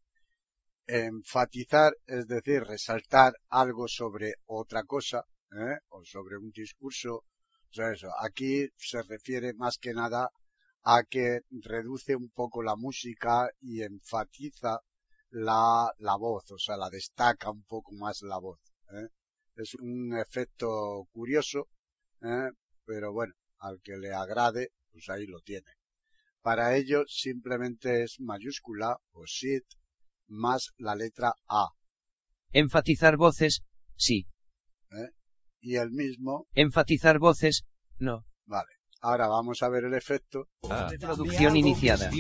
Enfatizar 0.87 1.93
es 2.07 2.27
decir, 2.27 2.63
resaltar 2.63 3.35
algo 3.51 3.87
sobre 3.87 4.37
otra 4.47 4.85
cosa 4.85 5.27
¿eh? 5.53 5.77
o 5.91 6.03
sobre 6.03 6.39
un 6.39 6.51
discurso. 6.51 7.17
O 7.17 7.73
sea, 7.73 7.93
eso. 7.93 8.09
Aquí 8.19 8.67
se 8.79 9.03
refiere 9.03 9.53
más 9.53 9.77
que 9.77 9.93
nada 9.93 10.31
a 10.85 11.03
que 11.03 11.41
reduce 11.51 12.17
un 12.17 12.31
poco 12.31 12.63
la 12.63 12.77
música 12.77 13.51
y 13.61 13.83
enfatiza 13.83 14.81
la, 15.33 15.93
la 15.99 16.17
voz, 16.17 16.51
o 16.51 16.59
sea, 16.59 16.79
la 16.79 16.89
destaca 16.89 17.51
un 17.51 17.65
poco 17.65 17.93
más 17.93 18.23
la 18.23 18.39
voz. 18.39 18.59
¿Eh? 18.93 19.09
Es 19.57 19.75
un 19.75 20.17
efecto 20.19 21.09
curioso, 21.13 21.69
¿eh? 22.23 22.51
pero 22.85 23.13
bueno, 23.13 23.35
al 23.59 23.81
que 23.83 23.97
le 23.97 24.13
agrade, 24.13 24.71
pues 24.93 25.09
ahí 25.09 25.27
lo 25.27 25.41
tiene. 25.41 25.71
Para 26.43 26.77
ello 26.77 27.05
simplemente 27.09 28.05
es 28.05 28.21
mayúscula 28.21 28.99
o 29.13 29.27
sit 29.27 29.65
más 30.29 30.73
la 30.79 30.95
letra 30.95 31.33
A 31.49 31.69
Enfatizar 32.53 33.17
voces, 33.17 33.63
sí. 33.97 34.27
¿eh? 34.91 35.11
y 35.61 35.77
el 35.77 35.91
mismo, 35.91 36.47
Enfatizar 36.55 37.19
voces, 37.19 37.65
no. 37.99 38.25
vale. 38.45 38.71
Ahora 39.01 39.29
vamos 39.29 39.63
a 39.63 39.69
ver 39.69 39.85
el 39.85 39.95
efecto. 39.95 40.49
Reproducción 40.63 41.57
iniciada. 41.57 42.11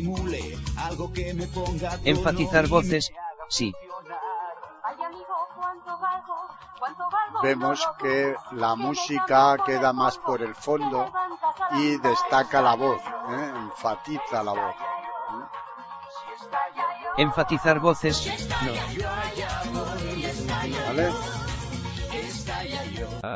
Enfatizar 2.04 2.68
voces, 2.68 3.10
sí. 3.48 3.72
Vemos 7.42 7.86
que 7.98 8.34
la 8.52 8.74
música 8.74 9.56
queda 9.64 9.92
más 9.92 10.18
por 10.18 10.42
el 10.42 10.54
fondo 10.54 11.12
y 11.78 11.98
destaca 11.98 12.60
la 12.60 12.74
voz, 12.74 13.00
¿eh? 13.02 13.52
enfatiza 13.56 14.42
la 14.42 14.52
voz. 14.52 14.76
Enfatizar 17.18 17.80
voces, 17.80 18.48
no. 18.64 18.72
¿Vale? 20.86 21.12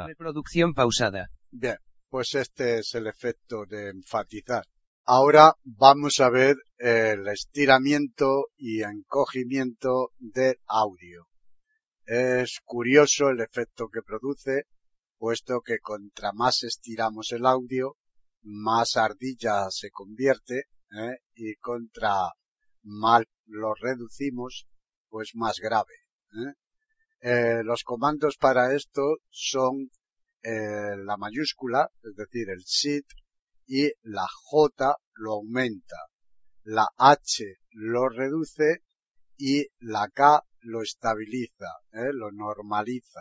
Reproducción 0.06 0.74
pausada. 0.74 1.28
Bien, 1.50 1.78
pues 2.10 2.34
este 2.34 2.80
es 2.80 2.94
el 2.94 3.06
efecto 3.06 3.64
de 3.66 3.90
enfatizar. 3.90 4.64
Ahora 5.06 5.54
vamos 5.64 6.20
a 6.20 6.28
ver 6.28 6.56
el 6.76 7.26
estiramiento 7.28 8.46
y 8.56 8.82
encogimiento 8.82 10.10
del 10.18 10.56
audio. 10.66 11.29
Es 12.12 12.58
curioso 12.64 13.28
el 13.28 13.40
efecto 13.40 13.88
que 13.88 14.02
produce, 14.02 14.64
puesto 15.16 15.60
que 15.60 15.78
contra 15.78 16.32
más 16.32 16.64
estiramos 16.64 17.30
el 17.30 17.46
audio, 17.46 17.98
más 18.42 18.96
ardilla 18.96 19.70
se 19.70 19.92
convierte, 19.92 20.64
¿eh? 20.90 21.18
y 21.36 21.54
contra 21.54 22.32
más 22.82 23.22
lo 23.46 23.74
reducimos, 23.80 24.66
pues 25.08 25.36
más 25.36 25.60
grave. 25.60 25.94
¿eh? 26.32 26.54
Eh, 27.20 27.62
los 27.62 27.84
comandos 27.84 28.36
para 28.38 28.74
esto 28.74 29.18
son 29.28 29.88
la 30.42 31.16
mayúscula, 31.16 31.92
es 32.02 32.16
decir, 32.16 32.50
el 32.50 32.64
sit, 32.64 33.06
y 33.68 33.88
la 34.02 34.26
J 34.46 34.96
lo 35.12 35.34
aumenta, 35.34 36.08
la 36.64 36.88
H 36.96 37.44
lo 37.70 38.08
reduce 38.08 38.82
y 39.36 39.68
la 39.78 40.08
K 40.08 40.44
lo 40.62 40.82
estabiliza, 40.82 41.66
¿eh? 41.92 42.10
lo 42.12 42.30
normaliza. 42.30 43.20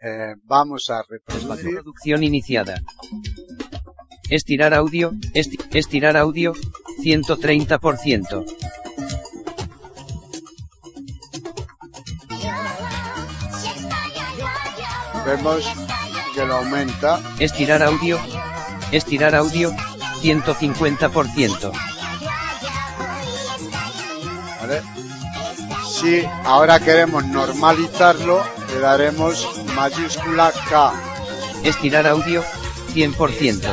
Eh, 0.00 0.34
vamos 0.44 0.90
a 0.90 1.02
reproducir. 1.08 1.64
Reproducción 1.66 2.24
iniciada. 2.24 2.80
Estirar 4.30 4.74
audio, 4.74 5.12
esti- 5.34 5.58
estirar 5.72 6.16
audio, 6.16 6.54
130%. 7.02 8.44
Vemos 15.26 15.64
que 16.34 16.44
lo 16.44 16.56
aumenta. 16.56 17.20
Estirar 17.38 17.82
audio, 17.82 18.18
estirar 18.90 19.34
audio, 19.34 19.70
150%. 20.22 21.72
¿vale? 24.60 24.82
Si 26.02 26.24
ahora 26.44 26.80
queremos 26.80 27.24
normalizarlo, 27.26 28.42
le 28.72 28.80
daremos 28.80 29.36
mayúscula 29.76 30.52
K. 30.68 30.92
Estirar 31.62 32.06
audio, 32.08 32.42
100%. 32.92 33.68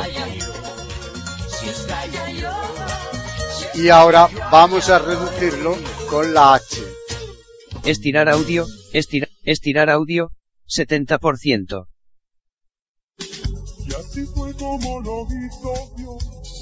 Y 3.74 3.88
ahora 3.88 4.28
vamos 4.52 4.88
a 4.90 5.00
reducirlo 5.00 5.76
con 6.08 6.32
la 6.32 6.54
H. 6.54 6.80
Estirar 7.84 8.28
audio, 8.28 8.64
estira- 8.92 9.28
estirar 9.44 9.90
audio, 9.90 10.30
70%. 10.68 11.88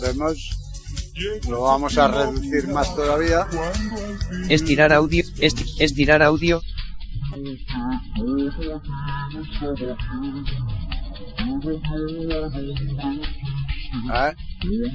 Vemos, 0.01 0.51
lo 1.49 1.63
vamos 1.63 1.99
a 1.99 2.09
reducir 2.09 2.69
más 2.69 2.95
todavía. 2.95 3.47
Estirar 4.49 4.93
audio, 4.93 5.25
esti- 5.41 5.67
estirar 5.81 6.23
audio, 6.23 6.61
¿eh? 14.15 14.35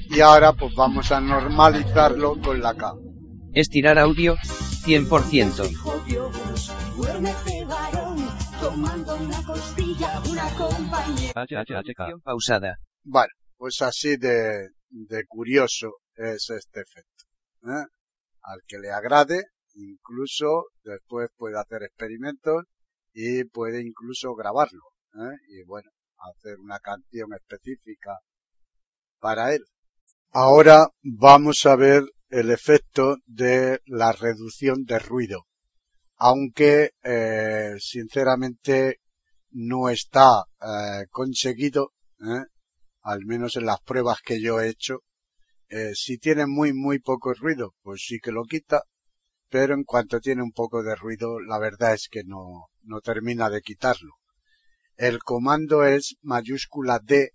Y 0.10 0.20
ahora 0.20 0.54
pues 0.54 0.74
vamos 0.76 1.12
a 1.12 1.20
normalizarlo 1.20 2.40
con 2.42 2.62
la 2.62 2.74
K. 2.76 2.94
estirar 3.54 3.98
audio, 4.00 4.36
100%. 4.86 5.70
HHHK. 11.36 12.22
Pausada. 12.24 12.78
Bueno, 13.04 13.30
pues 13.58 13.82
así 13.82 14.18
de, 14.18 14.70
de 14.90 15.24
curioso 15.28 15.92
es 16.16 16.50
este 16.50 16.82
efecto. 16.82 17.26
¿eh? 17.64 17.86
Al 18.42 18.62
que 18.68 18.80
le 18.80 18.92
agrade, 18.92 19.44
incluso 19.76 20.66
después 20.84 21.30
puede 21.36 21.60
hacer 21.60 21.84
experimentos 21.84 22.66
y 23.14 23.44
puede 23.46 23.82
incluso 23.82 24.36
grabarlo. 24.36 24.82
¿eh? 25.16 25.38
Y 25.50 25.64
bueno, 25.64 25.92
hacer 26.18 26.60
una 26.60 26.80
canción 26.80 27.34
específica 27.34 28.20
para 29.20 29.54
él. 29.54 29.64
Ahora 30.32 30.88
vamos 31.02 31.66
a 31.66 31.76
ver 31.76 32.04
el 32.30 32.50
efecto 32.50 33.18
de 33.26 33.80
la 33.86 34.12
reducción 34.12 34.84
de 34.86 35.00
ruido. 35.00 35.46
Aunque, 36.16 36.92
eh, 37.04 37.76
sinceramente, 37.80 39.00
no 39.52 39.90
está 39.90 40.46
eh, 40.60 41.06
conseguido, 41.12 41.92
¿eh? 42.20 42.46
al 43.02 43.26
menos 43.26 43.56
en 43.56 43.66
las 43.66 43.82
pruebas 43.82 44.18
que 44.24 44.42
yo 44.42 44.60
he 44.60 44.70
hecho. 44.70 45.02
Eh, 45.76 45.96
si 45.96 46.20
tiene 46.20 46.46
muy, 46.46 46.72
muy 46.72 47.00
poco 47.00 47.34
ruido, 47.34 47.74
pues 47.82 48.04
sí 48.06 48.20
que 48.20 48.32
lo 48.32 48.44
quita, 48.44 48.84
pero 49.50 49.74
en 49.74 49.84
cuanto 49.84 50.20
tiene 50.20 50.44
un 50.44 50.52
poco 50.52 50.84
de 50.84 50.96
ruido, 50.96 51.40
la 51.40 51.58
verdad 51.58 51.96
es 51.96 52.10
que 52.12 52.24
no, 52.24 52.68
no 52.84 53.02
termina 53.02 53.50
de 53.50 53.62
quitarlo. 53.62 54.12
El 54.98 55.18
comando 55.24 55.84
es 55.84 56.16
mayúscula 56.22 57.00
D. 57.04 57.32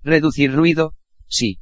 Reducir 0.00 0.54
ruido, 0.54 0.94
sí. 1.26 1.58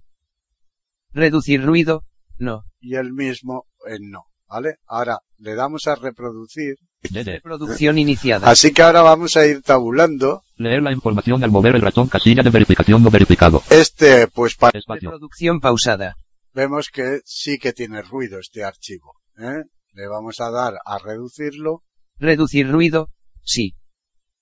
Reducir 1.13 1.65
ruido, 1.65 2.05
no. 2.37 2.65
Y 2.81 2.97
el 2.97 3.15
mismo 3.15 3.65
en 3.87 4.11
no. 4.11 4.25
¿Vale? 4.47 4.77
Ahora 4.87 5.21
le 5.39 5.55
damos 5.55 5.87
a 5.87 5.95
reproducir. 5.95 6.77
Reproducción 7.03 7.99
iniciada. 7.99 8.51
Así 8.51 8.73
que 8.73 8.83
ahora 8.83 9.03
vamos 9.03 9.37
a 9.37 9.47
ir 9.47 9.63
tabulando. 9.63 10.43
Leer 10.57 10.83
la 10.83 10.93
información 10.93 11.43
al 11.43 11.51
mover 11.51 11.75
el 11.75 11.83
ratón 11.83 12.09
casilla 12.09 12.43
de 12.43 12.51
verificación 12.51 13.03
no 13.03 13.11
verificado. 13.11 13.63
Este, 13.71 14.27
pues 14.29 14.55
para... 14.57 14.79
Espacio. 14.79 15.11
Reproducción 15.11 15.61
pausada. 15.61 16.17
Vemos 16.53 16.91
que 16.91 17.21
sí 17.25 17.59
que 17.59 17.73
tiene 17.73 18.03
ruido 18.03 18.39
este 18.39 18.65
archivo. 18.65 19.15
¿eh? 19.39 19.65
Le 19.93 20.09
vamos 20.09 20.41
a 20.41 20.51
dar 20.51 20.75
a 20.85 20.99
reducirlo 20.99 21.83
Reducir 22.19 22.71
ruido, 22.71 23.09
sí. 23.43 23.75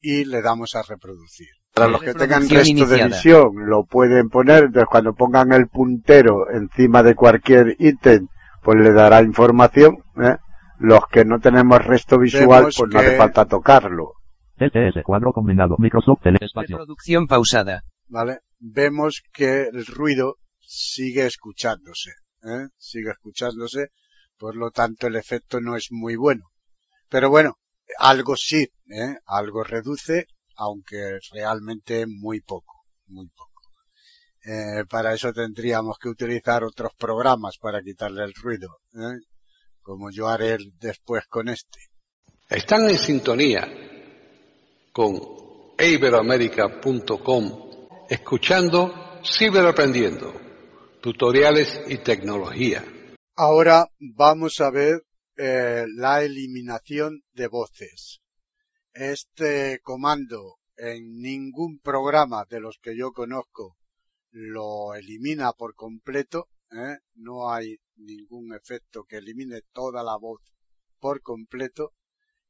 y 0.01 0.25
le 0.25 0.43
damos 0.43 0.75
a 0.75 0.83
reproducir. 0.83 1.47
Para 1.75 1.91
los 1.91 2.03
que 2.03 2.13
tengan 2.13 2.49
resto 2.49 2.87
de 2.87 3.05
visión 3.05 3.53
lo 3.69 3.85
pueden 3.85 4.31
poner, 4.31 4.65
entonces 4.65 4.89
cuando 4.91 5.15
pongan 5.15 5.53
el 5.53 5.69
puntero 5.69 6.51
encima 6.51 7.05
de 7.05 7.15
cualquier 7.15 7.77
ítem, 7.79 8.27
pues 8.65 8.79
le 8.81 8.93
dará 8.93 9.23
información. 9.23 9.99
¿eh? 10.21 10.37
Los 10.79 11.01
que 11.11 11.25
no 11.25 11.41
tenemos 11.41 11.85
resto 11.85 12.19
visual, 12.19 12.49
Vemos 12.49 12.77
pues 12.77 12.93
no 12.93 13.01
hace 13.01 13.17
falta 13.17 13.45
tocarlo. 13.47 14.15
LTS, 14.57 15.03
cuadro 15.05 15.33
combinado, 15.33 15.77
Microsoft 15.79 16.23
Tele, 16.23 16.39
espacio. 16.41 16.77
Reproducción 16.77 17.27
pausada. 17.27 17.83
¿Vale? 18.09 18.41
Vemos 18.59 19.23
que 19.33 19.69
el 19.73 19.87
ruido 19.87 20.37
sigue 20.61 21.27
escuchándose. 21.27 22.11
¿eh? 22.43 22.69
Sigue 22.77 23.11
escuchándose. 23.11 23.89
Por 24.37 24.57
lo 24.57 24.71
tanto, 24.71 25.07
el 25.07 25.17
efecto 25.17 25.61
no 25.61 25.77
es 25.77 25.89
muy 25.91 26.17
bueno. 26.17 26.45
Pero 27.09 27.31
bueno, 27.31 27.55
algo 27.99 28.37
sí, 28.37 28.69
¿eh? 28.89 29.17
algo 29.27 29.65
reduce, 29.65 30.27
aunque 30.57 31.19
realmente 31.33 32.07
muy 32.07 32.41
poco, 32.41 32.85
muy 33.07 33.29
poco. 33.29 33.49
Eh, 34.45 34.85
para 34.89 35.15
eso 35.15 35.33
tendríamos 35.33 35.99
que 35.99 36.09
utilizar 36.09 36.65
otros 36.65 36.93
programas 36.97 37.59
para 37.59 37.83
quitarle 37.83 38.25
el 38.25 38.35
ruido, 38.35 38.79
¿eh? 38.95 39.19
Como 39.89 40.11
yo 40.11 40.29
haré 40.29 40.59
después 40.79 41.27
con 41.29 41.49
este. 41.49 41.79
Están 42.51 42.91
en 42.91 42.99
sintonía 42.99 43.67
con 44.93 45.19
iberoamérica.com 45.79 48.05
escuchando 48.07 48.93
Ciberaprendiendo, 49.25 50.35
tutoriales 51.01 51.81
y 51.89 51.97
tecnología. 52.05 52.85
Ahora 53.35 53.89
vamos 53.99 54.61
a 54.61 54.71
ver 54.71 55.05
eh, 55.39 55.87
la 55.97 56.23
eliminación 56.23 57.23
de 57.33 57.47
voces. 57.47 58.21
Este 58.93 59.81
comando 59.83 60.57
en 60.77 61.19
ningún 61.19 61.79
programa 61.79 62.45
de 62.51 62.61
los 62.61 62.79
que 62.83 62.95
yo 62.95 63.13
conozco 63.13 63.79
lo 64.33 64.95
elimina 64.95 65.55
por 65.55 65.75
completo. 65.75 66.49
¿eh? 66.73 66.99
No 67.15 67.51
hay 67.51 67.79
ningún 67.99 68.55
efecto 68.55 69.05
que 69.05 69.19
elimine 69.19 69.63
toda 69.73 70.03
la 70.03 70.17
voz 70.17 70.41
por 70.99 71.23
completo, 71.23 71.95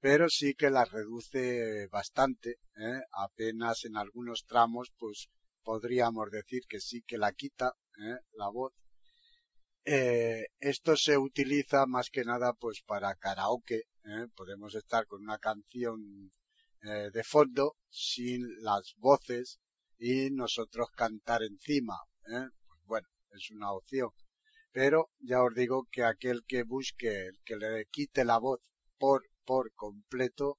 pero 0.01 0.29
sí 0.29 0.55
que 0.55 0.71
la 0.71 0.85
reduce 0.85 1.87
bastante. 1.89 2.59
¿eh? 2.77 3.01
Apenas 3.13 3.85
en 3.85 3.97
algunos 3.97 4.45
tramos, 4.47 4.93
pues 4.99 5.29
podríamos 5.63 6.31
decir 6.31 6.63
que 6.69 6.81
sí 6.81 7.03
que 7.07 7.19
la 7.19 7.33
quita 7.33 7.75
¿eh? 7.99 8.19
la 8.33 8.49
voz. 8.49 8.73
Eh, 9.85 10.47
esto 10.61 10.97
se 10.97 11.17
utiliza 11.17 11.87
más 11.87 12.11
que 12.11 12.25
nada 12.25 12.53
pues 12.53 12.83
para 12.83 13.15
karaoke. 13.15 13.85
¿eh? 14.05 14.27
Podemos 14.35 14.75
estar 14.75 15.07
con 15.07 15.23
una 15.23 15.39
canción 15.39 16.33
eh, 16.83 17.11
de 17.13 17.25
fondo 17.25 17.77
sin 17.91 18.63
las 18.63 18.95
voces 18.99 19.59
y 19.99 20.31
nosotros 20.31 20.89
cantar 20.95 21.43
encima. 21.43 21.97
¿eh? 22.27 22.49
Pues 22.67 22.81
bueno, 22.85 23.09
es 23.33 23.51
una 23.51 23.73
opción. 23.73 24.11
Pero 24.73 25.11
ya 25.21 25.43
os 25.43 25.55
digo 25.55 25.87
que 25.91 26.05
aquel 26.05 26.45
que 26.47 26.62
busque, 26.62 27.27
el 27.27 27.39
que 27.45 27.57
le 27.57 27.87
quite 27.87 28.25
la 28.25 28.39
voz 28.39 28.61
por, 28.99 29.23
por 29.45 29.73
completo, 29.75 30.59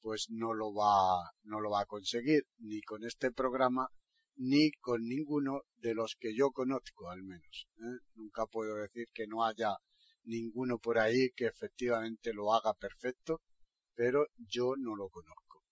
pues 0.00 0.26
no 0.30 0.54
lo 0.54 0.72
va, 0.72 1.30
no 1.42 1.60
lo 1.60 1.70
va 1.70 1.82
a 1.82 1.86
conseguir 1.86 2.46
ni 2.58 2.80
con 2.80 3.04
este 3.04 3.30
programa 3.30 3.88
ni 4.36 4.70
con 4.72 5.06
ninguno 5.06 5.62
de 5.76 5.94
los 5.94 6.16
que 6.18 6.34
yo 6.34 6.50
conozco 6.50 7.10
al 7.10 7.22
menos. 7.22 7.68
¿eh? 7.76 7.98
Nunca 8.14 8.46
puedo 8.46 8.76
decir 8.76 9.08
que 9.12 9.26
no 9.26 9.44
haya 9.44 9.76
ninguno 10.24 10.78
por 10.78 10.98
ahí 10.98 11.30
que 11.36 11.46
efectivamente 11.46 12.32
lo 12.32 12.54
haga 12.54 12.72
perfecto, 12.74 13.42
pero 13.94 14.26
yo 14.38 14.74
no 14.78 14.96
lo 14.96 15.10
conozco. 15.10 15.62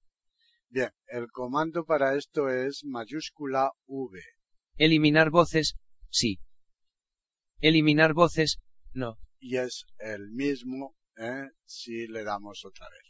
Bien, 0.69 0.91
el 1.07 1.31
comando 1.31 1.87
para 1.87 2.15
esto 2.15 2.51
es 2.51 2.85
mayúscula 2.85 3.73
V. 3.87 4.21
Eliminar 4.77 5.31
voces, 5.31 5.77
sí. 6.11 6.39
Eliminar 7.61 8.15
voces, 8.15 8.59
no. 8.93 9.19
y 9.41 9.57
es 9.57 9.85
el 9.99 10.31
mismo 10.31 10.95
¿eh? 11.17 11.49
si 11.65 12.07
le 12.07 12.25
damos 12.25 12.65
otra 12.65 12.87
vez. 12.89 13.09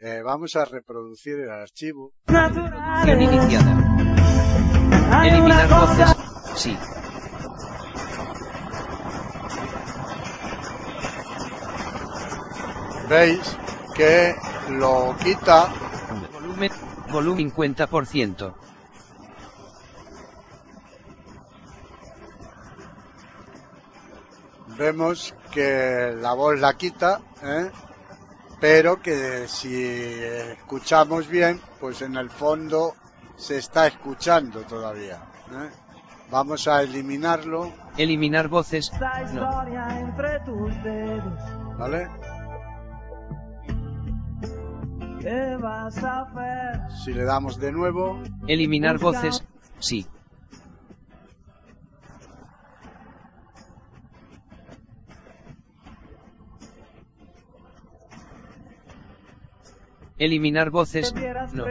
Eh, 0.00 0.22
vamos 0.22 0.54
a 0.56 0.64
reproducir 0.64 1.34
el 1.40 1.50
archivo. 1.50 2.12
Reproducción 2.26 3.22
iniciada. 3.22 5.26
Eliminar 5.26 5.68
voces, 5.68 6.16
sí. 6.56 6.76
Veis 13.08 13.56
que 13.96 14.34
lo 14.68 15.16
quita 15.24 15.72
Volumen, 16.32 16.70
volumen 17.10 17.50
50%. 17.52 18.54
Vemos 24.78 25.34
que 25.50 26.14
la 26.20 26.32
voz 26.34 26.58
la 26.60 26.74
quita, 26.76 27.20
¿eh? 27.42 27.70
pero 28.60 29.02
que 29.02 29.48
si 29.48 29.74
escuchamos 29.74 31.28
bien, 31.28 31.60
pues 31.80 32.00
en 32.02 32.16
el 32.16 32.30
fondo 32.30 32.94
se 33.36 33.58
está 33.58 33.86
escuchando 33.88 34.62
todavía. 34.62 35.16
¿eh? 35.50 35.70
Vamos 36.30 36.68
a 36.68 36.82
eliminarlo, 36.82 37.72
Eliminar 37.96 38.48
voces, 38.48 38.92
no. 38.92 39.24
historia 39.24 39.98
entre 39.98 40.40
tus 40.40 40.82
dedos. 40.84 41.78
¿vale? 41.78 42.08
¿Qué 45.20 45.56
vas 45.60 45.98
a 46.04 46.22
hacer? 46.22 46.80
Si 47.04 47.12
le 47.12 47.24
damos 47.24 47.58
de 47.58 47.72
nuevo, 47.72 48.22
Eliminar 48.46 48.98
voces, 48.98 49.42
sí. 49.78 50.06
Eliminar 60.18 60.70
voces, 60.70 61.14
no. 61.52 61.64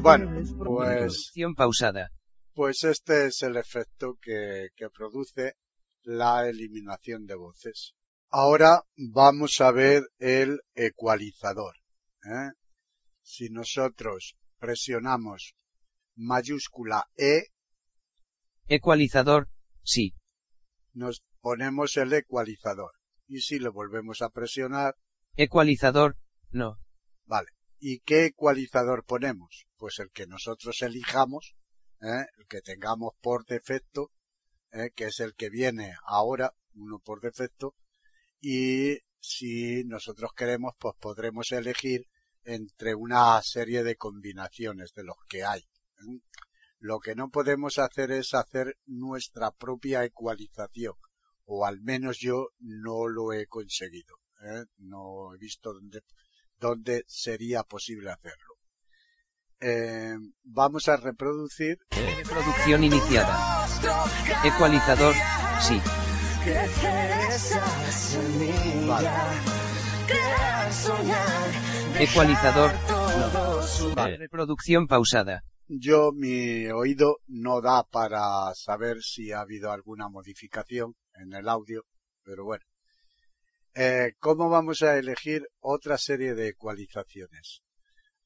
Bueno, 0.00 0.42
pues, 0.58 1.32
pausada. 1.56 2.10
pues 2.54 2.84
este 2.84 3.26
es 3.26 3.42
el 3.42 3.56
efecto 3.56 4.16
que, 4.20 4.68
que 4.76 4.88
produce 4.90 5.54
la 6.02 6.48
eliminación 6.48 7.26
de 7.26 7.34
voces. 7.34 7.94
Ahora 8.30 8.82
vamos 8.96 9.60
a 9.60 9.70
ver 9.72 10.04
el 10.18 10.60
ecualizador. 10.74 11.74
¿eh? 12.24 12.52
Si 13.22 13.50
nosotros 13.50 14.36
presionamos 14.58 15.54
mayúscula 16.14 17.06
E, 17.16 17.48
Ecualizador, 18.68 19.48
sí. 19.82 20.14
nos 20.94 21.22
ponemos 21.40 21.96
el 21.96 22.12
ecualizador. 22.12 22.92
Y 23.26 23.40
si 23.40 23.58
le 23.58 23.68
volvemos 23.68 24.22
a 24.22 24.30
presionar, 24.30 24.94
Ecualizador, 25.36 26.16
no. 26.52 26.78
vale. 27.24 27.48
¿Y 27.78 28.00
qué 28.00 28.26
ecualizador 28.26 29.04
ponemos? 29.04 29.66
Pues 29.76 29.98
el 29.98 30.10
que 30.12 30.26
nosotros 30.26 30.80
elijamos, 30.82 31.54
¿eh? 32.00 32.26
el 32.38 32.46
que 32.46 32.60
tengamos 32.60 33.14
por 33.20 33.44
defecto, 33.44 34.12
¿eh? 34.70 34.90
que 34.94 35.06
es 35.06 35.20
el 35.20 35.34
que 35.34 35.50
viene 35.50 35.94
ahora, 36.04 36.54
uno 36.74 37.00
por 37.00 37.20
defecto, 37.20 37.74
y 38.40 38.98
si 39.20 39.84
nosotros 39.84 40.32
queremos, 40.36 40.74
pues 40.78 40.94
podremos 41.00 41.52
elegir 41.52 42.06
entre 42.44 42.94
una 42.94 43.40
serie 43.42 43.82
de 43.82 43.96
combinaciones 43.96 44.92
de 44.94 45.04
los 45.04 45.16
que 45.28 45.44
hay. 45.44 45.60
¿eh? 45.60 46.20
Lo 46.78 46.98
que 46.98 47.14
no 47.14 47.30
podemos 47.30 47.78
hacer 47.78 48.10
es 48.10 48.34
hacer 48.34 48.76
nuestra 48.86 49.52
propia 49.52 50.04
ecualización, 50.04 50.94
o 51.44 51.64
al 51.64 51.80
menos 51.80 52.18
yo 52.18 52.48
no 52.58 53.06
lo 53.06 53.32
he 53.32 53.46
conseguido. 53.46 54.16
¿eh? 54.42 54.64
No 54.78 55.34
he 55.34 55.38
visto 55.38 55.72
dónde, 55.72 56.02
dónde 56.62 57.04
sería 57.08 57.64
posible 57.64 58.10
hacerlo. 58.10 58.54
Eh, 59.60 60.14
vamos 60.44 60.88
a 60.88 60.96
reproducir 60.96 61.78
Reproducción 61.90 62.84
iniciada. 62.84 63.66
Ecualizador, 64.44 65.14
sí. 65.60 65.80
Vale. 68.86 69.10
Ecualizador, 71.98 72.70
no. 73.96 74.06
Reproducción 74.18 74.86
pausada. 74.86 75.42
Yo, 75.68 76.12
mi 76.12 76.66
oído 76.68 77.18
no 77.26 77.60
da 77.60 77.82
para 77.84 78.54
saber 78.54 79.02
si 79.02 79.32
ha 79.32 79.40
habido 79.40 79.70
alguna 79.72 80.08
modificación 80.08 80.94
en 81.14 81.32
el 81.32 81.48
audio, 81.48 81.84
pero 82.24 82.44
bueno. 82.44 82.64
Eh, 83.74 84.12
¿Cómo 84.18 84.50
vamos 84.50 84.82
a 84.82 84.98
elegir 84.98 85.46
otra 85.60 85.96
serie 85.96 86.34
de 86.34 86.48
ecualizaciones? 86.48 87.62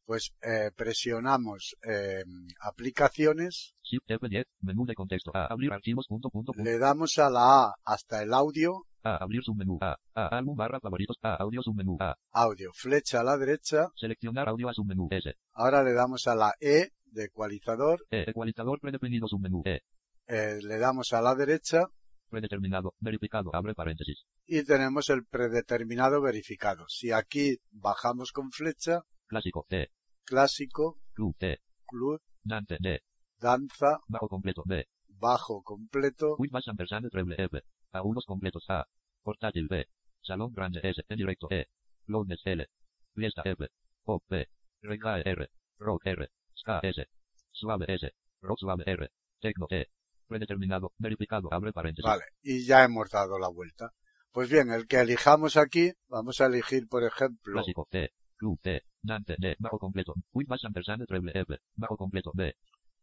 Pues 0.04 0.32
eh, 0.42 0.70
presionamos 0.76 1.74
eh, 1.82 2.22
aplicaciones, 2.60 3.74
Shift 3.82 4.08
F10, 4.08 4.44
menú 4.60 4.84
de 4.86 4.94
contexto. 4.94 5.30
A 5.34 5.46
abrir 5.46 5.72
archivos 5.72 6.06
punto 6.08 6.30
punto 6.30 6.52
punto. 6.52 6.68
le 6.70 6.78
damos 6.78 7.18
a 7.18 7.28
la 7.30 7.64
A 7.66 7.74
hasta 7.84 8.22
el 8.22 8.32
audio, 8.32 8.84
A 9.02 9.16
abrir 9.16 9.42
submenú. 9.42 9.78
A. 9.80 9.96
A 10.14 10.28
álbum 10.38 10.56
barra 10.56 10.78
favoritos. 10.80 11.16
A 11.22 11.34
audio 11.36 11.60
submenú. 11.62 11.96
A. 12.00 12.14
audio, 12.32 12.70
flecha 12.72 13.20
a 13.20 13.24
la 13.24 13.36
derecha, 13.36 13.88
Seleccionar 13.96 14.48
audio 14.48 14.68
a 14.68 14.74
submenú. 14.74 15.08
S. 15.10 15.32
ahora 15.52 15.82
le 15.82 15.92
damos 15.92 16.26
a 16.28 16.34
la 16.36 16.54
E 16.60 16.90
de 17.06 17.24
ecualizador, 17.24 18.04
E. 18.10 18.30
Ecualizador 18.30 18.78
predefinido 18.80 19.26
submenú. 19.26 19.62
E. 19.64 19.80
eh, 20.28 20.58
le 20.62 20.78
damos 20.78 21.12
a 21.14 21.20
la 21.20 21.34
derecha 21.34 21.86
Predeterminado. 22.28 22.94
Verificado. 23.00 23.50
Abre 23.54 23.74
paréntesis. 23.74 24.24
y 24.46 24.64
tenemos 24.64 25.08
el 25.10 25.24
predeterminado 25.26 26.20
verificado. 26.20 26.86
Si 26.88 27.12
aquí 27.12 27.58
bajamos 27.70 28.32
con 28.32 28.50
flecha, 28.50 29.02
Clásico. 29.26 29.66
T. 29.68 29.90
clásico, 30.24 30.98
Club. 31.14 31.34
T. 31.38 31.58
club, 31.86 32.20
Dante. 32.42 32.76
D. 32.80 33.00
danza, 33.40 33.98
Bajo 34.08 34.28
completo. 34.28 34.62
B. 34.66 34.86
bajo 35.08 35.62
completo, 35.62 36.36
With 36.38 36.50
bass 36.50 36.68
ampersand 36.68 37.08
treble 37.10 37.34
F. 37.38 37.60
A 37.92 38.02
unos 38.02 38.24
completos. 38.26 38.64
A. 38.68 38.86
Portátil 39.22 39.66
B. 39.68 39.86
Salón 40.22 40.52
grande 40.52 40.80
S. 40.82 41.02
En 41.08 41.16
directo 41.16 41.48
E. 41.50 41.66
Loudness 42.06 42.40
L. 42.44 42.66
Fiesta 43.14 43.42
F. 43.44 43.66
Pop 44.04 44.22
P. 44.28 44.46
Reggae 44.82 45.22
R. 45.24 45.48
Rock 45.78 46.06
R. 46.06 46.28
Ska 46.54 46.80
S. 46.82 47.06
Suave 47.52 47.86
S. 47.88 48.12
Rock 48.42 48.58
suave 48.58 48.84
R. 48.86 49.10
Tecno 49.40 49.66
E. 49.70 49.86
Predeterminado. 50.26 50.92
Verificado. 50.98 51.48
Abre 51.52 51.72
paréntesis. 51.72 52.04
vale, 52.04 52.24
y 52.42 52.64
ya 52.64 52.84
hemos 52.84 53.10
dado 53.10 53.38
la 53.38 53.48
vuelta. 53.48 53.92
Pues 54.32 54.50
bien, 54.50 54.70
el 54.70 54.86
que 54.86 55.00
elijamos 55.00 55.56
aquí, 55.56 55.92
vamos 56.08 56.40
a 56.40 56.46
elegir, 56.46 56.86
por 56.88 57.04
ejemplo, 57.04 57.54
Clásico 57.54 57.86
T. 57.90 58.10
Club 58.36 58.58
T. 58.60 58.82
Dante 59.00 59.36
D. 59.38 59.56
Bajo 59.58 59.78
completo. 59.78 60.14
With 60.32 60.46
bass 60.46 60.64
ampersand 60.64 61.06
treble 61.06 61.32
F. 61.34 61.56
Bajo 61.74 61.96
completo 61.96 62.32
B. 62.34 62.54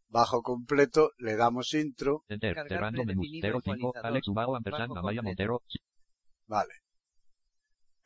bajo 0.08 0.42
completo, 0.42 1.10
le 1.18 1.34
damos 1.34 1.74
intro, 1.74 2.24
Enter. 2.28 2.54
Cerrando 2.68 3.02
predefinido 3.02 3.48
05. 3.48 3.58
ecualizador. 3.58 4.06
Alex 4.06 4.28
Ubago 4.28 4.54
ampersand 4.56 4.88
Bajo 4.90 4.98
Amaya. 5.00 5.22
Montero. 5.22 5.62
vale. 6.46 6.74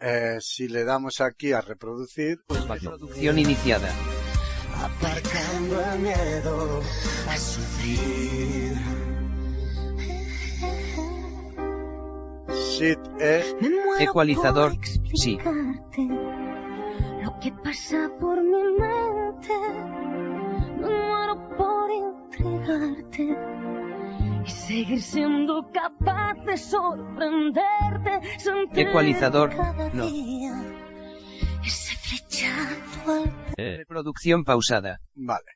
Eh, 0.01 0.39
si 0.41 0.69
le 0.69 0.85
damos 0.85 1.21
aquí 1.21 1.53
a 1.53 1.61
reproducir, 1.61 2.39
Espacio. 2.49 2.93
Reproducción 2.93 3.39
iniciada. 3.39 3.91
Aparcando 4.77 5.85
el 5.93 5.99
miedo 6.01 6.81
a 7.29 7.37
sufrir. 7.37 8.98
Shift 12.79 13.21
E, 13.21 13.57
Me 13.61 13.69
muero 13.71 13.99
Ecualizador, 14.11 14.73
por 14.77 15.19
sí. 15.19 15.39
Lo 17.23 17.41
que 17.41 17.53
pasa 17.65 18.11
por 18.21 18.43
mi 18.43 18.63
mente. 18.79 19.55
Me 20.81 20.87
muero 20.89 21.57
por 21.57 21.91
entregarte 21.91 23.37
y 24.47 24.51
seguir 24.51 25.03
siendo 25.03 25.69
capaz 25.73 26.35
de 26.47 26.57
sorprenderte. 26.57 28.39
sentir 28.39 28.89
Ecualizador, 28.89 29.51
cada 29.51 29.89
no. 29.91 30.07
día 30.07 30.53
Ese 31.65 31.97
flechazo 31.97 33.13
al 33.13 33.55
E. 33.57 33.77
Reproducción 33.79 34.45
pausada. 34.45 35.01
vale. 35.15 35.47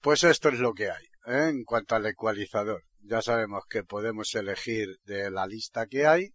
Pues 0.00 0.24
esto 0.24 0.48
es 0.48 0.58
lo 0.58 0.74
que 0.74 0.90
hay, 0.90 1.04
¿eh? 1.26 1.48
en 1.50 1.62
cuanto 1.64 1.94
al 1.94 2.04
ecualizador. 2.06 2.82
Ya 3.04 3.22
sabemos 3.22 3.62
que 3.70 3.84
podemos 3.84 4.34
elegir 4.34 4.98
de 5.04 5.30
la 5.30 5.46
lista 5.46 5.86
que 5.86 6.06
hay, 6.06 6.30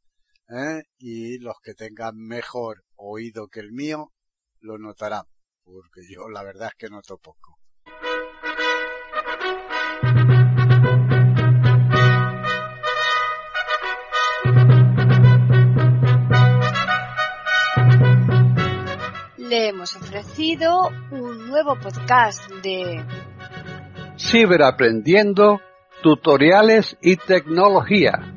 ¿eh? 0.50 0.84
y 0.98 1.40
los 1.40 1.56
que 1.62 1.74
tengan 1.74 2.18
mejor 2.18 2.84
oído 2.96 3.48
que 3.48 3.60
el 3.60 3.72
mío 3.72 4.12
lo 4.62 4.78
notarán, 4.78 5.26
porque 5.64 6.02
yo 6.10 6.30
la 6.30 6.44
verdad 6.44 6.70
es 6.70 6.76
que 6.76 6.90
noto 6.90 7.18
poco. 7.18 7.60
Le 19.38 19.70
hemos 19.70 19.96
ofrecido 19.96 20.90
un 21.12 21.48
nuevo 21.48 21.80
podcast 21.80 22.52
de 22.64 23.02
Ciberaprendiendo, 24.18 25.62
tutoriales 26.02 26.98
y 27.02 27.16
tecnología. 27.16 28.37